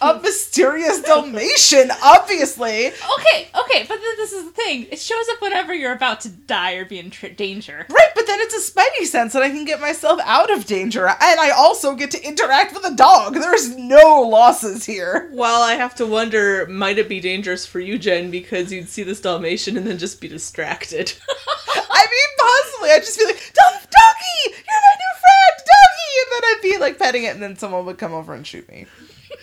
A 0.01 0.19
mysterious 0.19 1.01
Dalmatian, 1.01 1.91
obviously. 2.03 2.88
Okay, 2.88 3.47
okay, 3.55 3.86
but 3.88 3.99
then 3.99 4.15
this 4.17 4.34
is 4.34 4.45
the 4.45 4.51
thing. 4.51 4.88
It 4.91 4.99
shows 4.99 5.25
up 5.31 5.41
whenever 5.41 5.73
you're 5.73 5.93
about 5.93 6.21
to 6.21 6.29
die 6.29 6.73
or 6.73 6.86
be 6.86 6.99
in 6.99 7.09
tr- 7.09 7.27
danger. 7.27 7.86
Right, 7.89 8.09
but 8.15 8.27
then 8.27 8.39
it's 8.41 8.53
a 8.55 8.71
spidey 8.71 9.05
sense 9.05 9.34
that 9.34 9.43
I 9.43 9.49
can 9.49 9.65
get 9.65 9.79
myself 9.81 10.19
out 10.23 10.51
of 10.51 10.65
danger, 10.65 11.07
and 11.07 11.39
I 11.39 11.51
also 11.51 11.95
get 11.95 12.11
to 12.11 12.25
interact 12.27 12.73
with 12.73 12.86
a 12.86 12.95
dog. 12.95 13.36
There's 13.36 13.75
no 13.77 14.21
losses 14.21 14.86
here. 14.86 15.29
Well, 15.34 15.61
I 15.61 15.73
have 15.73 15.95
to 15.95 16.05
wonder, 16.05 16.65
might 16.67 16.97
it 16.97 17.09
be 17.09 17.19
dangerous 17.19 17.65
for 17.65 17.79
you, 17.79 17.97
Jen, 17.97 18.31
because 18.31 18.71
you'd 18.71 18.89
see 18.89 19.03
this 19.03 19.21
Dalmatian 19.21 19.77
and 19.77 19.88
then 19.88 19.97
just 19.97 20.19
be 20.21 20.27
distracted? 20.27 21.13
I 21.67 22.05
mean, 22.05 22.29
possibly. 22.39 22.89
I'd 22.91 23.03
just 23.03 23.17
be 23.17 23.25
like, 23.25 23.36
"Dog- 23.53 23.89
doggy, 23.89 24.47
you're 24.47 24.81
my 24.81 24.95
new 24.99 25.13
friend, 25.21 25.57
doggy, 25.57 26.13
and 26.19 26.31
then 26.31 26.43
I'd 26.43 26.59
be 26.61 26.77
like 26.77 26.99
petting 26.99 27.23
it, 27.23 27.34
and 27.34 27.41
then 27.43 27.55
someone 27.57 27.86
would 27.86 27.97
come 27.97 28.13
over 28.13 28.34
and 28.34 28.45
shoot 28.45 28.67
me. 28.69 28.86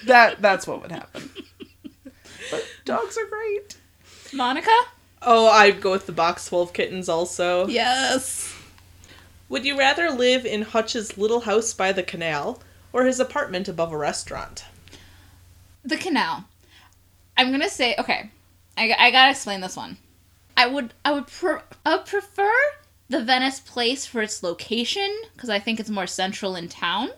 That 0.07 0.41
that's 0.41 0.67
what 0.67 0.83
would 0.83 0.93
happen. 0.93 1.31
But 2.51 2.67
dogs 2.85 3.17
are 3.19 3.27
great. 3.27 3.77
Monica? 4.33 4.71
oh, 5.23 5.49
I'd 5.49 5.81
go 5.81 5.91
with 5.91 6.07
the 6.07 6.13
box 6.13 6.49
full 6.49 6.63
of 6.63 6.73
kittens 6.73 7.09
also. 7.09 7.67
Yes. 7.67 8.55
Would 9.49 9.65
you 9.65 9.77
rather 9.79 10.11
live 10.11 10.47
in 10.47 10.63
Hutch's 10.63 11.19
little 11.19 11.41
house 11.41 11.75
by 11.75 11.93
the 11.93 12.03
canal 12.03 12.63
or 12.93 13.05
his 13.05 13.21
apartment 13.21 13.69
above 13.69 13.93
a 13.93 13.99
restaurant? 13.99 14.65
The 15.85 15.97
canal. 15.97 16.45
I'm 17.37 17.51
gonna 17.51 17.69
say 17.69 17.95
okay. 17.99 18.31
I, 18.77 18.95
I 18.99 19.11
gotta 19.11 19.33
explain 19.33 19.61
this 19.61 19.77
one. 19.77 19.97
I 20.57 20.67
would 20.67 20.95
I 21.05 21.13
would 21.13 21.27
pre- 21.27 21.61
I 21.85 21.97
would 21.97 22.07
prefer 22.07 22.53
the 23.09 23.23
Venice 23.25 23.61
place 23.61 24.07
for 24.07 24.23
its 24.23 24.43
location 24.43 25.11
because 25.35 25.51
I 25.51 25.59
think 25.59 25.81
it's 25.81 25.91
more 25.91 26.07
central 26.07 26.55
in 26.55 26.69
town, 26.69 27.11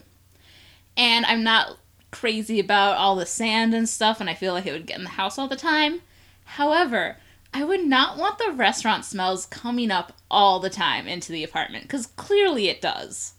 and 0.97 1.27
I'm 1.27 1.43
not 1.43 1.77
crazy 2.13 2.61
about 2.61 2.97
all 2.97 3.17
the 3.17 3.27
sand 3.27 3.75
and 3.75 3.89
stuff, 3.89 4.21
and 4.21 4.31
I 4.31 4.35
feel 4.35 4.53
like 4.53 4.67
it 4.67 4.73
would 4.73 4.87
get 4.87 4.99
in 4.99 5.05
the 5.05 5.11
house 5.11 5.39
all 5.39 5.49
the 5.49 5.57
time. 5.57 6.03
However, 6.45 7.17
I 7.53 7.65
would 7.65 7.85
not 7.85 8.17
want 8.17 8.39
the 8.39 8.53
restaurant 8.53 9.05
smells 9.05 9.47
coming 9.47 9.91
up 9.91 10.13
all 10.31 10.61
the 10.61 10.71
time 10.71 11.09
into 11.09 11.33
the 11.33 11.45
apartment 11.45 11.85
because 11.85 12.07
clearly 12.07 12.69
it 12.69 12.81
does. 12.81 13.35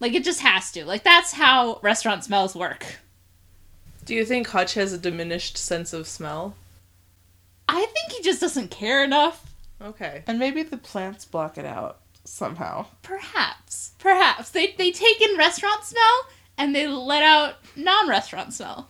Like 0.00 0.14
it 0.14 0.24
just 0.24 0.40
has 0.40 0.70
to. 0.72 0.84
Like 0.84 1.02
that's 1.02 1.32
how 1.32 1.80
restaurant 1.82 2.24
smells 2.24 2.54
work. 2.54 3.00
Do 4.04 4.14
you 4.14 4.24
think 4.24 4.46
Hutch 4.48 4.74
has 4.74 4.92
a 4.92 4.98
diminished 4.98 5.56
sense 5.56 5.92
of 5.92 6.06
smell? 6.06 6.56
I 7.68 7.80
think 7.80 8.12
he 8.12 8.22
just 8.22 8.40
doesn't 8.40 8.70
care 8.70 9.02
enough. 9.02 9.54
Okay. 9.80 10.22
And 10.26 10.38
maybe 10.38 10.62
the 10.62 10.76
plants 10.76 11.24
block 11.24 11.58
it 11.58 11.64
out 11.64 12.00
somehow. 12.24 12.86
Perhaps. 13.02 13.92
Perhaps. 13.98 14.50
They 14.50 14.74
they 14.78 14.90
take 14.90 15.20
in 15.20 15.36
restaurant 15.36 15.84
smell 15.84 16.26
and 16.56 16.74
they 16.74 16.86
let 16.86 17.22
out 17.22 17.56
non 17.76 18.08
restaurant 18.08 18.52
smell. 18.52 18.88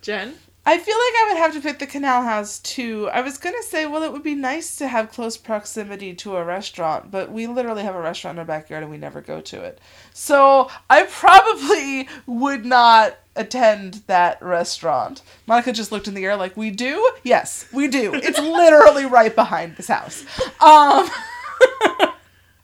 Jen? 0.00 0.34
I 0.64 0.78
feel 0.78 0.94
like 0.94 1.14
I 1.14 1.26
would 1.28 1.38
have 1.38 1.52
to 1.54 1.60
pick 1.60 1.80
the 1.80 1.88
canal 1.88 2.22
house 2.22 2.60
too. 2.60 3.08
I 3.12 3.20
was 3.20 3.36
gonna 3.36 3.62
say, 3.62 3.84
well, 3.84 4.04
it 4.04 4.12
would 4.12 4.22
be 4.22 4.36
nice 4.36 4.76
to 4.76 4.86
have 4.86 5.10
close 5.10 5.36
proximity 5.36 6.14
to 6.14 6.36
a 6.36 6.44
restaurant, 6.44 7.10
but 7.10 7.32
we 7.32 7.48
literally 7.48 7.82
have 7.82 7.96
a 7.96 8.00
restaurant 8.00 8.36
in 8.36 8.40
our 8.40 8.44
backyard 8.44 8.84
and 8.84 8.90
we 8.90 8.96
never 8.96 9.20
go 9.20 9.40
to 9.40 9.60
it. 9.60 9.80
So 10.12 10.70
I 10.88 11.02
probably 11.04 12.08
would 12.26 12.64
not 12.64 13.16
attend 13.34 14.02
that 14.06 14.40
restaurant. 14.40 15.22
Monica 15.48 15.72
just 15.72 15.90
looked 15.90 16.06
in 16.06 16.14
the 16.14 16.24
air 16.24 16.36
like, 16.36 16.56
we 16.56 16.70
do? 16.70 17.10
Yes, 17.24 17.66
we 17.72 17.88
do. 17.88 18.14
It's 18.14 18.38
literally 18.38 19.06
right 19.06 19.34
behind 19.34 19.76
this 19.76 19.88
house. 19.88 20.24
Um 20.60 21.10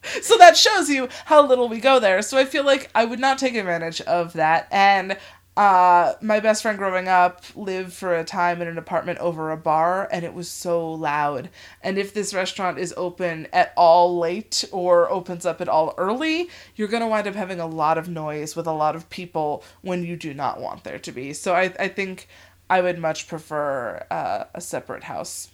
So 0.21 0.37
that 0.37 0.57
shows 0.57 0.89
you 0.89 1.09
how 1.25 1.45
little 1.45 1.67
we 1.67 1.79
go 1.79 1.99
there. 1.99 2.21
So 2.21 2.37
I 2.37 2.45
feel 2.45 2.63
like 2.63 2.89
I 2.95 3.05
would 3.05 3.19
not 3.19 3.37
take 3.37 3.55
advantage 3.55 4.01
of 4.01 4.33
that. 4.33 4.67
And 4.71 5.17
uh, 5.59 6.13
my 6.21 6.39
best 6.39 6.61
friend 6.61 6.77
growing 6.77 7.09
up 7.09 7.43
lived 7.53 7.91
for 7.91 8.15
a 8.15 8.23
time 8.23 8.61
in 8.61 8.69
an 8.69 8.77
apartment 8.77 9.19
over 9.19 9.51
a 9.51 9.57
bar, 9.57 10.07
and 10.09 10.23
it 10.23 10.33
was 10.33 10.47
so 10.47 10.89
loud. 10.89 11.49
And 11.83 11.97
if 11.97 12.13
this 12.13 12.33
restaurant 12.33 12.79
is 12.79 12.93
open 12.95 13.45
at 13.51 13.73
all 13.75 14.17
late 14.17 14.63
or 14.71 15.11
opens 15.11 15.45
up 15.45 15.59
at 15.59 15.67
all 15.67 15.93
early, 15.97 16.49
you're 16.77 16.87
going 16.87 17.03
to 17.03 17.07
wind 17.07 17.27
up 17.27 17.35
having 17.35 17.59
a 17.59 17.67
lot 17.67 17.97
of 17.97 18.07
noise 18.07 18.55
with 18.55 18.67
a 18.67 18.71
lot 18.71 18.95
of 18.95 19.09
people 19.09 19.61
when 19.81 20.05
you 20.05 20.15
do 20.15 20.33
not 20.33 20.61
want 20.61 20.85
there 20.85 20.99
to 20.99 21.11
be. 21.11 21.33
So 21.33 21.53
I, 21.53 21.73
I 21.77 21.89
think 21.89 22.29
I 22.69 22.79
would 22.79 22.97
much 22.97 23.27
prefer 23.27 24.05
uh, 24.09 24.45
a 24.53 24.61
separate 24.61 25.03
house. 25.03 25.49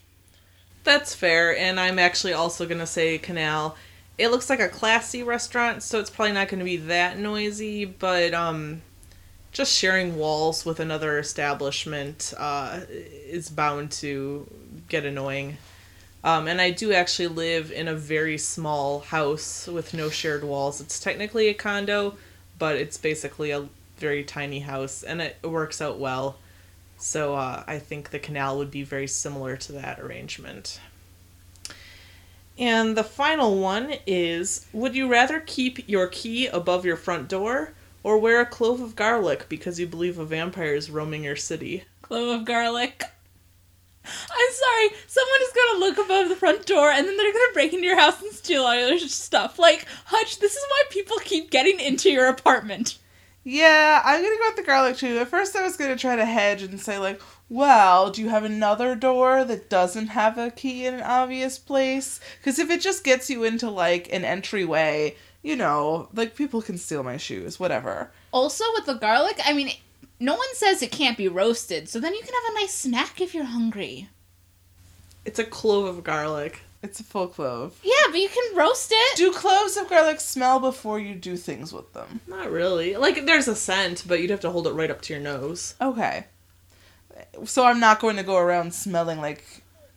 That's 0.84 1.16
fair, 1.16 1.58
and 1.58 1.80
I'm 1.80 1.98
actually 1.98 2.34
also 2.34 2.68
gonna 2.68 2.86
say 2.86 3.18
Canal. 3.18 3.76
It 4.18 4.30
looks 4.30 4.50
like 4.50 4.60
a 4.60 4.70
classy 4.70 5.24
restaurant, 5.24 5.84
so 5.84 6.00
it's 6.00 6.10
probably 6.10 6.34
not 6.34 6.48
gonna 6.48 6.64
be 6.64 6.78
that 6.78 7.20
noisy, 7.20 7.86
but 7.86 8.34
um 8.34 8.82
just 9.56 9.74
sharing 9.74 10.18
walls 10.18 10.66
with 10.66 10.82
another 10.82 11.18
establishment 11.18 12.34
uh, 12.38 12.82
is 12.90 13.50
bound 13.50 13.90
to 13.90 14.46
get 14.90 15.06
annoying. 15.06 15.58
Um, 16.26 16.50
and 16.50 16.60
I 16.60 16.72
do 16.72 16.92
actually 16.92 17.30
live 17.30 17.72
in 17.72 17.88
a 17.88 17.96
very 17.96 18.38
small 18.38 19.00
house 19.00 19.66
with 19.66 19.94
no 19.94 20.10
shared 20.10 20.44
walls. 20.44 20.82
It's 20.82 21.00
technically 21.00 21.48
a 21.48 21.54
condo, 21.54 22.18
but 22.60 22.76
it's 22.76 22.98
basically 22.98 23.52
a 23.52 23.70
very 23.98 24.26
tiny 24.26 24.60
house, 24.60 25.04
and 25.04 25.22
it 25.22 25.38
works 25.42 25.82
out 25.82 26.00
well. 26.00 26.36
So 26.98 27.36
uh, 27.36 27.64
I 27.66 27.80
think 27.80 28.10
the 28.10 28.20
canal 28.20 28.58
would 28.58 28.72
be 28.72 28.84
very 28.84 29.08
similar 29.08 29.56
to 29.56 29.72
that 29.72 30.02
arrangement. 30.02 30.82
And 32.58 32.96
the 32.96 33.04
final 33.04 33.60
one 33.60 33.96
is 34.08 34.66
Would 34.72 34.96
you 34.96 35.10
rather 35.10 35.40
keep 35.42 35.88
your 35.90 36.08
key 36.08 36.48
above 36.48 36.86
your 36.86 36.96
front 36.96 37.28
door 37.28 37.74
or 38.04 38.18
wear 38.18 38.40
a 38.40 38.46
clove 38.46 38.82
of 38.82 38.96
garlic 38.96 39.48
because 39.50 39.80
you 39.80 39.88
believe 39.88 40.20
a 40.20 40.26
vampire 40.26 40.76
is 40.76 40.90
roaming 40.90 41.24
your 41.24 41.36
city? 41.36 41.84
Clove 42.02 42.40
of 42.40 42.46
garlic. 42.46 43.04
I'm 44.06 44.54
sorry, 44.54 44.90
someone 45.08 45.42
is 45.42 45.54
gonna 45.56 45.80
look 45.80 45.98
above 45.98 46.30
the 46.30 46.36
front 46.36 46.66
door 46.66 46.92
and 46.92 47.08
then 47.08 47.18
they're 47.18 47.34
gonna 47.34 47.54
break 47.54 47.74
into 47.74 47.88
your 47.88 48.00
house 48.00 48.22
and 48.22 48.32
steal 48.32 48.64
all 48.64 48.76
your 48.76 49.00
stuff. 49.00 49.58
Like, 49.58 49.86
Hutch, 50.06 50.40
this 50.40 50.56
is 50.56 50.64
why 50.70 50.84
people 50.92 51.18
keep 51.24 51.50
getting 51.50 51.80
into 51.80 52.12
your 52.12 52.28
apartment. 52.28 53.00
Yeah, 53.44 54.02
I'm 54.04 54.24
gonna 54.24 54.36
go 54.38 54.50
with 54.50 54.56
the 54.58 54.64
garlic 54.64 54.98
too. 54.98 55.20
At 55.20 55.28
first, 55.28 55.56
I 55.56 55.64
was 55.64 55.78
gonna 55.78 55.96
try 55.96 56.16
to 56.16 56.26
hedge 56.26 56.62
and 56.62 56.80
say 56.80 57.00
like, 57.00 57.20
"Well, 57.50 58.12
do 58.12 58.22
you 58.22 58.30
have 58.30 58.44
another 58.44 58.96
door 58.96 59.46
that 59.46 59.70
doesn't 59.70 60.08
have 60.08 60.38
a 60.38 60.52
key 60.52 60.86
in 60.86 60.96
an 60.96 61.02
obvious 61.02 61.58
place?" 61.58 62.20
Because 62.40 62.60
if 62.60 62.70
it 62.70 62.82
just 62.82 63.04
gets 63.04 63.30
you 63.30 63.44
into 63.44 63.70
like 63.70 64.12
an 64.12 64.26
entryway, 64.26 65.16
you 65.44 65.56
know, 65.56 66.10
like 66.14 66.36
people 66.36 66.62
can 66.62 66.78
steal 66.78 67.04
my 67.04 67.18
shoes, 67.18 67.60
whatever. 67.60 68.12
Also, 68.32 68.64
with 68.74 68.86
the 68.86 68.96
garlic, 68.96 69.40
I 69.46 69.54
mean, 69.54 69.72
no 70.20 70.34
one 70.36 70.56
says 70.56 70.82
it 70.82 70.92
can't 70.92 71.18
be 71.18 71.28
roasted, 71.28 71.88
so 71.90 72.00
then 72.00 72.14
you 72.14 72.22
can 72.22 72.34
have 72.34 72.52
a 72.52 72.60
nice 72.60 72.74
snack 72.74 73.22
if 73.22 73.34
you're 73.34 73.46
hungry. 73.46 74.10
It's 75.24 75.40
a 75.40 75.44
clove 75.44 75.86
of 75.86 76.04
garlic. 76.04 76.62
It's 76.82 77.00
a 77.00 77.04
full 77.04 77.28
clove. 77.28 77.80
Yeah, 77.84 77.94
but 78.12 78.20
you 78.20 78.30
can 78.30 78.56
roast 78.56 78.92
it. 78.94 79.18
Do 79.18 79.32
cloves 79.32 79.76
of 79.76 79.90
garlic 79.90 80.20
smell 80.20 80.60
before 80.60 81.00
you 81.00 81.16
do 81.16 81.36
things 81.36 81.74
with 81.74 81.94
them? 81.94 82.22
Not 82.28 82.52
really. 82.52 82.96
Like, 82.96 83.26
there's 83.26 83.48
a 83.48 83.56
scent, 83.56 84.04
but 84.08 84.20
you'd 84.20 84.30
have 84.30 84.42
to 84.42 84.52
hold 84.52 84.68
it 84.68 84.74
right 84.74 84.92
up 84.92 85.02
to 85.02 85.14
your 85.14 85.22
nose. 85.22 85.74
Okay. 85.82 86.26
So 87.46 87.66
I'm 87.66 87.80
not 87.80 88.00
going 88.00 88.18
to 88.18 88.24
go 88.24 88.38
around 88.38 88.74
smelling 88.74 89.20
like 89.22 89.44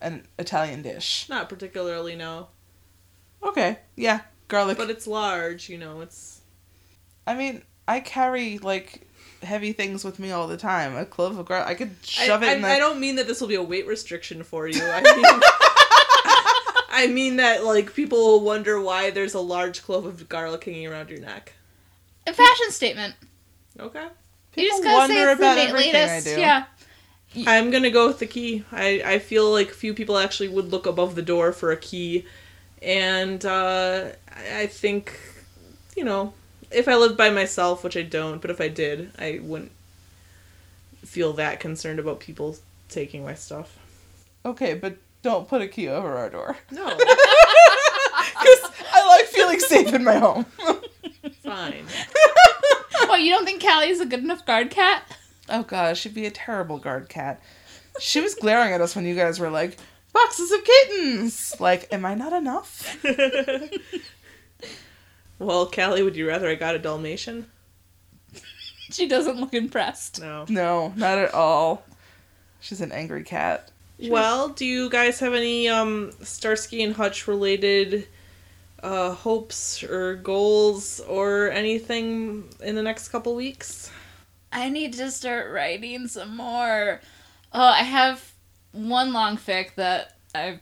an 0.00 0.26
Italian 0.38 0.82
dish. 0.82 1.26
Not 1.28 1.48
particularly, 1.48 2.14
no. 2.16 2.48
Okay. 3.42 3.78
Yeah, 3.96 4.20
garlic. 4.48 4.78
But 4.78 4.90
it's 4.90 5.06
large, 5.06 5.68
you 5.68 5.78
know, 5.78 6.00
it's. 6.00 6.40
I 7.26 7.34
mean, 7.34 7.62
I 7.86 8.00
carry 8.00 8.58
like 8.58 9.06
heavy 9.42 9.72
things 9.72 10.04
with 10.04 10.18
me 10.18 10.30
all 10.30 10.46
the 10.48 10.56
time. 10.56 10.96
A 10.96 11.04
clove 11.04 11.38
of 11.38 11.46
garlic. 11.46 11.68
I 11.68 11.74
could 11.74 11.94
shove 12.02 12.42
I, 12.42 12.46
it 12.46 12.48
I, 12.48 12.54
in 12.54 12.62
the. 12.62 12.68
I 12.68 12.78
don't 12.78 13.00
mean 13.00 13.16
that 13.16 13.26
this 13.26 13.40
will 13.40 13.48
be 13.48 13.54
a 13.54 13.62
weight 13.62 13.86
restriction 13.86 14.42
for 14.42 14.66
you. 14.66 14.80
I 14.82 15.00
mean, 15.16 15.42
I 16.90 17.06
mean 17.06 17.36
that, 17.36 17.64
like, 17.64 17.94
people 17.94 18.18
will 18.18 18.40
wonder 18.44 18.80
why 18.80 19.10
there's 19.10 19.34
a 19.34 19.40
large 19.40 19.82
clove 19.82 20.04
of 20.04 20.28
garlic 20.28 20.64
hanging 20.64 20.86
around 20.86 21.10
your 21.10 21.20
neck. 21.20 21.52
A 22.26 22.32
fashion 22.32 22.70
statement. 22.70 23.14
Okay. 23.78 24.06
you 24.56 24.68
just 24.68 24.82
People 24.82 24.82
gotta 24.82 25.12
say 25.12 25.18
wonder 25.18 25.30
it's 25.30 25.38
about 25.38 25.56
na- 25.56 25.62
everything 25.62 25.92
latest. 25.92 26.26
I 26.28 26.34
do. 26.34 26.40
Yeah. 26.40 26.64
I'm 27.46 27.70
gonna 27.70 27.90
go 27.90 28.06
with 28.06 28.18
the 28.18 28.26
key. 28.26 28.64
I, 28.72 29.02
I 29.04 29.18
feel 29.18 29.50
like 29.50 29.70
few 29.70 29.94
people 29.94 30.18
actually 30.18 30.48
would 30.48 30.70
look 30.70 30.86
above 30.86 31.14
the 31.14 31.22
door 31.22 31.52
for 31.52 31.70
a 31.70 31.76
key, 31.76 32.24
and 32.82 33.44
uh, 33.44 34.08
I 34.34 34.60
I 34.62 34.66
think, 34.66 35.18
you 35.96 36.04
know, 36.04 36.32
if 36.70 36.88
I 36.88 36.96
lived 36.96 37.16
by 37.16 37.30
myself, 37.30 37.84
which 37.84 37.96
I 37.96 38.02
don't, 38.02 38.40
but 38.40 38.50
if 38.50 38.60
I 38.60 38.68
did, 38.68 39.10
I 39.18 39.40
wouldn't 39.42 39.72
feel 41.04 41.32
that 41.34 41.60
concerned 41.60 41.98
about 41.98 42.20
people 42.20 42.56
taking 42.88 43.24
my 43.24 43.34
stuff. 43.34 43.78
Okay, 44.44 44.74
but 44.74 44.96
don't 45.22 45.48
put 45.48 45.62
a 45.62 45.68
key 45.68 45.88
over 45.88 46.16
our 46.16 46.30
door. 46.30 46.56
No, 46.70 46.84
Because 48.40 48.70
I 48.92 49.06
like 49.06 49.26
feeling 49.26 49.60
safe 49.60 49.92
in 49.92 50.04
my 50.04 50.16
home. 50.18 50.44
fine. 51.42 51.84
well, 53.08 53.18
you 53.18 53.32
don't 53.32 53.44
think 53.44 53.62
Callie 53.62 53.88
is 53.90 54.00
a 54.00 54.06
good 54.06 54.20
enough 54.20 54.46
guard 54.46 54.70
cat? 54.70 55.02
Oh 55.50 55.62
gosh, 55.62 56.00
she'd 56.00 56.14
be 56.14 56.26
a 56.26 56.30
terrible 56.30 56.78
guard 56.78 57.08
cat. 57.08 57.40
She 58.00 58.20
was 58.20 58.34
glaring 58.34 58.72
at 58.72 58.80
us 58.80 58.94
when 58.94 59.04
you 59.06 59.14
guys 59.14 59.40
were 59.40 59.50
like, 59.50 59.76
boxes 60.12 60.52
of 60.52 60.64
kittens! 60.64 61.54
Like, 61.60 61.92
am 61.92 62.04
I 62.04 62.14
not 62.14 62.32
enough? 62.32 62.96
Well, 65.38 65.70
Callie, 65.70 66.02
would 66.02 66.16
you 66.16 66.26
rather 66.26 66.48
I 66.48 66.56
got 66.56 66.74
a 66.74 66.78
Dalmatian? 66.78 67.46
She 68.90 69.06
doesn't 69.06 69.38
look 69.38 69.54
impressed. 69.54 70.20
No. 70.20 70.46
No, 70.48 70.92
not 70.96 71.18
at 71.18 71.32
all. 71.32 71.84
She's 72.60 72.80
an 72.80 72.90
angry 72.90 73.22
cat. 73.22 73.70
Well, 74.00 74.48
do 74.48 74.64
you 74.64 74.90
guys 74.90 75.20
have 75.20 75.34
any 75.34 75.68
um 75.68 76.12
Starsky 76.22 76.82
and 76.82 76.94
Hutch 76.94 77.28
related 77.28 78.08
uh 78.82 79.12
hopes 79.12 79.82
or 79.82 80.16
goals 80.16 81.00
or 81.00 81.50
anything 81.50 82.48
in 82.62 82.74
the 82.74 82.82
next 82.82 83.08
couple 83.08 83.34
weeks? 83.34 83.90
I 84.52 84.68
need 84.68 84.94
to 84.94 85.10
start 85.10 85.52
writing 85.52 86.08
some 86.08 86.36
more. 86.36 87.00
Oh, 87.52 87.60
I 87.60 87.82
have 87.82 88.32
one 88.72 89.12
long 89.12 89.36
fic 89.36 89.74
that 89.76 90.16
I'm 90.34 90.60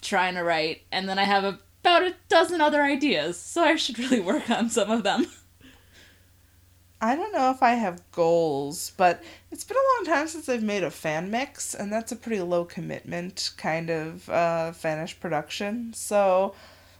trying 0.00 0.34
to 0.34 0.42
write, 0.42 0.82
and 0.92 1.08
then 1.08 1.18
I 1.18 1.24
have 1.24 1.44
about 1.44 2.02
a 2.02 2.14
dozen 2.28 2.60
other 2.60 2.82
ideas, 2.82 3.38
so 3.38 3.62
I 3.62 3.76
should 3.76 3.98
really 3.98 4.20
work 4.20 4.50
on 4.50 4.70
some 4.70 4.90
of 4.90 5.02
them. 5.02 5.26
I 7.00 7.14
don't 7.14 7.32
know 7.32 7.50
if 7.50 7.62
I 7.62 7.74
have 7.74 8.02
goals, 8.10 8.92
but 8.96 9.22
it's 9.52 9.62
been 9.62 9.76
a 9.76 9.96
long 9.96 10.16
time 10.16 10.26
since 10.26 10.48
I've 10.48 10.64
made 10.64 10.82
a 10.82 10.90
fan 10.90 11.30
mix, 11.30 11.74
and 11.74 11.92
that's 11.92 12.10
a 12.10 12.16
pretty 12.16 12.42
low 12.42 12.64
commitment 12.64 13.52
kind 13.56 13.88
of 13.88 14.28
uh, 14.28 14.72
fannish 14.72 15.18
production. 15.20 15.92
So 15.94 16.54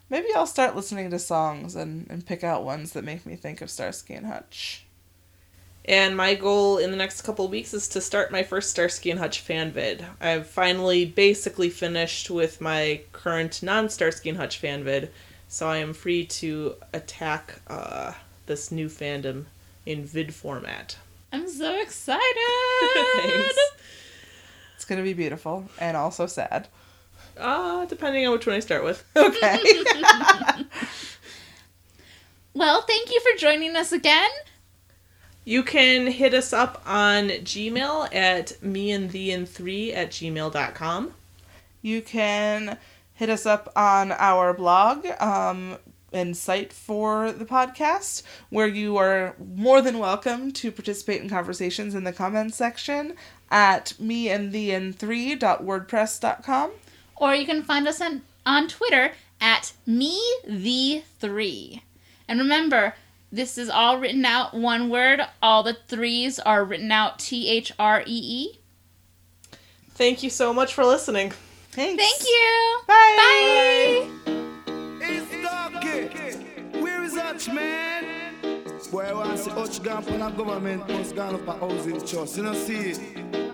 maybe 0.09 0.29
I'll 0.37 0.47
start 0.47 0.77
listening 0.77 1.11
to 1.11 1.19
songs 1.19 1.75
and, 1.75 2.07
and 2.11 2.25
pick 2.25 2.45
out 2.45 2.65
ones 2.65 2.93
that 2.93 3.03
make 3.03 3.27
me 3.27 3.35
think 3.35 3.61
of 3.61 3.71
Starsky 3.71 4.15
and 4.15 4.27
Hutch. 4.27 4.87
And 5.89 6.19
my 6.19 6.35
goal 6.35 6.77
in 6.77 6.91
the 6.91 6.99
next 6.99 7.23
couple 7.23 7.47
of 7.47 7.51
weeks 7.51 7.73
is 7.73 7.89
to 7.89 8.03
start 8.03 8.31
my 8.31 8.43
first 8.43 8.69
Starsky 8.69 9.11
and 9.11 9.19
Hutch 9.19 9.41
fan 9.41 9.73
vid. 9.73 10.05
I've 10.21 10.47
finally 10.47 11.07
basically 11.07 11.71
finished 11.71 12.29
with 12.29 12.61
my 12.61 13.01
current 13.13 13.63
non 13.63 13.89
Starsky 13.89 14.29
and 14.29 14.37
Hutch 14.37 14.59
fan 14.59 14.85
vid, 14.85 15.11
so 15.49 15.67
I 15.67 15.79
am 15.79 15.95
free 15.95 16.27
to 16.27 16.75
attack 16.93 17.63
uh, 17.69 18.13
this 18.45 18.71
new 18.71 18.89
fandom 18.89 19.47
in 19.87 20.05
vid 20.05 20.35
format. 20.35 20.99
I'm 21.33 21.49
so 21.49 21.81
excited! 21.81 22.23
Thanks. 23.23 23.59
It's 24.77 24.85
going 24.85 24.99
to 24.99 25.05
be 25.05 25.15
beautiful 25.15 25.71
and 25.81 25.97
also 25.97 26.27
sad. 26.27 26.69
Uh, 27.39 27.87
depending 27.87 28.27
on 28.27 28.35
which 28.35 28.47
one 28.47 28.57
I 28.57 28.61
start 28.61 28.85
with. 28.85 29.03
Okay. 29.17 29.59
Well, 32.55 32.83
thank 32.83 33.13
you 33.13 33.21
for 33.21 33.39
joining 33.39 33.77
us 33.77 33.93
again. 33.93 34.31
You 35.49 35.63
can 35.63 36.09
hit 36.09 36.35
us 36.35 36.53
up 36.53 36.83
on 36.85 37.31
Gmail 37.31 38.15
at 38.15 38.63
me 38.63 38.91
and 38.93 39.11
the 39.11 39.31
and 39.31 39.49
three 39.49 39.95
at 39.95 40.11
gmail.com. 40.11 41.15
you 41.81 42.03
can 42.03 42.77
hit 43.15 43.31
us 43.31 43.47
up 43.47 43.73
on 43.75 44.13
our 44.13 44.53
blog 44.53 45.07
um, 45.19 45.79
and 46.13 46.37
site 46.37 46.71
for 46.71 47.33
the 47.33 47.47
podcast, 47.47 48.25
where 48.51 48.67
you 48.67 48.99
are 48.99 49.37
more 49.43 49.81
than 49.81 49.99
welcome 49.99 50.53
to 50.53 50.71
participate 50.71 51.23
in 51.23 51.31
conversations 51.31 51.95
in 51.95 52.05
the 52.05 52.13
comments 52.13 52.59
section 52.59 53.15
at 53.51 53.99
me 53.99 54.29
and 54.29 54.53
the 54.53 54.73
and 54.73 54.99
3.wordpress.com. 54.99 56.73
Or 57.17 57.35
you 57.35 57.47
can 57.47 57.63
find 57.63 57.89
us 57.89 58.03
on, 58.03 58.21
on 58.45 58.69
Twitter 58.69 59.13
at 59.41 59.73
me 59.87 60.21
the 60.47 61.05
three. 61.19 61.85
And 62.29 62.39
remember, 62.39 62.93
this 63.31 63.59
is 63.59 63.69
all 63.69 63.99
written 63.99 64.25
out 64.25 64.55
one 64.55 64.89
word. 64.89 65.21
All 65.43 65.63
the 65.63 65.77
threes 65.87 66.39
are 66.39 66.65
written 66.65 66.91
out 66.91 67.19
T 67.19 67.49
H 67.49 67.73
R 67.79 68.03
E 68.07 68.07
E. 68.07 68.59
Thank 69.91 70.23
you 70.23 70.31
so 70.31 70.55
much 70.55 70.75
for 70.75 70.85
listening. 70.85 71.33
Thanks. 71.73 72.03
Thank 72.03 72.23
you. 72.23 72.81
Bye. 72.87 73.17
Bye. 73.19 74.33
It's 75.03 75.31
Donkey. 75.43 75.89
Eh? 75.89 76.81
Where 76.81 77.03
is 77.05 77.17
Hutch, 77.17 77.49
man? 77.49 78.29
Boy, 78.91 79.03
I 79.03 79.13
want 79.13 79.31
to 79.33 79.39
see 79.39 79.51
Hutch 79.51 79.83
gone 79.83 80.03
from 80.03 80.23
a 80.23 80.31
government 80.31 80.87
post 80.87 81.15
gone 81.15 81.35
up 81.35 81.47
a 81.47 81.53
housing 81.53 82.01
trust. 82.07 82.37
You 82.37 82.45
know, 82.45 82.55
see 82.55 82.93
it? 82.93 83.48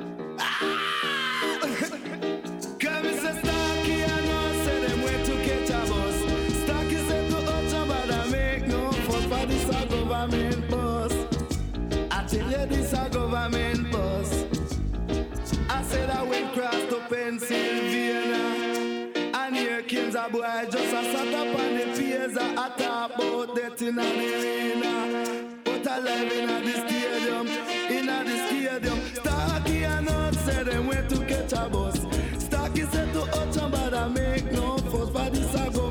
Here 19.94 20.08
a 20.08 20.28
boy 20.28 20.42
just 20.72 20.92
a 20.92 21.04
sat 21.04 21.34
up 21.34 21.56
on 21.56 21.76
the 21.76 21.84
piers 21.96 22.36
a 22.36 22.46
a 22.50 22.74
talk 22.76 23.14
about 23.14 23.54
death 23.54 23.80
in 23.80 23.94
the 23.94 24.02
arena. 24.02 25.54
But 25.62 25.86
I 25.86 26.00
live 26.00 26.32
in 26.32 26.50
a 26.50 26.60
the 26.64 26.72
stadium, 26.82 27.46
in 27.46 28.08
a 28.08 28.24
the 28.24 28.36
stadium. 28.48 29.00
Starkey 29.14 29.84
and 29.84 30.08
Hutch 30.08 30.34
said 30.34 30.66
them 30.66 30.88
went 30.88 31.08
to 31.10 31.24
catch 31.26 31.52
a 31.52 31.68
bus. 31.68 32.00
Starkey 32.42 32.82
said 32.86 33.12
to 33.12 33.20
Hutch, 33.20 33.70
but 33.70 33.94
I 33.94 34.08
make 34.08 34.50
no 34.50 34.78
fuss 34.78 35.10
for 35.10 35.30
this 35.30 35.54
a 35.54 35.70
government 35.70 35.83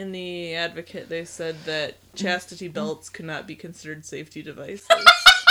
In 0.00 0.12
the 0.12 0.54
advocate, 0.54 1.10
they 1.10 1.26
said 1.26 1.62
that 1.66 1.96
chastity 2.14 2.68
mm-hmm. 2.68 2.72
belts 2.72 3.10
could 3.10 3.26
not 3.26 3.46
be 3.46 3.54
considered 3.54 4.06
safety 4.06 4.40
devices. 4.40 4.88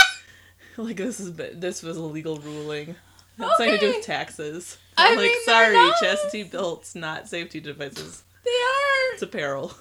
like 0.76 0.96
this 0.96 1.20
is 1.20 1.36
this 1.36 1.84
was 1.84 1.96
a 1.96 2.02
legal 2.02 2.36
ruling. 2.38 2.96
It's 3.38 3.56
something 3.58 3.70
to 3.70 3.78
do 3.78 3.86
with 3.94 4.04
taxes. 4.04 4.76
I 4.96 5.10
I'm 5.10 5.16
like, 5.16 5.28
mean, 5.28 5.44
sorry, 5.44 5.92
chastity 6.00 6.42
belts, 6.42 6.96
not 6.96 7.28
safety 7.28 7.60
devices. 7.60 8.24
They 8.44 8.50
are. 8.50 9.12
It's 9.12 9.22
apparel. 9.22 9.72